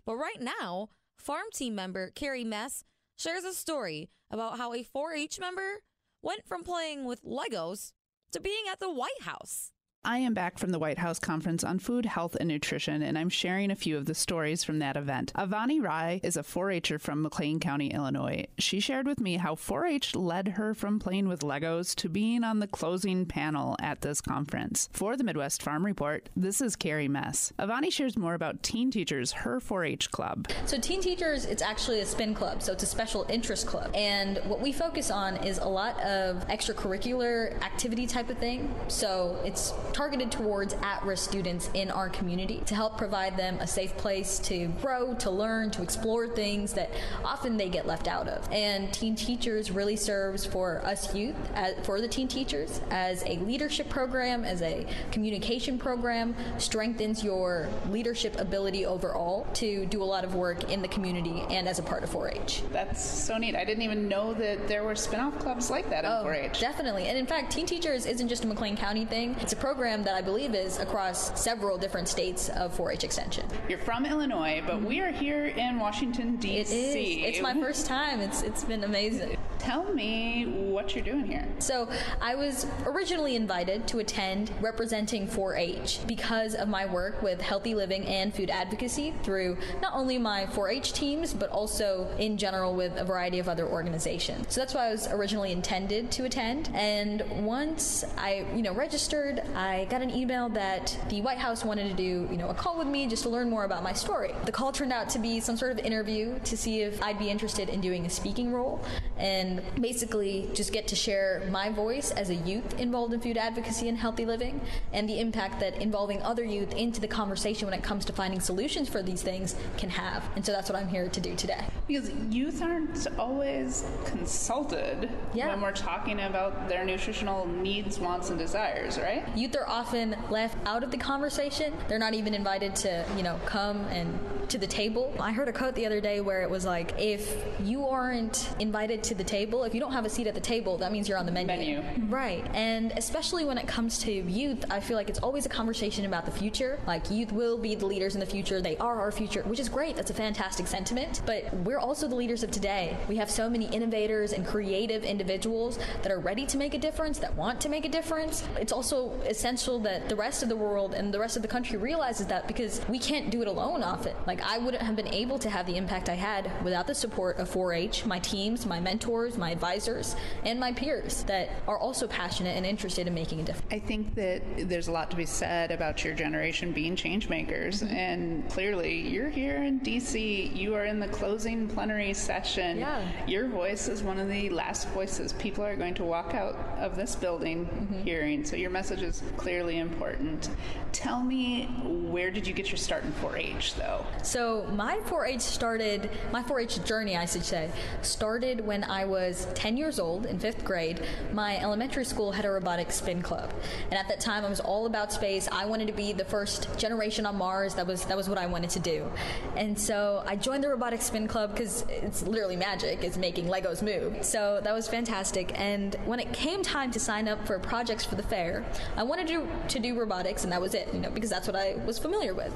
But 0.06 0.16
right 0.16 0.40
now, 0.40 0.88
farm 1.18 1.44
team 1.52 1.74
member 1.74 2.08
Carrie 2.12 2.44
Mess 2.44 2.82
shares 3.18 3.44
a 3.44 3.52
story 3.52 4.08
about 4.30 4.56
how 4.56 4.72
a 4.72 4.82
4 4.82 5.12
H 5.12 5.38
member 5.38 5.82
went 6.22 6.46
from 6.46 6.64
playing 6.64 7.04
with 7.04 7.22
Legos 7.26 7.92
to 8.32 8.40
being 8.40 8.64
at 8.72 8.80
the 8.80 8.90
White 8.90 9.20
House. 9.20 9.72
I 10.02 10.16
am 10.20 10.32
back 10.32 10.58
from 10.58 10.70
the 10.70 10.78
White 10.78 10.96
House 10.96 11.18
Conference 11.18 11.62
on 11.62 11.78
Food, 11.78 12.06
Health, 12.06 12.34
and 12.40 12.48
Nutrition, 12.48 13.02
and 13.02 13.18
I'm 13.18 13.28
sharing 13.28 13.70
a 13.70 13.76
few 13.76 13.98
of 13.98 14.06
the 14.06 14.14
stories 14.14 14.64
from 14.64 14.78
that 14.78 14.96
event. 14.96 15.30
Avani 15.34 15.78
Rai 15.82 16.22
is 16.24 16.38
a 16.38 16.42
4 16.42 16.70
H'er 16.70 16.98
from 16.98 17.20
McLean 17.20 17.60
County, 17.60 17.88
Illinois. 17.88 18.46
She 18.58 18.80
shared 18.80 19.06
with 19.06 19.20
me 19.20 19.36
how 19.36 19.54
4 19.54 19.84
H 19.84 20.16
led 20.16 20.48
her 20.48 20.72
from 20.72 21.00
playing 21.00 21.28
with 21.28 21.40
Legos 21.40 21.94
to 21.96 22.08
being 22.08 22.44
on 22.44 22.60
the 22.60 22.66
closing 22.66 23.26
panel 23.26 23.76
at 23.78 24.00
this 24.00 24.22
conference. 24.22 24.88
For 24.94 25.18
the 25.18 25.24
Midwest 25.24 25.62
Farm 25.62 25.84
Report, 25.84 26.30
this 26.34 26.62
is 26.62 26.76
Carrie 26.76 27.06
Mess. 27.06 27.52
Avani 27.58 27.92
shares 27.92 28.16
more 28.16 28.32
about 28.32 28.62
Teen 28.62 28.90
Teachers, 28.90 29.32
her 29.32 29.60
4 29.60 29.84
H 29.84 30.10
club. 30.10 30.48
So 30.64 30.78
Teen 30.78 31.02
Teachers, 31.02 31.44
it's 31.44 31.60
actually 31.60 32.00
a 32.00 32.06
spin 32.06 32.32
club, 32.32 32.62
so 32.62 32.72
it's 32.72 32.84
a 32.84 32.86
special 32.86 33.26
interest 33.28 33.66
club. 33.66 33.90
And 33.94 34.38
what 34.46 34.62
we 34.62 34.72
focus 34.72 35.10
on 35.10 35.36
is 35.44 35.58
a 35.58 35.68
lot 35.68 36.00
of 36.00 36.48
extracurricular 36.48 37.60
activity 37.60 38.06
type 38.06 38.30
of 38.30 38.38
thing. 38.38 38.74
So 38.88 39.38
it's 39.44 39.74
targeted 39.92 40.30
towards 40.30 40.74
at-risk 40.82 41.28
students 41.28 41.70
in 41.74 41.90
our 41.90 42.08
community 42.08 42.62
to 42.66 42.74
help 42.74 42.96
provide 42.96 43.36
them 43.36 43.58
a 43.60 43.66
safe 43.66 43.96
place 43.96 44.38
to 44.40 44.66
grow, 44.80 45.14
to 45.14 45.30
learn, 45.30 45.70
to 45.70 45.82
explore 45.82 46.28
things 46.28 46.72
that 46.72 46.90
often 47.24 47.56
they 47.56 47.68
get 47.68 47.86
left 47.86 48.08
out 48.08 48.28
of. 48.28 48.46
And 48.52 48.92
Teen 48.92 49.14
Teachers 49.14 49.70
really 49.70 49.96
serves 49.96 50.44
for 50.46 50.84
us 50.84 51.14
youth, 51.14 51.36
as, 51.54 51.74
for 51.84 52.00
the 52.00 52.08
teen 52.08 52.28
teachers, 52.28 52.80
as 52.90 53.22
a 53.24 53.36
leadership 53.38 53.88
program, 53.88 54.44
as 54.44 54.62
a 54.62 54.86
communication 55.10 55.78
program, 55.78 56.34
strengthens 56.58 57.24
your 57.24 57.68
leadership 57.90 58.38
ability 58.38 58.86
overall 58.86 59.46
to 59.54 59.86
do 59.86 60.02
a 60.02 60.04
lot 60.04 60.24
of 60.24 60.34
work 60.34 60.70
in 60.70 60.82
the 60.82 60.88
community 60.88 61.42
and 61.50 61.68
as 61.68 61.78
a 61.78 61.82
part 61.82 62.02
of 62.04 62.10
4-H. 62.10 62.62
That's 62.72 63.04
so 63.04 63.36
neat. 63.38 63.56
I 63.56 63.64
didn't 63.64 63.82
even 63.82 64.08
know 64.08 64.34
that 64.34 64.68
there 64.68 64.84
were 64.84 64.94
spin-off 64.94 65.38
clubs 65.38 65.70
like 65.70 65.88
that 65.90 66.04
in 66.04 66.10
4-H. 66.10 66.60
Definitely. 66.60 67.06
And 67.06 67.18
in 67.18 67.26
fact, 67.26 67.52
Teen 67.52 67.66
Teachers 67.66 68.06
isn't 68.06 68.28
just 68.28 68.44
a 68.44 68.46
McLean 68.46 68.76
County 68.76 69.04
thing. 69.04 69.36
It's 69.40 69.52
a 69.52 69.56
program 69.56 69.79
that 69.80 70.14
I 70.14 70.20
believe 70.20 70.54
is 70.54 70.78
across 70.78 71.40
several 71.40 71.78
different 71.78 72.06
states 72.06 72.50
uh, 72.50 72.64
of 72.64 72.76
4-H 72.76 73.02
extension. 73.02 73.46
You're 73.66 73.78
from 73.78 74.04
Illinois, 74.04 74.62
but 74.66 74.82
we 74.82 75.00
are 75.00 75.10
here 75.10 75.46
in 75.46 75.78
Washington 75.78 76.36
D.C. 76.36 76.58
It 76.58 76.68
is. 76.68 77.34
It's 77.36 77.42
my 77.42 77.54
first 77.54 77.86
time. 77.86 78.20
It's 78.20 78.42
it's 78.42 78.62
been 78.62 78.84
amazing. 78.84 79.38
Tell 79.58 79.92
me 79.92 80.44
what 80.46 80.94
you're 80.94 81.04
doing 81.04 81.26
here. 81.26 81.46
So 81.58 81.88
I 82.20 82.34
was 82.34 82.66
originally 82.84 83.36
invited 83.36 83.86
to 83.88 83.98
attend 83.98 84.52
representing 84.60 85.26
4-H 85.26 86.00
because 86.06 86.54
of 86.54 86.68
my 86.68 86.86
work 86.86 87.22
with 87.22 87.40
healthy 87.40 87.74
living 87.74 88.06
and 88.06 88.34
food 88.34 88.48
advocacy 88.50 89.14
through 89.22 89.58
not 89.82 89.92
only 89.94 90.16
my 90.16 90.46
4-H 90.46 90.94
teams 90.94 91.34
but 91.34 91.50
also 91.50 92.08
in 92.18 92.38
general 92.38 92.74
with 92.74 92.96
a 92.96 93.04
variety 93.04 93.38
of 93.38 93.48
other 93.48 93.66
organizations. 93.66 94.46
So 94.54 94.60
that's 94.60 94.74
why 94.74 94.88
I 94.88 94.92
was 94.92 95.08
originally 95.08 95.52
intended 95.52 96.10
to 96.12 96.24
attend. 96.24 96.70
And 96.74 97.22
once 97.44 98.04
I, 98.16 98.46
you 98.54 98.62
know, 98.62 98.72
registered, 98.72 99.40
I 99.54 99.69
got 99.90 100.02
an 100.02 100.10
email 100.10 100.48
that 100.50 100.96
the 101.08 101.20
White 101.20 101.38
House 101.38 101.64
wanted 101.64 101.88
to 101.88 101.94
do, 101.94 102.28
you 102.30 102.36
know, 102.36 102.48
a 102.48 102.54
call 102.54 102.78
with 102.78 102.86
me 102.86 103.06
just 103.06 103.22
to 103.24 103.28
learn 103.28 103.48
more 103.48 103.64
about 103.64 103.82
my 103.82 103.92
story. 103.92 104.34
The 104.44 104.52
call 104.52 104.72
turned 104.72 104.92
out 104.92 105.08
to 105.10 105.18
be 105.18 105.40
some 105.40 105.56
sort 105.56 105.72
of 105.72 105.78
interview 105.78 106.38
to 106.40 106.56
see 106.56 106.82
if 106.82 107.02
I'd 107.02 107.18
be 107.18 107.30
interested 107.30 107.68
in 107.68 107.80
doing 107.80 108.06
a 108.06 108.10
speaking 108.10 108.52
role 108.52 108.84
and 109.16 109.62
basically 109.80 110.48
just 110.54 110.72
get 110.72 110.88
to 110.88 110.96
share 110.96 111.46
my 111.50 111.70
voice 111.70 112.10
as 112.10 112.30
a 112.30 112.34
youth 112.34 112.78
involved 112.78 113.12
in 113.12 113.20
food 113.20 113.36
advocacy 113.36 113.88
and 113.88 113.98
healthy 113.98 114.24
living 114.24 114.60
and 114.92 115.08
the 115.08 115.20
impact 115.20 115.60
that 115.60 115.76
involving 115.80 116.22
other 116.22 116.44
youth 116.44 116.72
into 116.74 117.00
the 117.00 117.08
conversation 117.08 117.66
when 117.66 117.78
it 117.78 117.82
comes 117.82 118.04
to 118.04 118.12
finding 118.12 118.40
solutions 118.40 118.88
for 118.88 119.02
these 119.02 119.22
things 119.22 119.56
can 119.76 119.90
have. 119.90 120.24
And 120.36 120.44
so 120.44 120.52
that's 120.52 120.70
what 120.70 120.78
I'm 120.78 120.88
here 120.88 121.08
to 121.08 121.20
do 121.20 121.34
today. 121.36 121.64
Because 121.86 122.10
youth 122.30 122.62
aren't 122.62 123.06
always 123.18 123.84
consulted 124.04 125.10
when 125.32 125.60
we're 125.60 125.72
talking 125.72 126.20
about 126.20 126.68
their 126.68 126.84
nutritional 126.84 127.46
needs, 127.46 127.98
wants, 127.98 128.30
and 128.30 128.38
desires, 128.38 128.98
right? 128.98 129.26
Youth 129.36 129.56
are 129.60 129.68
often 129.68 130.16
left 130.30 130.56
out 130.66 130.82
of 130.82 130.90
the 130.90 130.96
conversation. 130.96 131.72
They're 131.88 131.98
not 131.98 132.14
even 132.14 132.34
invited 132.34 132.74
to, 132.76 133.04
you 133.16 133.22
know, 133.22 133.38
come 133.44 133.84
and 133.88 134.18
to 134.50 134.58
the 134.58 134.66
table. 134.66 135.14
I 135.20 135.32
heard 135.32 135.48
a 135.48 135.52
quote 135.52 135.74
the 135.74 135.86
other 135.86 136.00
day 136.00 136.20
where 136.20 136.42
it 136.42 136.50
was 136.50 136.64
like, 136.64 136.94
if 136.98 137.44
you 137.60 137.86
aren't 137.86 138.52
invited 138.58 139.02
to 139.04 139.14
the 139.14 139.24
table, 139.24 139.64
if 139.64 139.74
you 139.74 139.80
don't 139.80 139.92
have 139.92 140.04
a 140.04 140.08
seat 140.08 140.26
at 140.26 140.34
the 140.34 140.40
table, 140.40 140.76
that 140.78 140.92
means 140.92 141.08
you're 141.08 141.18
on 141.18 141.26
the 141.26 141.32
menu. 141.32 141.82
Right. 142.08 142.44
And 142.54 142.92
especially 142.96 143.44
when 143.44 143.58
it 143.58 143.66
comes 143.66 143.98
to 144.00 144.12
youth, 144.12 144.64
I 144.70 144.80
feel 144.80 144.96
like 144.96 145.08
it's 145.08 145.20
always 145.20 145.46
a 145.46 145.48
conversation 145.48 146.04
about 146.04 146.24
the 146.24 146.30
future. 146.30 146.78
Like 146.86 147.10
youth 147.10 147.32
will 147.32 147.58
be 147.58 147.74
the 147.74 147.86
leaders 147.86 148.14
in 148.14 148.20
the 148.20 148.26
future. 148.26 148.60
They 148.60 148.76
are 148.78 149.00
our 149.00 149.12
future, 149.12 149.42
which 149.42 149.60
is 149.60 149.68
great. 149.68 149.96
That's 149.96 150.10
a 150.10 150.14
fantastic 150.14 150.66
sentiment. 150.66 151.22
But 151.24 151.52
we're 151.58 151.78
also 151.78 152.08
the 152.08 152.16
leaders 152.16 152.42
of 152.42 152.50
today. 152.50 152.96
We 153.08 153.16
have 153.16 153.30
so 153.30 153.48
many 153.48 153.66
innovators 153.66 154.32
and 154.32 154.46
creative 154.46 155.04
individuals 155.04 155.78
that 156.02 156.10
are 156.10 156.18
ready 156.18 156.44
to 156.46 156.58
make 156.58 156.74
a 156.74 156.78
difference, 156.78 157.18
that 157.20 157.34
want 157.36 157.60
to 157.60 157.68
make 157.68 157.84
a 157.84 157.88
difference. 157.88 158.42
It's 158.58 158.72
also 158.72 159.12
essential 159.28 159.78
that 159.80 160.08
the 160.08 160.16
rest 160.16 160.42
of 160.42 160.48
the 160.48 160.56
world 160.56 160.94
and 160.94 161.14
the 161.14 161.20
rest 161.20 161.36
of 161.36 161.42
the 161.42 161.48
country 161.48 161.78
realizes 161.78 162.26
that 162.26 162.48
because 162.48 162.80
we 162.88 162.98
can't 162.98 163.30
do 163.30 163.42
it 163.42 163.48
alone 163.48 163.82
often. 163.82 164.14
Like 164.26 164.39
I 164.42 164.58
wouldn't 164.58 164.82
have 164.82 164.96
been 164.96 165.08
able 165.08 165.38
to 165.38 165.50
have 165.50 165.66
the 165.66 165.76
impact 165.76 166.08
I 166.08 166.14
had 166.14 166.50
without 166.64 166.86
the 166.86 166.94
support 166.94 167.38
of 167.38 167.50
4-H, 167.50 168.06
my 168.06 168.18
teams, 168.18 168.66
my 168.66 168.80
mentors, 168.80 169.36
my 169.38 169.50
advisors, 169.50 170.16
and 170.44 170.58
my 170.58 170.72
peers 170.72 171.24
that 171.24 171.50
are 171.66 171.78
also 171.78 172.06
passionate 172.06 172.56
and 172.56 172.66
interested 172.66 173.06
in 173.06 173.14
making 173.14 173.40
a 173.40 173.44
difference. 173.44 173.72
I 173.72 173.78
think 173.78 174.14
that 174.14 174.42
there's 174.68 174.88
a 174.88 174.92
lot 174.92 175.10
to 175.10 175.16
be 175.16 175.26
said 175.26 175.70
about 175.70 176.04
your 176.04 176.14
generation 176.14 176.72
being 176.72 176.96
change 176.96 177.28
makers, 177.28 177.82
mm-hmm. 177.82 177.94
and 177.94 178.50
clearly 178.50 179.00
you're 179.08 179.30
here 179.30 179.62
in 179.62 179.80
DC. 179.80 180.54
You 180.54 180.74
are 180.74 180.84
in 180.84 181.00
the 181.00 181.08
closing 181.08 181.68
plenary 181.68 182.14
session. 182.14 182.78
Yeah. 182.78 183.06
Your 183.26 183.48
voice 183.48 183.88
is 183.88 184.02
one 184.02 184.18
of 184.18 184.28
the 184.28 184.50
last 184.50 184.88
voices 184.88 185.32
people 185.34 185.64
are 185.64 185.76
going 185.76 185.94
to 185.94 186.04
walk 186.04 186.34
out 186.34 186.54
of 186.78 186.96
this 186.96 187.14
building 187.14 187.66
mm-hmm. 187.66 188.02
hearing. 188.02 188.44
So 188.44 188.56
your 188.56 188.70
message 188.70 189.02
is 189.02 189.22
clearly 189.36 189.78
important. 189.78 190.50
Tell 190.92 191.22
me, 191.22 191.66
where 191.84 192.30
did 192.30 192.46
you 192.46 192.52
get 192.52 192.70
your 192.70 192.76
start 192.78 193.04
in 193.04 193.12
4-H, 193.12 193.74
though? 193.74 194.04
So 194.30 194.66
my 194.74 194.98
4-H 195.06 195.40
started, 195.40 196.08
my 196.30 196.42
4-H 196.42 196.84
journey, 196.84 197.16
I 197.16 197.24
should 197.24 197.44
say, 197.44 197.70
started 198.02 198.60
when 198.60 198.84
I 198.84 199.04
was 199.04 199.20
was 199.30 199.46
10 199.54 199.76
years 199.76 199.98
old 199.98 200.26
in 200.26 200.38
fifth 200.38 200.64
grade, 200.64 201.00
my 201.32 201.58
elementary 201.58 202.04
school 202.04 202.32
had 202.32 202.44
a 202.44 202.50
robotic 202.50 202.90
spin 202.90 203.22
club. 203.22 203.52
And 203.90 203.98
at 203.98 204.08
that 204.08 204.20
time, 204.20 204.44
I 204.44 204.48
was 204.48 204.60
all 204.60 204.86
about 204.86 205.12
space. 205.12 205.48
I 205.50 205.66
wanted 205.66 205.86
to 205.86 205.92
be 205.92 206.12
the 206.12 206.24
first 206.24 206.76
generation 206.78 207.26
on 207.26 207.36
Mars. 207.36 207.74
That 207.74 207.86
was, 207.86 208.04
that 208.06 208.16
was 208.16 208.28
what 208.28 208.38
I 208.38 208.46
wanted 208.46 208.70
to 208.70 208.80
do. 208.80 209.10
And 209.56 209.78
so 209.78 210.22
I 210.26 210.36
joined 210.36 210.64
the 210.64 210.68
robotic 210.68 211.02
spin 211.02 211.28
club 211.28 211.52
because 211.52 211.84
it's 211.88 212.22
literally 212.22 212.56
magic. 212.56 213.04
It's 213.04 213.16
making 213.16 213.46
Legos 213.46 213.82
move. 213.82 214.24
So 214.24 214.60
that 214.62 214.72
was 214.72 214.88
fantastic. 214.88 215.52
And 215.58 215.96
when 216.04 216.20
it 216.20 216.32
came 216.32 216.62
time 216.62 216.90
to 216.92 217.00
sign 217.00 217.28
up 217.28 217.46
for 217.46 217.58
projects 217.58 218.04
for 218.04 218.14
the 218.14 218.22
fair, 218.22 218.64
I 218.96 219.02
wanted 219.02 219.28
to, 219.28 219.46
to 219.68 219.78
do 219.78 219.98
robotics, 219.98 220.44
and 220.44 220.52
that 220.52 220.60
was 220.60 220.74
it, 220.74 220.88
you 220.92 221.00
know, 221.00 221.10
because 221.10 221.30
that's 221.30 221.46
what 221.46 221.56
I 221.56 221.76
was 221.86 221.98
familiar 221.98 222.34
with. 222.34 222.52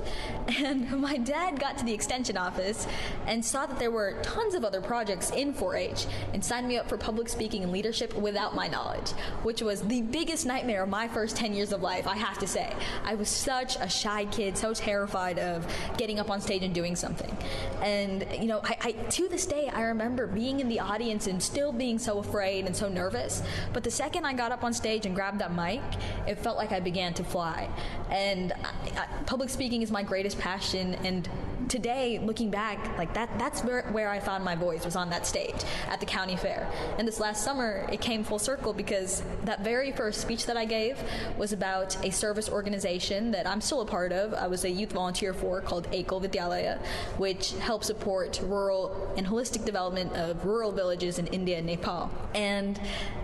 And 0.64 0.90
my 1.00 1.18
dad 1.18 1.58
got 1.64 1.78
to 1.78 1.84
the 1.86 1.94
extension 1.94 2.36
office 2.36 2.86
and 3.26 3.42
saw 3.42 3.64
that 3.64 3.78
there 3.78 3.90
were 3.90 4.20
tons 4.22 4.54
of 4.54 4.66
other 4.66 4.82
projects 4.82 5.30
in 5.30 5.54
4 5.54 5.76
H 5.76 6.06
and 6.34 6.44
signed 6.44 6.68
me 6.68 6.76
up 6.76 6.86
for 6.86 6.98
public 6.98 7.26
speaking 7.26 7.62
and 7.62 7.72
leadership 7.72 8.14
without 8.14 8.54
my 8.54 8.68
knowledge, 8.68 9.12
which 9.44 9.62
was 9.62 9.80
the 9.80 10.02
biggest 10.02 10.44
nightmare 10.44 10.82
of 10.82 10.90
my 10.90 11.08
first 11.08 11.36
10 11.36 11.54
years 11.54 11.72
of 11.72 11.80
life, 11.80 12.06
I 12.06 12.16
have 12.16 12.36
to 12.40 12.46
say. 12.46 12.70
I 13.02 13.14
was 13.14 13.30
such 13.30 13.76
a 13.76 13.88
shy 13.88 14.26
kid, 14.26 14.58
so 14.58 14.74
terrified 14.74 15.38
of 15.38 15.66
getting 15.96 16.18
up 16.18 16.28
on 16.28 16.38
stage 16.42 16.62
and 16.62 16.74
doing 16.74 16.94
something. 16.94 17.34
And, 17.80 18.26
you 18.38 18.46
know, 18.46 18.60
I, 18.62 18.76
I, 18.82 18.92
to 18.92 19.28
this 19.28 19.46
day, 19.46 19.70
I 19.72 19.84
remember 19.84 20.26
being 20.26 20.60
in 20.60 20.68
the 20.68 20.80
audience 20.80 21.28
and 21.28 21.42
still 21.42 21.72
being 21.72 21.98
so 21.98 22.18
afraid 22.18 22.66
and 22.66 22.76
so 22.76 22.90
nervous. 22.90 23.42
But 23.72 23.84
the 23.84 23.90
second 23.90 24.26
I 24.26 24.34
got 24.34 24.52
up 24.52 24.64
on 24.64 24.74
stage 24.74 25.06
and 25.06 25.14
grabbed 25.14 25.38
that 25.38 25.54
mic, 25.54 25.80
it 26.28 26.38
felt 26.38 26.58
like 26.58 26.72
I 26.72 26.80
began 26.80 27.14
to 27.14 27.24
fly. 27.24 27.70
And 28.10 28.52
I, 28.52 29.00
I, 29.00 29.06
public 29.24 29.48
speaking 29.48 29.80
is 29.80 29.90
my 29.90 30.02
greatest 30.02 30.38
passion. 30.38 30.94
And 30.96 31.26
today, 31.68 32.18
looking 32.18 32.50
back, 32.50 32.96
like 32.98 33.14
that, 33.14 33.30
that's 33.38 33.62
where, 33.62 33.82
where 33.92 34.10
I 34.10 34.20
found 34.20 34.44
my 34.44 34.54
voice 34.54 34.84
was 34.84 34.96
on 34.96 35.10
that 35.10 35.26
stage 35.26 35.54
at 35.88 36.00
the 36.00 36.06
county 36.06 36.36
fair. 36.36 36.70
And 36.98 37.06
this 37.06 37.20
last 37.20 37.44
summer, 37.44 37.86
it 37.90 38.00
came 38.00 38.24
full 38.24 38.38
circle 38.38 38.72
because 38.72 39.22
that 39.44 39.62
very 39.62 39.92
first 39.92 40.20
speech 40.20 40.46
that 40.46 40.56
I 40.56 40.64
gave 40.64 40.98
was 41.36 41.52
about 41.52 41.96
a 42.04 42.10
service 42.10 42.48
organization 42.48 43.30
that 43.32 43.46
I'm 43.46 43.60
still 43.60 43.80
a 43.80 43.86
part 43.86 44.12
of. 44.12 44.34
I 44.34 44.46
was 44.46 44.64
a 44.64 44.70
youth 44.70 44.92
volunteer 44.92 45.34
for 45.34 45.60
called 45.60 45.90
Ekal 45.90 46.24
Vidyalaya, 46.24 46.78
which 47.16 47.52
helps 47.54 47.86
support 47.86 48.40
rural 48.44 49.12
and 49.16 49.26
holistic 49.26 49.64
development 49.64 50.12
of 50.14 50.44
rural 50.44 50.72
villages 50.72 51.18
in 51.18 51.26
India 51.28 51.58
and 51.58 51.66
Nepal. 51.66 52.10
And 52.34 52.80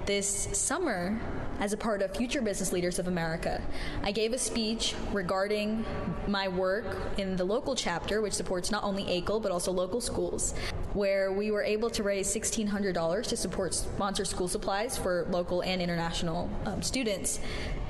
this 0.06 0.48
summer, 0.52 1.20
as 1.60 1.74
a 1.74 1.76
part 1.76 2.00
of 2.00 2.16
Future 2.16 2.40
Business 2.40 2.72
Leaders 2.72 2.98
of 2.98 3.06
America, 3.06 3.62
I 4.02 4.12
gave 4.12 4.32
a 4.32 4.38
speech 4.38 4.94
regarding 5.12 5.84
my 6.26 6.48
work 6.48 6.96
in 7.18 7.36
the 7.36 7.44
local 7.44 7.74
chapter, 7.74 8.22
which 8.22 8.32
supports 8.32 8.70
not 8.70 8.82
only 8.82 9.04
Ekal 9.04 9.42
but 9.42 9.52
also 9.52 9.70
local 9.70 10.00
schools, 10.00 10.54
where 10.94 11.32
we 11.32 11.50
were 11.50 11.62
able 11.62 11.90
to 11.90 12.02
raise 12.02 12.34
$1,600 12.34 13.26
to 13.26 13.36
support 13.36 13.74
sponsor 13.74 14.24
school 14.24 14.48
supplies 14.48 14.96
for 14.96 15.26
local 15.30 15.60
and 15.62 15.82
international 15.82 16.48
um, 16.64 16.82
students. 16.82 17.40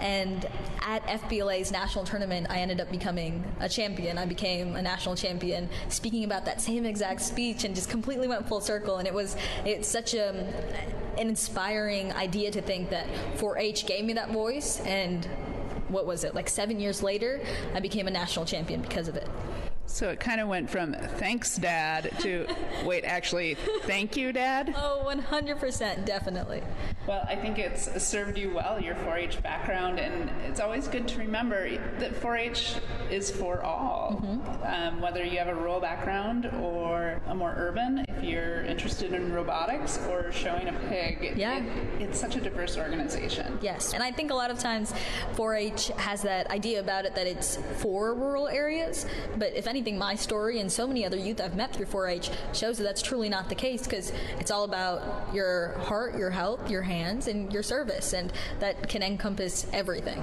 And 0.00 0.46
at 0.80 1.06
FBLA's 1.06 1.70
national 1.70 2.04
tournament, 2.04 2.48
I 2.50 2.58
ended 2.58 2.80
up 2.80 2.90
becoming 2.90 3.44
a 3.60 3.68
champion. 3.68 4.18
I 4.18 4.26
became 4.26 4.74
a 4.74 4.82
national 4.82 5.14
champion, 5.14 5.68
speaking 5.88 6.24
about 6.24 6.44
that 6.46 6.60
same 6.60 6.84
exact 6.84 7.20
speech, 7.20 7.64
and 7.64 7.74
just 7.74 7.88
completely 7.88 8.26
went 8.26 8.48
full 8.48 8.60
circle. 8.60 8.96
And 8.96 9.06
it 9.06 9.14
was 9.14 9.36
it's 9.64 9.86
such 9.86 10.14
a 10.14 10.46
an 11.18 11.28
inspiring 11.28 12.12
idea 12.12 12.50
to 12.50 12.62
think 12.62 12.90
that 12.90 13.06
4-H 13.36 13.86
gave 13.86 14.04
me 14.04 14.12
that 14.14 14.30
voice, 14.30 14.80
and 14.80 15.26
what 15.88 16.06
was 16.06 16.24
it 16.24 16.34
like 16.34 16.48
seven 16.48 16.78
years 16.80 17.02
later, 17.02 17.40
I 17.74 17.80
became 17.80 18.06
a 18.06 18.10
national 18.10 18.44
champion 18.44 18.80
because 18.80 19.08
of 19.08 19.16
it. 19.16 19.28
So 19.86 20.08
it 20.10 20.20
kind 20.20 20.40
of 20.40 20.46
went 20.46 20.70
from 20.70 20.92
thanks, 20.92 21.56
Dad, 21.56 22.12
to 22.20 22.46
wait, 22.84 23.04
actually, 23.04 23.54
thank 23.82 24.16
you, 24.16 24.32
Dad? 24.32 24.72
Oh, 24.76 25.02
100%, 25.04 26.04
definitely. 26.04 26.62
Well, 27.10 27.26
I 27.28 27.34
think 27.34 27.58
it's 27.58 28.00
served 28.04 28.38
you 28.38 28.54
well, 28.54 28.80
your 28.80 28.94
4 28.94 29.16
H 29.16 29.42
background, 29.42 29.98
and 29.98 30.30
it's 30.46 30.60
always 30.60 30.86
good 30.86 31.08
to 31.08 31.18
remember 31.18 31.68
that 31.98 32.14
4 32.14 32.36
H 32.36 32.76
is 33.10 33.32
for 33.32 33.64
all. 33.64 34.22
Um, 34.62 35.00
whether 35.00 35.24
you 35.24 35.36
have 35.38 35.48
a 35.48 35.54
rural 35.56 35.80
background 35.80 36.48
or 36.62 37.20
a 37.26 37.34
more 37.34 37.52
urban, 37.56 38.04
if 38.08 38.22
you're 38.22 38.62
interested 38.62 39.12
in 39.12 39.32
robotics 39.32 39.98
or 40.08 40.30
showing 40.30 40.68
a 40.68 40.72
pig, 40.88 41.32
Yeah. 41.36 41.56
it- 41.58 42.00
it's 42.00 42.20
such 42.20 42.36
a 42.36 42.40
diverse 42.40 42.78
organization. 42.78 43.58
Yes, 43.60 43.92
and 43.92 44.04
I 44.04 44.12
think 44.12 44.30
a 44.30 44.34
lot 44.36 44.52
of 44.52 44.60
times 44.60 44.94
4-H 45.34 45.88
has 45.96 46.22
that 46.22 46.48
idea 46.52 46.78
about 46.78 47.06
it 47.06 47.16
that 47.16 47.26
it's 47.26 47.56
for 47.78 48.14
rural 48.14 48.46
areas, 48.46 49.04
but 49.36 49.52
if 49.56 49.66
anything, 49.66 49.98
my 49.98 50.14
story 50.14 50.60
and 50.60 50.70
so 50.70 50.86
many 50.86 51.04
other 51.04 51.16
youth 51.16 51.40
I've 51.40 51.56
met 51.56 51.72
through 51.72 51.86
4-H 51.86 52.30
shows 52.52 52.78
that 52.78 52.84
that's 52.84 53.02
truly 53.02 53.28
not 53.28 53.48
the 53.48 53.56
case 53.56 53.82
because 53.82 54.12
it's 54.38 54.52
all 54.52 54.62
about 54.62 55.02
your 55.34 55.76
heart, 55.80 56.16
your 56.16 56.30
health, 56.30 56.70
your 56.70 56.82
hands, 56.82 56.99
and 57.08 57.52
your 57.52 57.62
service, 57.62 58.12
and 58.12 58.32
that 58.58 58.88
can 58.88 59.02
encompass 59.02 59.66
everything. 59.72 60.22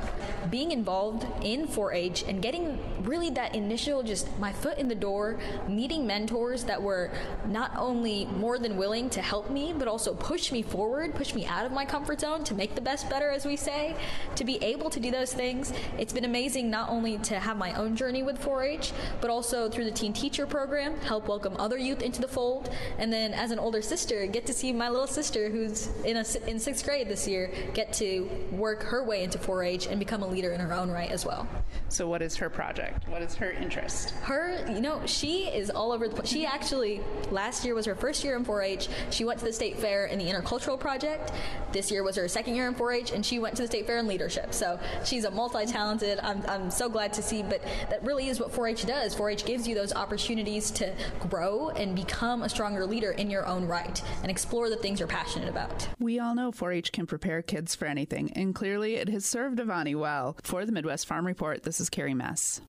Being 0.50 0.72
involved 0.72 1.26
in 1.44 1.68
4-H 1.68 2.24
and 2.28 2.42
getting 2.42 2.80
really 3.04 3.30
that 3.32 3.56
initial 3.56 4.04
just 4.04 4.28
my 4.40 4.52
foot 4.52 4.78
in 4.78 4.88
the 4.88 4.96
door, 4.96 5.40
meeting 5.68 6.06
mentors 6.06 6.64
that 6.66 6.82
were 6.82 7.12
not 7.48 7.72
only 7.78 8.26
more 8.26 8.60
than 8.60 8.78
willing 8.78 9.10
to 9.10 9.22
help 9.22 9.50
me, 9.50 9.74
but 9.78 9.88
also 9.88 10.14
push 10.14 10.52
me 10.52 10.62
forward, 10.62 11.16
push 11.16 11.34
me 11.34 11.46
out 11.46 11.66
of 11.66 11.72
my 11.72 11.86
comfort 11.86 12.22
zone 12.22 12.44
to 12.44 12.54
make 12.54 12.76
the 12.76 12.82
best 12.82 13.10
better, 13.10 13.30
as 13.30 13.46
we 13.46 13.56
say, 13.56 13.96
to 14.36 14.44
be 14.44 14.58
able 14.64 14.90
to 14.90 15.00
do 15.00 15.12
those 15.12 15.34
things. 15.34 15.74
It's 15.98 16.14
been 16.14 16.26
amazing 16.26 16.70
not 16.70 16.90
only 16.90 17.18
to 17.20 17.40
have 17.40 17.58
my 17.58 17.74
own 17.74 17.96
journey 17.96 18.24
with 18.24 18.38
4 18.38 18.64
H, 18.64 18.92
but 19.22 19.30
also 19.30 19.70
through 19.70 19.86
the 19.86 19.92
Teen 19.92 20.14
Teacher 20.14 20.46
Program, 20.46 21.00
help 21.02 21.28
welcome 21.28 21.56
other 21.58 21.78
youth 21.78 22.02
into 22.02 22.22
the 22.22 22.28
fold. 22.28 22.70
And 22.98 23.12
then 23.12 23.34
as 23.34 23.52
an 23.52 23.60
older 23.60 23.82
sister, 23.82 24.26
get 24.28 24.46
to 24.48 24.54
see 24.54 24.72
my 24.72 24.90
little 24.90 25.08
sister, 25.08 25.50
who's 25.50 25.88
in, 26.04 26.18
a, 26.18 26.26
in 26.48 26.57
sixth 26.60 26.86
grade 26.86 27.08
this 27.08 27.28
year, 27.28 27.52
get 27.74 27.94
to 27.94 28.30
work 28.52 28.84
her 28.84 29.04
way 29.04 29.24
into 29.24 29.38
4 29.38 29.64
H 29.64 29.88
and 29.88 30.00
become 30.00 30.24
a 30.24 30.28
leader 30.28 30.52
in 30.52 30.60
her 30.60 30.74
own 30.74 30.90
right 30.90 31.12
as 31.12 31.26
well. 31.26 31.48
So, 31.90 32.08
what 32.08 32.22
is 32.22 32.36
her 32.38 32.50
project? 32.50 33.08
What 33.08 33.22
is 33.22 33.36
her 33.36 33.52
interest? 33.52 34.12
Her, 34.22 34.66
you 34.72 34.82
know, 34.82 35.02
she 35.06 35.46
is 35.46 35.70
all 35.70 35.92
over 35.92 36.08
the 36.08 36.16
place. 36.16 36.30
She 36.30 36.46
actually, 36.46 37.02
last 37.32 37.64
year 37.64 37.76
was 37.76 37.86
her 37.86 37.96
first 37.96 38.24
year 38.24 38.36
in 38.36 38.44
4 38.44 38.62
H. 38.62 38.90
She 39.10 39.26
went 39.26 39.40
to 39.40 39.46
the 39.46 39.54
state 39.54 39.78
fair 39.78 40.06
in 40.08 40.20
the 40.20 40.26
intercultural 40.26 40.80
project. 40.80 41.32
This 41.72 41.92
year 41.92 42.04
was 42.04 42.16
her 42.16 42.28
second 42.28 42.56
year 42.56 42.68
in 42.68 42.74
4 42.74 42.92
H, 42.92 43.12
and 43.12 43.26
she 43.26 43.40
went 43.40 43.56
to 43.58 43.64
the 43.64 43.68
state 43.68 43.88
fair 43.88 43.98
in 43.98 44.08
leadership. 44.08 44.54
So 44.54 44.80
she's 45.06 45.24
a 45.26 45.32
multi 45.32 45.66
talented. 45.66 46.20
I'm, 46.22 46.44
I'm 46.48 46.72
so 46.72 46.90
glad 46.90 47.14
to 47.14 47.22
see, 47.22 47.44
but 47.44 47.62
that 47.90 48.04
really 48.04 48.28
is 48.28 48.40
what 48.40 48.52
4 48.52 48.68
H 48.68 48.86
does. 48.86 49.14
4 49.16 49.30
H 49.32 49.46
gives 49.46 49.68
you 49.68 49.76
those 49.76 49.94
opportunities 49.94 50.72
to 50.72 50.94
grow 51.30 51.70
and 51.70 51.96
become 51.96 52.44
a 52.44 52.50
stronger 52.50 52.86
leader 52.86 53.12
in 53.12 53.30
your 53.30 53.46
own 53.46 53.66
right 53.66 54.02
and 54.22 54.32
explore 54.32 54.70
the 54.70 54.76
things 54.78 55.00
you're 55.00 55.08
passionate 55.08 55.50
about. 55.50 55.88
We 56.00 56.20
all 56.20 56.36
know 56.36 56.47
4 56.52 56.72
H 56.72 56.92
can 56.92 57.06
prepare 57.06 57.42
kids 57.42 57.76
for 57.76 57.86
anything, 57.86 58.32
and 58.34 58.54
clearly 58.54 58.96
it 58.96 59.10
has 59.10 59.26
served 59.26 59.60
Avani 59.60 59.96
well. 59.96 60.36
For 60.44 60.66
the 60.66 60.72
Midwest 60.72 61.06
Farm 61.08 61.26
Report, 61.26 61.64
this 61.64 61.80
is 61.80 61.90
Carrie 61.90 62.14
Mess. 62.14 62.62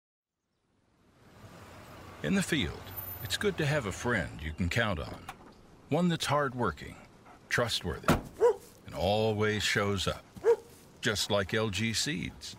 In 2.22 2.34
the 2.34 2.42
field, 2.42 2.80
it's 3.22 3.36
good 3.36 3.56
to 3.58 3.66
have 3.66 3.86
a 3.86 3.92
friend 3.92 4.30
you 4.42 4.52
can 4.52 4.68
count 4.68 4.98
on. 4.98 5.18
One 5.88 6.08
that's 6.08 6.26
hardworking, 6.26 6.96
trustworthy, 7.48 8.14
and 8.86 8.94
always 8.94 9.62
shows 9.62 10.08
up. 10.08 10.24
Just 11.00 11.30
like 11.30 11.50
LG 11.50 11.94
Seeds. 11.94 12.56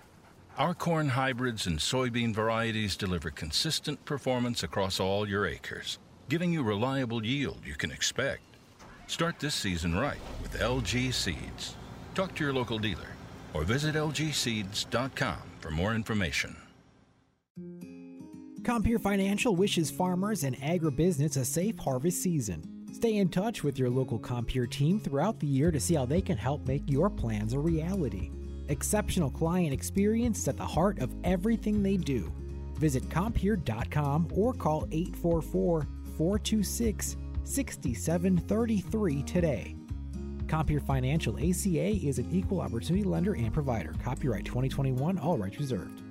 Our 0.57 0.73
corn 0.73 1.09
hybrids 1.09 1.67
and 1.67 1.79
soybean 1.79 2.33
varieties 2.33 2.95
deliver 2.95 3.29
consistent 3.29 4.03
performance 4.05 4.63
across 4.63 4.99
all 4.99 5.27
your 5.27 5.45
acres, 5.45 5.99
giving 6.27 6.51
you 6.51 6.63
reliable 6.63 7.25
yield 7.25 7.59
you 7.65 7.75
can 7.75 7.91
expect. 7.91 8.48
Start 9.09 9.39
this 9.39 9.55
season 9.55 9.95
right 9.95 10.19
with 10.43 10.53
LG 10.59 11.11
Seeds. 11.11 11.75
Talk 12.13 12.35
to 12.35 12.43
your 12.43 12.53
local 12.53 12.77
dealer 12.77 13.15
or 13.55 13.63
visit 13.63 13.95
lgseeds.com 13.95 15.37
for 15.59 15.71
more 15.71 15.95
information. 15.95 16.55
Compeer 18.63 18.99
Financial 18.99 19.55
wishes 19.55 19.89
farmers 19.89 20.43
and 20.43 20.55
agribusiness 20.57 21.37
a 21.37 21.43
safe 21.43 21.79
harvest 21.79 22.21
season. 22.21 22.61
Stay 22.93 23.17
in 23.17 23.29
touch 23.29 23.63
with 23.63 23.79
your 23.79 23.89
local 23.89 24.19
Compeer 24.19 24.67
team 24.67 24.99
throughout 24.99 25.39
the 25.39 25.47
year 25.47 25.71
to 25.71 25.79
see 25.79 25.95
how 25.95 26.05
they 26.05 26.21
can 26.21 26.37
help 26.37 26.67
make 26.67 26.87
your 26.87 27.09
plans 27.09 27.53
a 27.53 27.59
reality. 27.59 28.29
Exceptional 28.67 29.31
client 29.31 29.73
experience 29.73 30.47
at 30.47 30.55
the 30.55 30.65
heart 30.65 30.99
of 30.99 31.11
everything 31.23 31.81
they 31.81 31.97
do. 31.97 32.31
Visit 32.75 33.09
Compeer.com 33.09 34.27
or 34.35 34.53
call 34.53 34.87
844 34.91 35.87
426 36.15 37.17
6733 37.49 39.23
today. 39.23 39.75
Compeer 40.47 40.79
Financial 40.79 41.35
ACA 41.35 41.89
is 42.05 42.19
an 42.19 42.29
equal 42.31 42.61
opportunity 42.61 43.03
lender 43.03 43.33
and 43.33 43.51
provider. 43.51 43.93
Copyright 44.03 44.45
2021, 44.45 45.17
all 45.17 45.37
rights 45.37 45.57
reserved. 45.57 46.01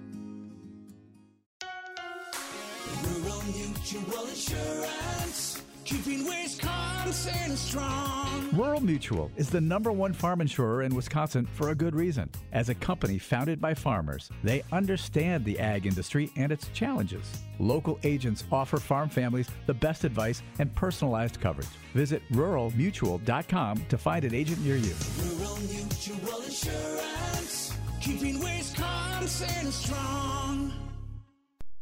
Rural 3.05 3.43
Mutual 3.45 4.27
Insurance 4.27 5.58
keeping 5.89 6.23
Wisconsin 6.23 7.57
strong. 7.57 8.51
Rural 8.53 8.83
Mutual 8.83 9.31
is 9.37 9.49
the 9.49 9.61
number 9.61 9.91
one 9.91 10.13
farm 10.13 10.43
insurer 10.43 10.83
in 10.83 10.95
Wisconsin 10.95 11.47
for 11.47 11.71
a 11.71 11.75
good 11.75 11.95
reason. 11.95 12.29
As 12.53 12.69
a 12.69 12.75
company 12.75 13.17
founded 13.17 13.59
by 13.59 13.73
farmers, 13.73 14.31
they 14.45 14.63
understand 14.71 15.47
the 15.47 15.59
ag 15.59 15.87
industry 15.87 16.31
and 16.37 16.53
its 16.53 16.69
challenges. 16.75 17.43
Local 17.59 17.99
agents 18.05 18.45
offer 18.53 18.77
farm 18.77 19.09
families 19.09 19.49
the 19.65 19.73
best 19.73 20.05
advice 20.05 20.43
and 20.59 20.75
personalized 20.75 21.41
coverage. 21.41 21.69
Visit 21.95 22.23
ruralmutual.com 22.33 23.87
to 23.89 23.97
find 23.97 24.27
an 24.27 24.35
agent 24.35 24.61
near 24.61 24.77
you. 24.77 24.95
Rural 25.23 25.57
Mutual 25.57 26.43
Insurance, 26.43 27.75
keeping 28.03 28.39
Wisconsin 28.41 29.73
strong. 29.73 30.71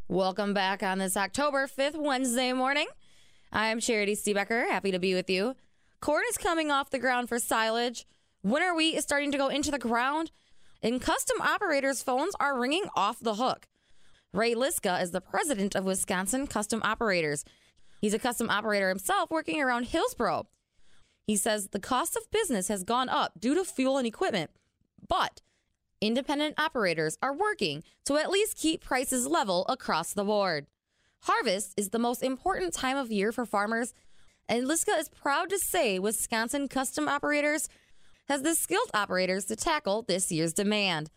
Welcome 0.06 0.54
back 0.54 0.84
on 0.84 0.98
this 0.98 1.16
October 1.16 1.66
5th 1.66 2.00
Wednesday 2.00 2.52
morning. 2.52 2.86
I'm 3.52 3.80
Charity 3.80 4.16
Seebecker, 4.16 4.68
happy 4.68 4.90
to 4.90 4.98
be 4.98 5.14
with 5.14 5.30
you. 5.30 5.54
Corn 6.00 6.24
is 6.28 6.36
coming 6.36 6.70
off 6.70 6.90
the 6.90 6.98
ground 6.98 7.28
for 7.28 7.38
silage. 7.38 8.06
Winter 8.42 8.74
wheat 8.74 8.96
is 8.96 9.04
starting 9.04 9.32
to 9.32 9.38
go 9.38 9.48
into 9.48 9.70
the 9.70 9.78
ground, 9.78 10.30
and 10.82 11.00
custom 11.00 11.40
operators' 11.40 12.02
phones 12.02 12.34
are 12.38 12.58
ringing 12.58 12.86
off 12.94 13.18
the 13.20 13.36
hook. 13.36 13.66
Ray 14.32 14.54
Liska 14.54 15.00
is 15.00 15.12
the 15.12 15.20
president 15.20 15.74
of 15.74 15.84
Wisconsin 15.84 16.46
Custom 16.46 16.80
Operators. 16.84 17.44
He's 18.00 18.14
a 18.14 18.18
custom 18.18 18.50
operator 18.50 18.88
himself 18.88 19.30
working 19.30 19.62
around 19.62 19.84
Hillsboro. 19.84 20.46
He 21.26 21.36
says 21.36 21.68
the 21.68 21.80
cost 21.80 22.16
of 22.16 22.30
business 22.30 22.68
has 22.68 22.84
gone 22.84 23.08
up 23.08 23.40
due 23.40 23.54
to 23.54 23.64
fuel 23.64 23.96
and 23.96 24.06
equipment, 24.06 24.50
but 25.08 25.40
independent 26.00 26.60
operators 26.60 27.16
are 27.22 27.34
working 27.34 27.82
to 28.04 28.16
at 28.16 28.30
least 28.30 28.58
keep 28.58 28.84
prices 28.84 29.26
level 29.26 29.64
across 29.68 30.12
the 30.12 30.24
board. 30.24 30.66
Harvest 31.26 31.74
is 31.76 31.88
the 31.88 31.98
most 31.98 32.22
important 32.22 32.72
time 32.72 32.96
of 32.96 33.10
year 33.10 33.32
for 33.32 33.44
farmers, 33.44 33.92
and 34.48 34.64
Liska 34.64 34.96
is 34.96 35.08
proud 35.08 35.50
to 35.50 35.58
say 35.58 35.98
Wisconsin 35.98 36.68
Custom 36.68 37.08
Operators 37.08 37.68
has 38.28 38.42
the 38.42 38.54
skilled 38.54 38.92
operators 38.94 39.44
to 39.46 39.56
tackle 39.56 40.02
this 40.02 40.30
year's 40.30 40.52
demand. 40.52 41.10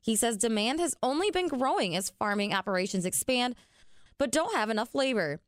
He 0.00 0.14
says 0.14 0.36
demand 0.36 0.78
has 0.78 0.94
only 1.02 1.32
been 1.32 1.48
growing 1.48 1.96
as 1.96 2.10
farming 2.10 2.54
operations 2.54 3.04
expand, 3.04 3.56
but 4.18 4.30
don't 4.30 4.54
have 4.54 4.70
enough 4.70 4.94
labor. 4.94 5.40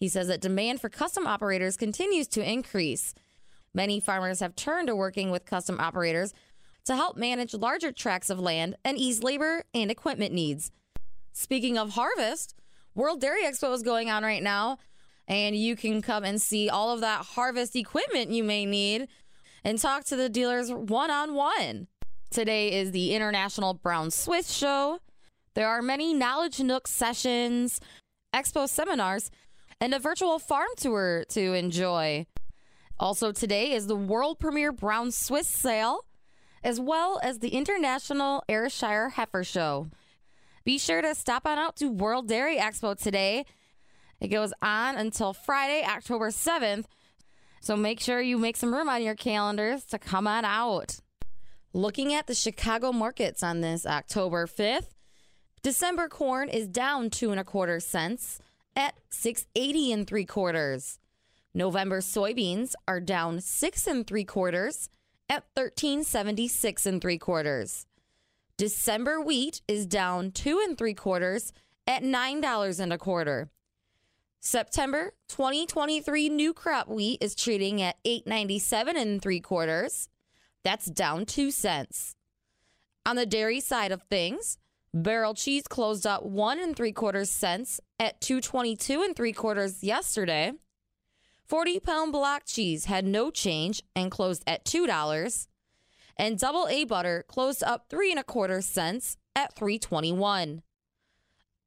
He 0.00 0.08
says 0.08 0.28
that 0.28 0.40
demand 0.40 0.80
for 0.80 0.88
custom 0.88 1.26
operators 1.26 1.76
continues 1.76 2.26
to 2.28 2.50
increase. 2.50 3.14
Many 3.74 4.00
farmers 4.00 4.40
have 4.40 4.56
turned 4.56 4.86
to 4.86 4.96
working 4.96 5.30
with 5.30 5.44
custom 5.44 5.78
operators 5.78 6.32
to 6.86 6.96
help 6.96 7.18
manage 7.18 7.52
larger 7.52 7.92
tracts 7.92 8.30
of 8.30 8.40
land 8.40 8.76
and 8.82 8.96
ease 8.96 9.22
labor 9.22 9.64
and 9.74 9.90
equipment 9.90 10.32
needs. 10.32 10.70
Speaking 11.34 11.76
of 11.76 11.90
harvest, 11.90 12.54
World 12.98 13.20
Dairy 13.20 13.44
Expo 13.44 13.72
is 13.74 13.84
going 13.84 14.10
on 14.10 14.24
right 14.24 14.42
now, 14.42 14.78
and 15.28 15.54
you 15.54 15.76
can 15.76 16.02
come 16.02 16.24
and 16.24 16.42
see 16.42 16.68
all 16.68 16.92
of 16.92 17.00
that 17.02 17.24
harvest 17.24 17.76
equipment 17.76 18.32
you 18.32 18.42
may 18.42 18.66
need 18.66 19.06
and 19.62 19.78
talk 19.78 20.02
to 20.06 20.16
the 20.16 20.28
dealers 20.28 20.72
one 20.72 21.08
on 21.08 21.34
one. 21.34 21.86
Today 22.32 22.72
is 22.72 22.90
the 22.90 23.14
International 23.14 23.72
Brown 23.72 24.10
Swiss 24.10 24.50
Show. 24.50 24.98
There 25.54 25.68
are 25.68 25.80
many 25.80 26.12
Knowledge 26.12 26.58
Nook 26.58 26.88
sessions, 26.88 27.80
expo 28.34 28.68
seminars, 28.68 29.30
and 29.80 29.94
a 29.94 30.00
virtual 30.00 30.40
farm 30.40 30.66
tour 30.76 31.24
to 31.28 31.52
enjoy. 31.52 32.26
Also, 32.98 33.30
today 33.30 33.74
is 33.74 33.86
the 33.86 33.94
world 33.94 34.40
premiere 34.40 34.72
Brown 34.72 35.12
Swiss 35.12 35.46
sale, 35.46 36.00
as 36.64 36.80
well 36.80 37.20
as 37.22 37.38
the 37.38 37.50
International 37.50 38.42
Ayrshire 38.48 39.10
Heifer 39.10 39.44
Show. 39.44 39.86
Be 40.68 40.76
sure 40.76 41.00
to 41.00 41.14
stop 41.14 41.46
on 41.46 41.56
out 41.56 41.76
to 41.76 41.88
World 41.88 42.28
Dairy 42.28 42.58
Expo 42.58 42.94
today. 42.94 43.46
It 44.20 44.28
goes 44.28 44.52
on 44.60 44.98
until 44.98 45.32
Friday, 45.32 45.82
October 45.82 46.28
7th. 46.28 46.84
So 47.62 47.74
make 47.74 48.00
sure 48.00 48.20
you 48.20 48.36
make 48.36 48.58
some 48.58 48.74
room 48.74 48.90
on 48.90 49.02
your 49.02 49.14
calendars 49.14 49.86
to 49.86 49.98
come 49.98 50.26
on 50.26 50.44
out. 50.44 51.00
Looking 51.72 52.12
at 52.12 52.26
the 52.26 52.34
Chicago 52.34 52.92
markets 52.92 53.42
on 53.42 53.62
this 53.62 53.86
October 53.86 54.46
5th, 54.46 54.90
December 55.62 56.06
corn 56.06 56.50
is 56.50 56.68
down 56.68 57.08
two 57.08 57.30
and 57.30 57.40
a 57.40 57.44
quarter 57.44 57.80
cents 57.80 58.38
at 58.76 58.92
680 59.08 59.90
and 59.90 60.06
three 60.06 60.26
quarters. 60.26 60.98
November 61.54 62.00
soybeans 62.00 62.74
are 62.86 63.00
down 63.00 63.40
six 63.40 63.86
and 63.86 64.06
three 64.06 64.24
quarters 64.24 64.90
at 65.30 65.44
1376 65.54 66.84
and 66.84 67.00
three 67.00 67.16
quarters. 67.16 67.86
December 68.58 69.20
wheat 69.20 69.62
is 69.68 69.86
down 69.86 70.32
two 70.32 70.58
and 70.58 70.76
three 70.76 70.92
quarters 70.92 71.52
at 71.86 72.02
nine 72.02 72.40
dollars 72.40 72.80
and 72.80 72.92
a 72.92 72.98
quarter. 72.98 73.50
September 74.40 75.12
2023 75.28 76.28
new 76.28 76.52
crop 76.52 76.88
wheat 76.88 77.22
is 77.22 77.36
trading 77.36 77.80
at 77.80 77.98
897 78.04 78.96
and 78.96 79.22
three 79.22 79.38
quarters. 79.38 80.08
That's 80.64 80.86
down 80.86 81.24
two 81.24 81.52
cents. 81.52 82.16
On 83.06 83.14
the 83.14 83.26
dairy 83.26 83.60
side 83.60 83.92
of 83.92 84.02
things, 84.10 84.58
barrel 84.92 85.34
cheese 85.34 85.68
closed 85.68 86.04
up 86.04 86.24
one 86.24 86.58
and 86.58 86.74
three 86.74 86.90
quarters 86.90 87.30
cents 87.30 87.80
at 88.00 88.20
222 88.20 89.02
and 89.02 89.14
three 89.14 89.32
quarters 89.32 89.84
yesterday. 89.84 90.52
40 91.46 91.78
pound 91.78 92.10
block 92.10 92.42
cheese 92.44 92.86
had 92.86 93.04
no 93.04 93.30
change 93.30 93.84
and 93.94 94.10
closed 94.10 94.42
at 94.48 94.64
$2. 94.64 95.46
And 96.18 96.38
double 96.38 96.66
A 96.68 96.84
butter 96.84 97.24
closed 97.28 97.62
up 97.62 97.86
three 97.88 98.10
and 98.10 98.18
a 98.18 98.24
quarter 98.24 98.60
cents 98.60 99.16
at 99.36 99.54
321. 99.54 100.62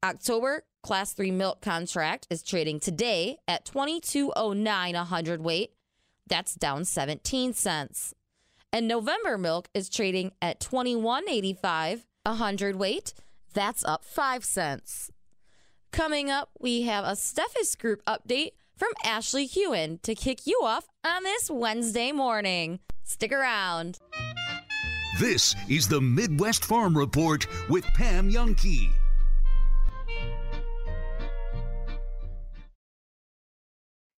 October 0.04 0.64
class 0.82 1.12
3 1.12 1.30
milk 1.30 1.60
contract 1.60 2.26
is 2.28 2.42
trading 2.42 2.80
today 2.80 3.38
at 3.46 3.64
2209 3.64 4.94
a 4.94 5.04
hundredweight. 5.04 5.70
That's 6.26 6.54
down 6.54 6.84
17 6.84 7.54
cents. 7.54 8.14
And 8.72 8.88
November 8.88 9.38
milk 9.38 9.68
is 9.74 9.88
trading 9.88 10.32
at 10.42 10.60
2185 10.60 12.06
a 12.24 12.34
hundredweight. 12.34 13.14
That's 13.54 13.84
up 13.84 14.04
5 14.04 14.44
cents. 14.44 15.10
Coming 15.92 16.30
up, 16.30 16.50
we 16.58 16.82
have 16.82 17.04
a 17.04 17.12
Steffes 17.12 17.78
Group 17.78 18.02
update 18.06 18.52
from 18.76 18.92
Ashley 19.04 19.46
Huhn 19.46 20.00
to 20.02 20.14
kick 20.14 20.46
you 20.46 20.60
off 20.64 20.88
on 21.04 21.22
this 21.22 21.50
Wednesday 21.50 22.12
morning. 22.12 22.80
Stick 23.04 23.30
around. 23.30 23.98
This 25.20 25.54
is 25.68 25.88
the 25.88 26.00
Midwest 26.00 26.64
Farm 26.64 26.96
Report 26.96 27.46
with 27.68 27.84
Pam 27.92 28.30
Jahnke. 28.30 28.88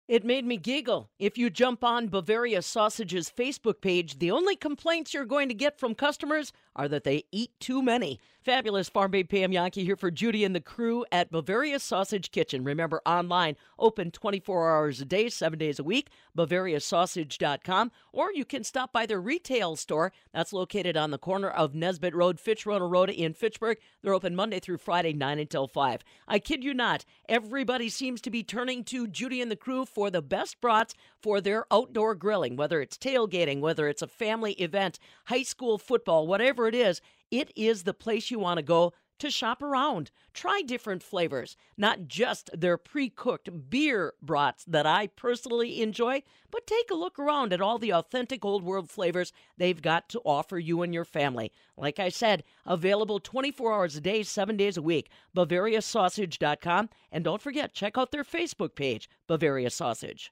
It 0.08 0.24
made 0.24 0.46
me 0.46 0.58
giggle. 0.58 1.10
If 1.18 1.36
you 1.36 1.50
jump 1.50 1.84
on 1.84 2.10
Bavaria 2.10 2.62
Sausage's 2.62 3.32
Facebook 3.36 3.82
page, 3.82 4.20
the 4.20 4.30
only 4.30 4.56
complaints 4.56 5.16
you're 5.16 5.26
going 5.26 5.48
to 5.48 5.56
get 5.56 5.80
from 5.80 5.96
customers 5.96 6.54
are 6.76 6.88
that 6.88 7.06
they 7.06 7.24
eat 7.32 7.52
too 7.60 7.82
many. 7.82 8.20
Fabulous 8.44 8.90
Farm 8.90 9.12
Babe 9.12 9.30
Pam 9.30 9.52
Jahnke 9.52 9.86
here 9.86 9.96
for 9.96 10.12
Judy 10.12 10.44
and 10.44 10.54
the 10.54 10.60
crew 10.60 11.06
at 11.14 11.32
Bavaria 11.32 11.80
Sausage 11.80 12.30
Kitchen. 12.30 12.66
Remember, 12.66 13.02
online, 13.06 13.56
open 13.80 14.12
24 14.12 14.70
hours 14.70 15.00
a 15.00 15.06
day, 15.06 15.30
seven 15.30 15.58
days 15.58 15.80
a 15.80 15.84
week, 15.84 16.10
BavariaSausage.com, 16.38 17.92
or 18.12 18.34
you 18.34 18.44
can 18.44 18.66
stop 18.66 18.92
by 18.92 19.06
their 19.06 19.22
retail 19.22 19.78
store. 19.78 20.12
That's 20.34 20.52
located 20.52 20.98
on 20.98 21.12
the 21.12 21.18
corner 21.18 21.50
of 21.50 21.74
Nesbitt 21.74 22.14
Road, 22.14 22.38
Fitchrona 22.38 22.92
Road 22.92 23.10
in 23.10 23.34
Fitchburg. 23.34 23.78
They're 24.02 24.14
open 24.14 24.36
Monday 24.36 24.60
through 24.60 24.80
Friday, 24.80 25.14
9 25.14 25.40
until 25.40 25.68
5. 25.68 26.04
I 26.28 26.40
kid 26.40 26.66
you 26.66 26.74
not, 26.74 27.06
everybody 27.30 27.88
seems 27.88 28.20
to 28.22 28.30
be 28.30 28.44
turning 28.44 28.84
to 28.86 29.08
Judy 29.08 29.42
and 29.42 29.50
the 29.50 29.56
crew 29.56 29.86
for 29.86 30.12
the 30.12 30.22
best 30.22 30.60
brats 30.60 30.96
for 31.22 31.40
their 31.40 31.66
outdoor 31.72 32.14
grilling, 32.14 32.58
whether 32.58 32.82
it's 32.82 32.98
tailgating, 32.98 33.62
whether 33.62 33.88
it's 33.88 34.02
a 34.02 34.08
family 34.08 34.52
event, 34.54 35.00
high 35.26 35.44
school 35.44 35.78
football, 35.78 36.28
whatever 36.28 36.68
it 36.68 36.76
is. 36.76 37.00
It 37.34 37.52
is 37.56 37.82
the 37.82 37.96
place 37.96 38.30
you 38.30 38.38
want 38.38 38.60
to 38.60 38.64
go 38.64 38.94
to 39.18 39.32
shop 39.32 39.64
around. 39.64 40.12
Try 40.36 40.62
different 40.62 41.02
flavors, 41.02 41.58
not 41.76 42.08
just 42.08 42.52
their 42.54 42.78
pre 42.78 43.10
cooked 43.10 43.72
beer 43.72 44.14
brats 44.22 44.64
that 44.66 44.86
I 44.86 45.08
personally 45.08 45.82
enjoy, 45.82 46.22
but 46.52 46.68
take 46.68 46.92
a 46.92 46.96
look 46.96 47.18
around 47.18 47.52
at 47.52 47.60
all 47.60 47.80
the 47.80 47.92
authentic 47.92 48.46
old 48.46 48.62
world 48.62 48.88
flavors 48.88 49.34
they've 49.58 49.82
got 49.82 50.10
to 50.10 50.22
offer 50.24 50.60
you 50.60 50.84
and 50.84 50.94
your 50.94 51.06
family. 51.06 51.52
Like 51.76 51.98
I 51.98 52.10
said, 52.10 52.44
available 52.68 53.20
24 53.20 53.74
hours 53.74 53.96
a 53.96 54.02
day, 54.02 54.22
seven 54.22 54.56
days 54.56 54.78
a 54.78 54.84
week. 54.84 55.10
BavariaSausage.com. 55.36 56.90
And 57.12 57.24
don't 57.24 57.42
forget, 57.42 57.74
check 57.74 57.98
out 57.98 58.12
their 58.12 58.24
Facebook 58.24 58.76
page, 58.76 59.10
Bavaria 59.26 59.72
Sausage. 59.72 60.32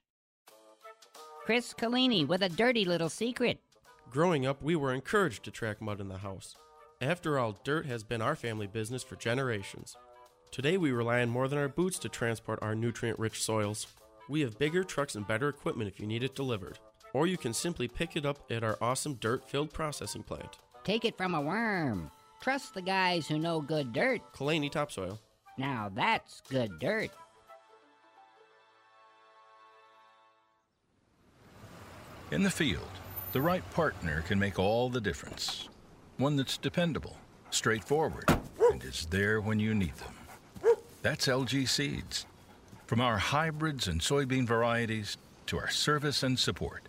Chris 1.44 1.74
Collini 1.74 2.24
with 2.24 2.42
a 2.42 2.48
dirty 2.48 2.84
little 2.84 3.08
secret. 3.08 3.58
Growing 4.08 4.46
up, 4.46 4.62
we 4.62 4.76
were 4.76 4.94
encouraged 4.94 5.42
to 5.42 5.50
track 5.50 5.82
mud 5.82 6.00
in 6.00 6.06
the 6.06 6.18
house. 6.18 6.54
After 7.02 7.36
all, 7.36 7.58
dirt 7.64 7.86
has 7.86 8.04
been 8.04 8.22
our 8.22 8.36
family 8.36 8.68
business 8.68 9.02
for 9.02 9.16
generations. 9.16 9.96
Today, 10.52 10.76
we 10.76 10.92
rely 10.92 11.20
on 11.20 11.30
more 11.30 11.48
than 11.48 11.58
our 11.58 11.68
boots 11.68 11.98
to 11.98 12.08
transport 12.08 12.60
our 12.62 12.76
nutrient 12.76 13.18
rich 13.18 13.42
soils. 13.42 13.88
We 14.28 14.42
have 14.42 14.56
bigger 14.56 14.84
trucks 14.84 15.16
and 15.16 15.26
better 15.26 15.48
equipment 15.48 15.90
if 15.90 15.98
you 15.98 16.06
need 16.06 16.22
it 16.22 16.36
delivered. 16.36 16.78
Or 17.12 17.26
you 17.26 17.36
can 17.36 17.54
simply 17.54 17.88
pick 17.88 18.14
it 18.14 18.24
up 18.24 18.48
at 18.52 18.62
our 18.62 18.78
awesome 18.80 19.14
dirt 19.14 19.50
filled 19.50 19.72
processing 19.72 20.22
plant. 20.22 20.58
Take 20.84 21.04
it 21.04 21.16
from 21.16 21.34
a 21.34 21.40
worm. 21.40 22.08
Trust 22.40 22.72
the 22.72 22.82
guys 22.82 23.26
who 23.26 23.36
know 23.36 23.60
good 23.60 23.92
dirt. 23.92 24.20
Kalani 24.32 24.70
Topsoil. 24.70 25.18
Now 25.58 25.90
that's 25.92 26.40
good 26.48 26.78
dirt. 26.78 27.10
In 32.30 32.44
the 32.44 32.50
field, 32.50 32.88
the 33.32 33.42
right 33.42 33.68
partner 33.72 34.22
can 34.22 34.38
make 34.38 34.60
all 34.60 34.88
the 34.88 35.00
difference. 35.00 35.68
One 36.22 36.36
that's 36.36 36.56
dependable, 36.56 37.16
straightforward, 37.50 38.26
and 38.70 38.84
is 38.84 39.06
there 39.10 39.40
when 39.40 39.58
you 39.58 39.74
need 39.74 39.96
them. 39.96 40.14
That's 41.02 41.26
LG 41.26 41.68
Seeds. 41.68 42.26
From 42.86 43.00
our 43.00 43.18
hybrids 43.18 43.88
and 43.88 44.00
soybean 44.00 44.46
varieties 44.46 45.16
to 45.46 45.58
our 45.58 45.68
service 45.68 46.22
and 46.22 46.38
support, 46.38 46.82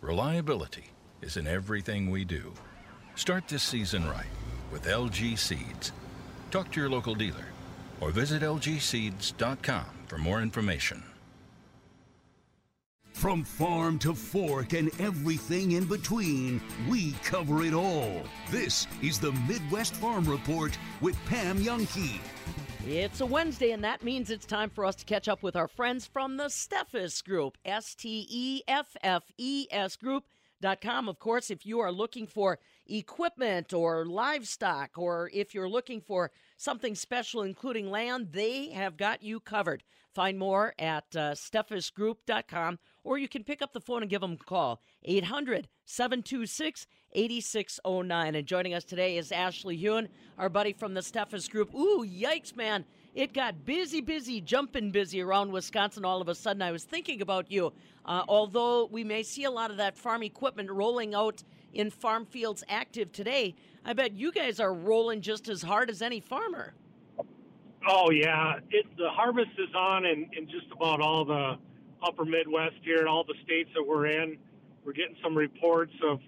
reliability 0.00 0.92
is 1.20 1.36
in 1.36 1.46
everything 1.46 2.08
we 2.08 2.24
do. 2.24 2.54
Start 3.16 3.48
this 3.48 3.62
season 3.62 4.08
right 4.08 4.32
with 4.72 4.86
LG 4.86 5.36
Seeds. 5.36 5.92
Talk 6.50 6.72
to 6.72 6.80
your 6.80 6.88
local 6.88 7.14
dealer 7.14 7.48
or 8.00 8.12
visit 8.12 8.40
lgseeds.com 8.40 9.84
for 10.06 10.16
more 10.16 10.40
information. 10.40 11.02
From 13.20 13.44
farm 13.44 13.98
to 13.98 14.14
fork 14.14 14.72
and 14.72 14.90
everything 14.98 15.72
in 15.72 15.84
between, 15.84 16.58
we 16.88 17.12
cover 17.22 17.62
it 17.62 17.74
all. 17.74 18.22
This 18.50 18.86
is 19.02 19.18
the 19.18 19.32
Midwest 19.46 19.94
Farm 19.96 20.24
Report 20.24 20.78
with 21.02 21.22
Pam 21.26 21.58
Jahnke. 21.58 22.18
It's 22.86 23.20
a 23.20 23.26
Wednesday, 23.26 23.72
and 23.72 23.84
that 23.84 24.02
means 24.02 24.30
it's 24.30 24.46
time 24.46 24.70
for 24.70 24.86
us 24.86 24.96
to 24.96 25.04
catch 25.04 25.28
up 25.28 25.42
with 25.42 25.54
our 25.54 25.68
friends 25.68 26.06
from 26.06 26.38
the 26.38 26.46
Steffes 26.46 27.22
Group, 27.22 27.58
S 27.62 27.94
T 27.94 28.26
E 28.30 28.62
F 28.66 28.96
F 29.02 29.24
E 29.36 29.66
S 29.70 29.96
Group.com. 29.96 31.06
Of 31.06 31.18
course, 31.18 31.50
if 31.50 31.66
you 31.66 31.78
are 31.80 31.92
looking 31.92 32.26
for 32.26 32.58
equipment 32.86 33.74
or 33.74 34.06
livestock, 34.06 34.92
or 34.96 35.30
if 35.34 35.54
you're 35.54 35.68
looking 35.68 36.00
for 36.00 36.30
something 36.56 36.94
special, 36.94 37.42
including 37.42 37.90
land, 37.90 38.28
they 38.32 38.70
have 38.70 38.96
got 38.96 39.22
you 39.22 39.40
covered. 39.40 39.82
Find 40.14 40.38
more 40.38 40.74
at 40.78 41.04
uh, 41.14 41.32
steffesgroup.com, 41.34 42.78
or 43.04 43.18
you 43.18 43.28
can 43.28 43.44
pick 43.44 43.62
up 43.62 43.72
the 43.72 43.80
phone 43.80 44.02
and 44.02 44.10
give 44.10 44.20
them 44.20 44.38
a 44.40 44.44
call, 44.44 44.82
800 45.04 45.68
726 45.84 46.86
8609. 47.12 48.34
And 48.34 48.46
joining 48.46 48.74
us 48.74 48.84
today 48.84 49.16
is 49.16 49.32
Ashley 49.32 49.76
Huhn, 49.76 50.08
our 50.38 50.48
buddy 50.48 50.72
from 50.72 50.94
the 50.94 51.00
Steffes 51.00 51.50
Group. 51.50 51.74
Ooh, 51.74 52.04
yikes, 52.06 52.54
man. 52.54 52.84
It 53.14 53.32
got 53.32 53.64
busy, 53.64 54.00
busy, 54.00 54.40
jumping 54.40 54.92
busy 54.92 55.20
around 55.20 55.50
Wisconsin 55.50 56.04
all 56.04 56.20
of 56.20 56.28
a 56.28 56.34
sudden. 56.34 56.62
I 56.62 56.70
was 56.70 56.84
thinking 56.84 57.20
about 57.20 57.50
you. 57.50 57.72
Uh, 58.04 58.22
although 58.28 58.86
we 58.86 59.02
may 59.02 59.22
see 59.22 59.44
a 59.44 59.50
lot 59.50 59.70
of 59.70 59.76
that 59.78 59.96
farm 59.96 60.22
equipment 60.22 60.70
rolling 60.70 61.14
out 61.14 61.42
in 61.72 61.90
farm 61.90 62.24
fields 62.24 62.62
active 62.68 63.10
today, 63.10 63.56
I 63.84 63.94
bet 63.94 64.12
you 64.12 64.30
guys 64.30 64.60
are 64.60 64.72
rolling 64.72 65.22
just 65.22 65.48
as 65.48 65.62
hard 65.62 65.90
as 65.90 66.02
any 66.02 66.20
farmer. 66.20 66.74
Oh 67.88 68.10
yeah, 68.10 68.58
it, 68.70 68.86
the 68.98 69.08
harvest 69.08 69.52
is 69.58 69.74
on 69.74 70.04
in, 70.04 70.28
in 70.36 70.46
just 70.46 70.66
about 70.72 71.00
all 71.00 71.24
the 71.24 71.56
upper 72.06 72.24
Midwest 72.24 72.76
here 72.82 72.98
and 72.98 73.08
all 73.08 73.24
the 73.24 73.34
states 73.44 73.70
that 73.74 73.86
we're 73.86 74.06
in. 74.06 74.38
We're 74.84 74.92
getting 74.92 75.16
some 75.22 75.36
reports 75.36 75.92
of 76.02 76.20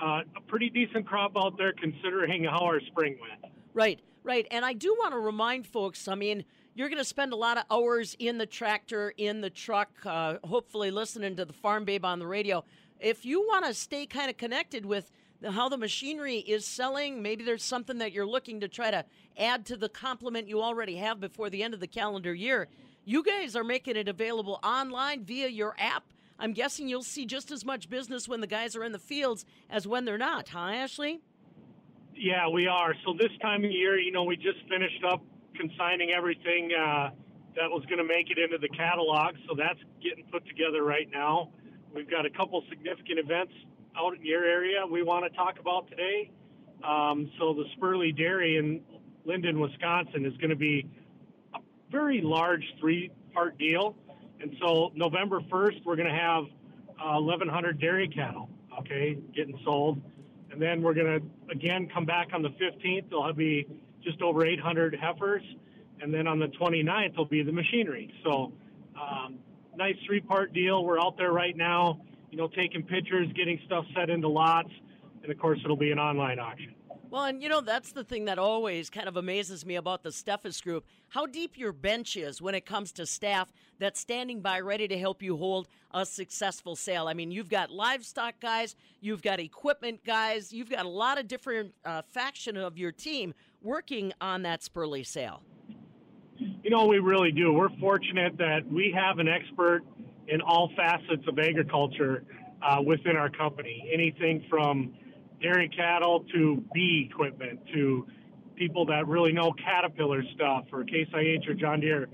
uh, 0.00 0.20
a 0.36 0.40
pretty 0.46 0.70
decent 0.70 1.06
crop 1.06 1.32
out 1.36 1.56
there 1.56 1.72
considering 1.72 2.44
how 2.44 2.64
our 2.64 2.80
spring 2.80 3.18
went. 3.20 3.52
Right, 3.74 4.00
right. 4.22 4.46
And 4.50 4.64
I 4.64 4.72
do 4.72 4.94
want 4.98 5.12
to 5.12 5.18
remind 5.18 5.66
folks 5.66 6.08
I 6.08 6.14
mean, 6.14 6.44
you're 6.74 6.88
going 6.88 6.98
to 6.98 7.04
spend 7.04 7.32
a 7.32 7.36
lot 7.36 7.56
of 7.56 7.64
hours 7.70 8.14
in 8.18 8.38
the 8.38 8.46
tractor, 8.46 9.12
in 9.16 9.40
the 9.40 9.50
truck, 9.50 9.90
uh, 10.04 10.36
hopefully 10.44 10.90
listening 10.90 11.36
to 11.36 11.44
the 11.44 11.52
Farm 11.52 11.84
Babe 11.84 12.04
on 12.04 12.18
the 12.18 12.26
radio. 12.26 12.64
If 13.00 13.24
you 13.24 13.40
want 13.40 13.64
to 13.64 13.74
stay 13.74 14.06
kind 14.06 14.30
of 14.30 14.36
connected 14.36 14.84
with 14.84 15.10
the, 15.40 15.52
how 15.52 15.68
the 15.68 15.78
machinery 15.78 16.36
is 16.36 16.66
selling, 16.66 17.22
maybe 17.22 17.44
there's 17.44 17.64
something 17.64 17.98
that 17.98 18.12
you're 18.12 18.26
looking 18.26 18.60
to 18.60 18.68
try 18.68 18.90
to 18.90 19.04
add 19.38 19.64
to 19.66 19.76
the 19.76 19.88
complement 19.88 20.48
you 20.48 20.62
already 20.62 20.96
have 20.96 21.20
before 21.20 21.50
the 21.50 21.62
end 21.62 21.74
of 21.74 21.80
the 21.80 21.86
calendar 21.86 22.34
year. 22.34 22.68
You 23.08 23.22
guys 23.22 23.54
are 23.54 23.62
making 23.62 23.94
it 23.94 24.08
available 24.08 24.58
online 24.64 25.22
via 25.22 25.46
your 25.46 25.76
app. 25.78 26.12
I'm 26.40 26.52
guessing 26.52 26.88
you'll 26.88 27.04
see 27.04 27.24
just 27.24 27.52
as 27.52 27.64
much 27.64 27.88
business 27.88 28.26
when 28.26 28.40
the 28.40 28.48
guys 28.48 28.74
are 28.74 28.82
in 28.82 28.90
the 28.90 28.98
fields 28.98 29.44
as 29.70 29.86
when 29.86 30.04
they're 30.04 30.18
not, 30.18 30.48
huh, 30.48 30.72
Ashley? 30.72 31.20
Yeah, 32.16 32.48
we 32.48 32.66
are. 32.66 32.94
So 33.04 33.14
this 33.16 33.30
time 33.40 33.64
of 33.64 33.70
year, 33.70 33.96
you 33.96 34.10
know, 34.10 34.24
we 34.24 34.34
just 34.34 34.58
finished 34.68 35.04
up 35.08 35.22
consigning 35.54 36.10
everything 36.10 36.72
uh, 36.74 37.10
that 37.54 37.70
was 37.70 37.84
going 37.84 37.98
to 37.98 38.04
make 38.04 38.28
it 38.28 38.38
into 38.38 38.58
the 38.58 38.68
catalog. 38.76 39.36
So 39.48 39.54
that's 39.56 39.78
getting 40.02 40.24
put 40.32 40.44
together 40.48 40.82
right 40.82 41.08
now. 41.12 41.50
We've 41.94 42.10
got 42.10 42.26
a 42.26 42.30
couple 42.30 42.60
significant 42.68 43.20
events 43.20 43.52
out 43.96 44.16
in 44.16 44.26
your 44.26 44.42
area 44.42 44.84
we 44.84 45.04
want 45.04 45.30
to 45.30 45.36
talk 45.36 45.60
about 45.60 45.88
today. 45.88 46.32
Um, 46.82 47.30
so 47.38 47.54
the 47.54 47.66
Spurley 47.78 48.10
Dairy 48.10 48.56
in 48.56 48.80
Linden, 49.24 49.60
Wisconsin, 49.60 50.26
is 50.26 50.36
going 50.38 50.50
to 50.50 50.56
be 50.56 50.90
very 51.90 52.20
large 52.20 52.64
three-part 52.80 53.58
deal. 53.58 53.96
And 54.40 54.54
so 54.60 54.92
November 54.94 55.40
1st, 55.40 55.84
we're 55.84 55.96
going 55.96 56.08
to 56.08 56.14
have 56.14 56.44
uh, 57.00 57.20
1,100 57.20 57.80
dairy 57.80 58.08
cattle, 58.08 58.48
okay, 58.80 59.16
getting 59.34 59.58
sold. 59.64 60.00
And 60.50 60.60
then 60.60 60.82
we're 60.82 60.94
going 60.94 61.20
to, 61.20 61.52
again, 61.52 61.88
come 61.92 62.04
back 62.04 62.28
on 62.32 62.42
the 62.42 62.50
15th. 62.50 63.10
There'll 63.10 63.32
be 63.32 63.66
just 64.02 64.22
over 64.22 64.46
800 64.46 64.94
heifers. 64.94 65.42
And 66.00 66.12
then 66.12 66.26
on 66.26 66.38
the 66.38 66.46
29th, 66.46 67.12
there'll 67.12 67.24
be 67.24 67.42
the 67.42 67.52
machinery. 67.52 68.12
So 68.24 68.52
um, 69.00 69.38
nice 69.76 69.96
three-part 70.06 70.52
deal. 70.52 70.84
We're 70.84 71.00
out 71.00 71.16
there 71.16 71.32
right 71.32 71.56
now, 71.56 72.00
you 72.30 72.38
know, 72.38 72.48
taking 72.48 72.82
pictures, 72.82 73.28
getting 73.34 73.60
stuff 73.66 73.84
set 73.94 74.10
into 74.10 74.28
lots. 74.28 74.70
And, 75.22 75.32
of 75.32 75.38
course, 75.38 75.58
it'll 75.64 75.76
be 75.76 75.90
an 75.90 75.98
online 75.98 76.38
auction. 76.38 76.74
Well, 77.08 77.24
and 77.24 77.40
you 77.40 77.48
know, 77.48 77.60
that's 77.60 77.92
the 77.92 78.02
thing 78.02 78.24
that 78.24 78.38
always 78.38 78.90
kind 78.90 79.06
of 79.06 79.16
amazes 79.16 79.64
me 79.64 79.76
about 79.76 80.02
the 80.02 80.10
Steffes 80.10 80.62
Group 80.62 80.84
how 81.08 81.24
deep 81.24 81.56
your 81.56 81.72
bench 81.72 82.16
is 82.16 82.42
when 82.42 82.54
it 82.54 82.66
comes 82.66 82.90
to 82.92 83.06
staff 83.06 83.52
that's 83.78 84.00
standing 84.00 84.40
by 84.40 84.58
ready 84.60 84.88
to 84.88 84.98
help 84.98 85.22
you 85.22 85.36
hold 85.36 85.68
a 85.92 86.04
successful 86.04 86.74
sale. 86.74 87.06
I 87.06 87.14
mean, 87.14 87.30
you've 87.30 87.48
got 87.48 87.70
livestock 87.70 88.40
guys, 88.40 88.74
you've 89.00 89.22
got 89.22 89.38
equipment 89.38 90.00
guys, 90.04 90.52
you've 90.52 90.68
got 90.68 90.84
a 90.84 90.88
lot 90.88 91.18
of 91.18 91.28
different 91.28 91.74
uh, 91.84 92.02
faction 92.08 92.56
of 92.56 92.76
your 92.76 92.90
team 92.90 93.34
working 93.62 94.12
on 94.20 94.42
that 94.42 94.62
Spurley 94.62 95.06
sale. 95.06 95.42
You 96.38 96.70
know, 96.70 96.86
we 96.86 96.98
really 96.98 97.30
do. 97.30 97.52
We're 97.52 97.74
fortunate 97.78 98.36
that 98.38 98.66
we 98.70 98.92
have 98.96 99.20
an 99.20 99.28
expert 99.28 99.84
in 100.26 100.40
all 100.40 100.70
facets 100.76 101.22
of 101.28 101.38
agriculture 101.38 102.24
uh, 102.62 102.82
within 102.84 103.16
our 103.16 103.30
company. 103.30 103.88
Anything 103.92 104.44
from 104.50 104.92
dairy 105.40 105.68
cattle 105.68 106.24
to 106.32 106.62
bee 106.72 107.08
equipment 107.10 107.60
to 107.72 108.06
people 108.56 108.86
that 108.86 109.06
really 109.06 109.32
know 109.32 109.52
Caterpillar 109.52 110.22
stuff 110.34 110.64
or 110.72 110.84
Case 110.84 111.08
IH 111.14 111.48
or 111.48 111.54
John 111.54 111.80
Deere, 111.80 112.08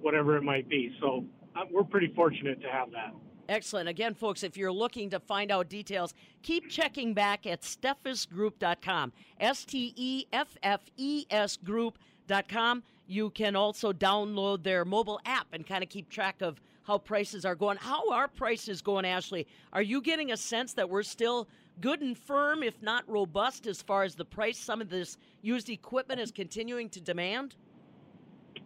whatever 0.00 0.36
it 0.36 0.42
might 0.42 0.68
be. 0.68 0.94
So 1.00 1.24
uh, 1.56 1.64
we're 1.70 1.84
pretty 1.84 2.12
fortunate 2.14 2.60
to 2.62 2.68
have 2.68 2.90
that. 2.92 3.14
Excellent. 3.48 3.88
Again, 3.88 4.14
folks, 4.14 4.42
if 4.42 4.56
you're 4.56 4.72
looking 4.72 5.10
to 5.10 5.20
find 5.20 5.52
out 5.52 5.68
details, 5.68 6.14
keep 6.42 6.68
checking 6.68 7.14
back 7.14 7.46
at 7.46 7.62
steffesgroup.com. 7.62 9.12
S 9.38 9.64
T 9.64 9.92
E 9.96 10.26
F 10.32 10.56
F 10.62 10.80
E 10.96 11.26
S 11.30 11.56
group.com. 11.56 12.82
You 13.06 13.30
can 13.30 13.54
also 13.54 13.92
download 13.92 14.64
their 14.64 14.84
mobile 14.84 15.20
app 15.24 15.46
and 15.52 15.64
kind 15.64 15.84
of 15.84 15.88
keep 15.88 16.08
track 16.08 16.42
of 16.42 16.60
how 16.82 16.98
prices 16.98 17.44
are 17.44 17.54
going. 17.54 17.78
How 17.78 18.10
are 18.10 18.26
prices 18.26 18.82
going, 18.82 19.04
Ashley? 19.04 19.46
Are 19.72 19.82
you 19.82 20.00
getting 20.00 20.32
a 20.32 20.36
sense 20.36 20.72
that 20.74 20.88
we're 20.88 21.04
still 21.04 21.48
good 21.80 22.00
and 22.00 22.16
firm, 22.16 22.62
if 22.62 22.80
not 22.82 23.08
robust, 23.08 23.66
as 23.66 23.82
far 23.82 24.04
as 24.04 24.14
the 24.14 24.24
price 24.24 24.58
some 24.58 24.80
of 24.80 24.88
this 24.88 25.16
used 25.42 25.68
equipment 25.68 26.20
is 26.20 26.30
continuing 26.30 26.88
to 26.90 27.00
demand? 27.00 27.56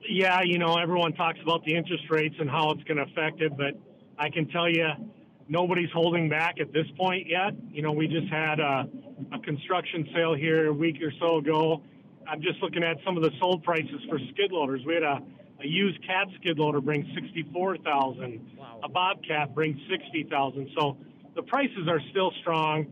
Yeah, 0.08 0.40
you 0.42 0.58
know, 0.58 0.76
everyone 0.76 1.12
talks 1.12 1.38
about 1.42 1.64
the 1.64 1.74
interest 1.74 2.04
rates 2.10 2.34
and 2.38 2.48
how 2.48 2.70
it's 2.70 2.82
going 2.84 2.96
to 2.96 3.04
affect 3.04 3.40
it, 3.42 3.56
but 3.56 3.74
I 4.18 4.30
can 4.30 4.48
tell 4.48 4.68
you 4.68 4.86
nobody's 5.48 5.90
holding 5.92 6.28
back 6.28 6.60
at 6.60 6.72
this 6.72 6.86
point 6.96 7.26
yet. 7.28 7.52
You 7.70 7.82
know, 7.82 7.92
we 7.92 8.06
just 8.06 8.28
had 8.28 8.60
a, 8.60 8.88
a 9.32 9.38
construction 9.40 10.08
sale 10.14 10.34
here 10.34 10.68
a 10.68 10.72
week 10.72 10.96
or 11.02 11.12
so 11.20 11.38
ago. 11.38 11.82
I'm 12.26 12.40
just 12.40 12.62
looking 12.62 12.84
at 12.84 12.96
some 13.04 13.16
of 13.16 13.22
the 13.22 13.30
sold 13.40 13.62
prices 13.64 14.00
for 14.08 14.18
skid 14.32 14.52
loaders. 14.52 14.82
We 14.86 14.94
had 14.94 15.02
a, 15.02 15.20
a 15.62 15.66
used 15.66 16.00
cat 16.06 16.28
skid 16.40 16.58
loader 16.58 16.80
bring 16.80 17.10
64000 17.14 18.40
A 18.84 18.88
Bobcat 18.88 19.54
brings 19.54 19.78
60000 19.90 20.70
So 20.78 20.96
the 21.34 21.42
prices 21.42 21.88
are 21.88 22.00
still 22.10 22.32
strong, 22.40 22.86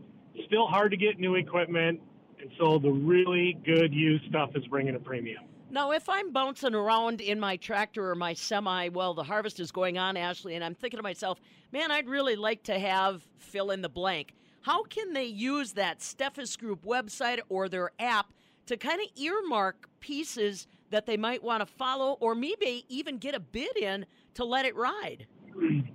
still 0.45 0.67
hard 0.67 0.91
to 0.91 0.97
get 0.97 1.19
new 1.19 1.35
equipment, 1.35 1.99
and 2.39 2.49
so 2.59 2.79
the 2.79 2.91
really 2.91 3.57
good 3.65 3.93
used 3.93 4.25
stuff 4.29 4.51
is 4.55 4.65
bringing 4.67 4.95
a 4.95 4.99
premium. 4.99 5.43
Now, 5.71 5.91
if 5.91 6.09
I'm 6.09 6.31
bouncing 6.31 6.73
around 6.73 7.21
in 7.21 7.39
my 7.39 7.55
tractor 7.57 8.09
or 8.09 8.15
my 8.15 8.33
semi 8.33 8.89
while 8.89 9.13
the 9.13 9.23
harvest 9.23 9.59
is 9.59 9.71
going 9.71 9.99
on, 9.99 10.17
Ashley, 10.17 10.55
and 10.55 10.63
I'm 10.63 10.73
thinking 10.73 10.97
to 10.97 11.03
myself, 11.03 11.39
man, 11.71 11.91
I'd 11.91 12.07
really 12.07 12.35
like 12.35 12.63
to 12.63 12.79
have 12.79 13.23
fill 13.37 13.69
in 13.69 13.81
the 13.81 13.89
blank. 13.89 14.33
How 14.61 14.83
can 14.83 15.13
they 15.13 15.25
use 15.25 15.73
that 15.73 15.99
Steffes 15.99 16.57
Group 16.57 16.85
website 16.85 17.39
or 17.49 17.69
their 17.69 17.91
app 17.99 18.33
to 18.65 18.77
kind 18.77 18.99
of 18.99 19.07
earmark 19.21 19.87
pieces 19.99 20.67
that 20.89 21.05
they 21.05 21.17
might 21.17 21.43
want 21.43 21.61
to 21.61 21.65
follow 21.67 22.17
or 22.19 22.33
maybe 22.33 22.85
even 22.89 23.17
get 23.17 23.35
a 23.35 23.39
bid 23.39 23.77
in 23.77 24.07
to 24.33 24.45
let 24.45 24.65
it 24.65 24.75
ride? 24.75 25.27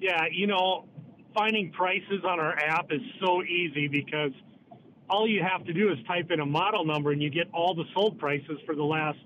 Yeah, 0.00 0.26
you 0.30 0.46
know, 0.46 0.84
finding 1.34 1.72
prices 1.72 2.24
on 2.24 2.40
our 2.40 2.56
app 2.58 2.92
is 2.92 3.00
so 3.20 3.42
easy 3.42 3.88
because 3.88 4.32
all 5.10 5.28
you 5.28 5.42
have 5.42 5.64
to 5.66 5.72
do 5.72 5.92
is 5.92 5.98
type 6.06 6.30
in 6.30 6.40
a 6.40 6.46
model 6.46 6.84
number 6.84 7.12
and 7.12 7.22
you 7.22 7.30
get 7.30 7.48
all 7.52 7.74
the 7.74 7.84
sold 7.92 8.18
prices 8.18 8.58
for 8.64 8.74
the 8.74 8.84
last 8.84 9.18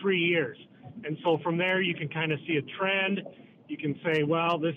three 0.00 0.20
years. 0.20 0.58
And 1.04 1.16
so 1.24 1.38
from 1.42 1.56
there 1.56 1.80
you 1.80 1.94
can 1.94 2.08
kind 2.08 2.32
of 2.32 2.38
see 2.46 2.56
a 2.56 2.78
trend. 2.78 3.22
You 3.68 3.76
can 3.76 3.98
say, 4.04 4.22
well, 4.22 4.58
this 4.58 4.76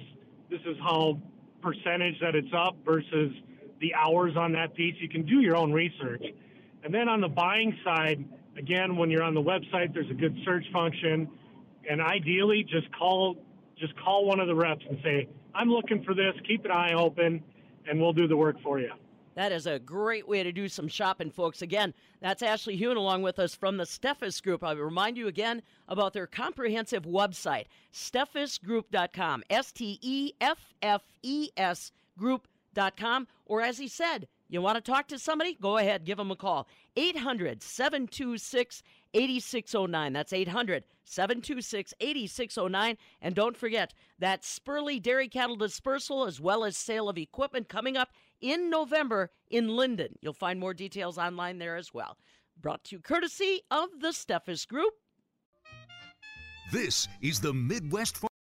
this 0.50 0.62
is 0.62 0.78
how 0.82 1.20
percentage 1.62 2.20
that 2.22 2.36
it's 2.36 2.54
up 2.56 2.78
versus 2.86 3.34
the 3.82 3.94
hours 3.94 4.36
on 4.38 4.54
that 4.54 4.74
piece. 4.76 4.96
You 5.00 5.10
can 5.10 5.26
do 5.26 5.42
your 5.42 5.58
own 5.58 5.74
research. 5.74 6.24
And 6.84 6.94
then 6.94 7.10
on 7.10 7.20
the 7.20 7.28
buying 7.28 7.78
side, 7.84 8.24
again, 8.58 8.96
when 8.96 9.10
you're 9.12 9.24
on 9.24 9.34
the 9.34 9.42
website, 9.42 9.94
there's 9.94 10.10
a 10.10 10.14
good 10.14 10.38
search 10.46 10.66
function, 10.72 11.30
and 11.90 12.02
ideally, 12.02 12.64
just 12.64 12.88
call 12.98 13.38
just 13.78 13.94
call 14.00 14.26
one 14.26 14.40
of 14.40 14.48
the 14.48 14.56
reps 14.56 14.84
and 14.90 14.98
say, 15.04 15.28
"I'm 15.58 15.70
looking 15.70 16.04
for 16.04 16.14
this. 16.14 16.34
Keep 16.48 16.66
an 16.66 16.72
eye 16.72 16.94
open, 16.94 17.44
and 17.88 18.00
we'll 18.00 18.14
do 18.14 18.28
the 18.28 18.38
work 18.38 18.62
for 18.62 18.80
you." 18.80 18.92
That 19.38 19.52
is 19.52 19.68
a 19.68 19.78
great 19.78 20.28
way 20.28 20.42
to 20.42 20.52
do 20.52 20.68
some 20.68 20.88
shopping, 20.88 21.30
folks. 21.30 21.62
Again, 21.62 21.94
that's 22.22 22.42
Ashley 22.42 22.76
Huhn 22.76 22.98
along 22.98 23.22
with 23.22 23.38
us 23.38 23.54
from 23.54 23.78
the 23.78 23.84
Steffes 23.84 24.42
Group. 24.42 24.64
I 24.64 24.72
remind 24.72 25.16
you 25.16 25.28
again 25.28 25.62
about 25.88 26.14
their 26.14 26.26
comprehensive 26.26 27.04
website, 27.04 27.66
steffesgroup.com. 27.94 29.44
S 29.52 29.72
T 29.72 30.00
E 30.02 30.34
F 30.42 30.74
F 30.82 31.04
E 31.22 31.50
S 31.56 31.92
group.com. 32.18 33.28
Or 33.46 33.62
as 33.62 33.78
he 33.78 33.88
said, 33.88 34.28
you 34.50 34.60
want 34.60 34.84
to 34.84 34.92
talk 34.92 35.08
to 35.10 35.20
somebody? 35.20 35.56
Go 35.62 35.78
ahead, 35.78 36.04
give 36.04 36.18
them 36.18 36.32
a 36.32 36.36
call. 36.36 36.68
800 36.96 37.62
726 37.62 38.82
8609. 39.14 40.14
That's 40.14 40.34
800 40.34 40.84
726 41.08 41.94
8609. 42.00 42.98
And 43.22 43.36
don't 43.36 43.58
forget 43.58 43.94
that 44.20 44.44
Spurley 44.44 45.02
Dairy 45.02 45.28
Cattle 45.28 45.56
Dispersal 45.56 46.26
as 46.26 46.40
well 46.40 46.64
as 46.64 46.78
sale 46.78 47.10
of 47.10 47.18
equipment 47.18 47.70
coming 47.70 47.98
up 47.98 48.10
in 48.42 48.70
November 48.70 49.32
in 49.50 49.76
Linden. 49.76 50.16
You'll 50.22 50.34
find 50.34 50.60
more 50.60 50.74
details 50.74 51.18
online 51.18 51.58
there 51.58 51.76
as 51.76 51.94
well. 51.94 52.18
Brought 52.60 52.84
to 52.86 52.96
you 52.96 53.02
courtesy 53.02 53.62
of 53.72 53.90
the 54.00 54.10
Steffes 54.10 54.68
Group. 54.68 54.94
This 56.72 57.08
is 57.22 57.40
the 57.40 57.54
Midwest 57.54 58.18
Farm. 58.18 58.27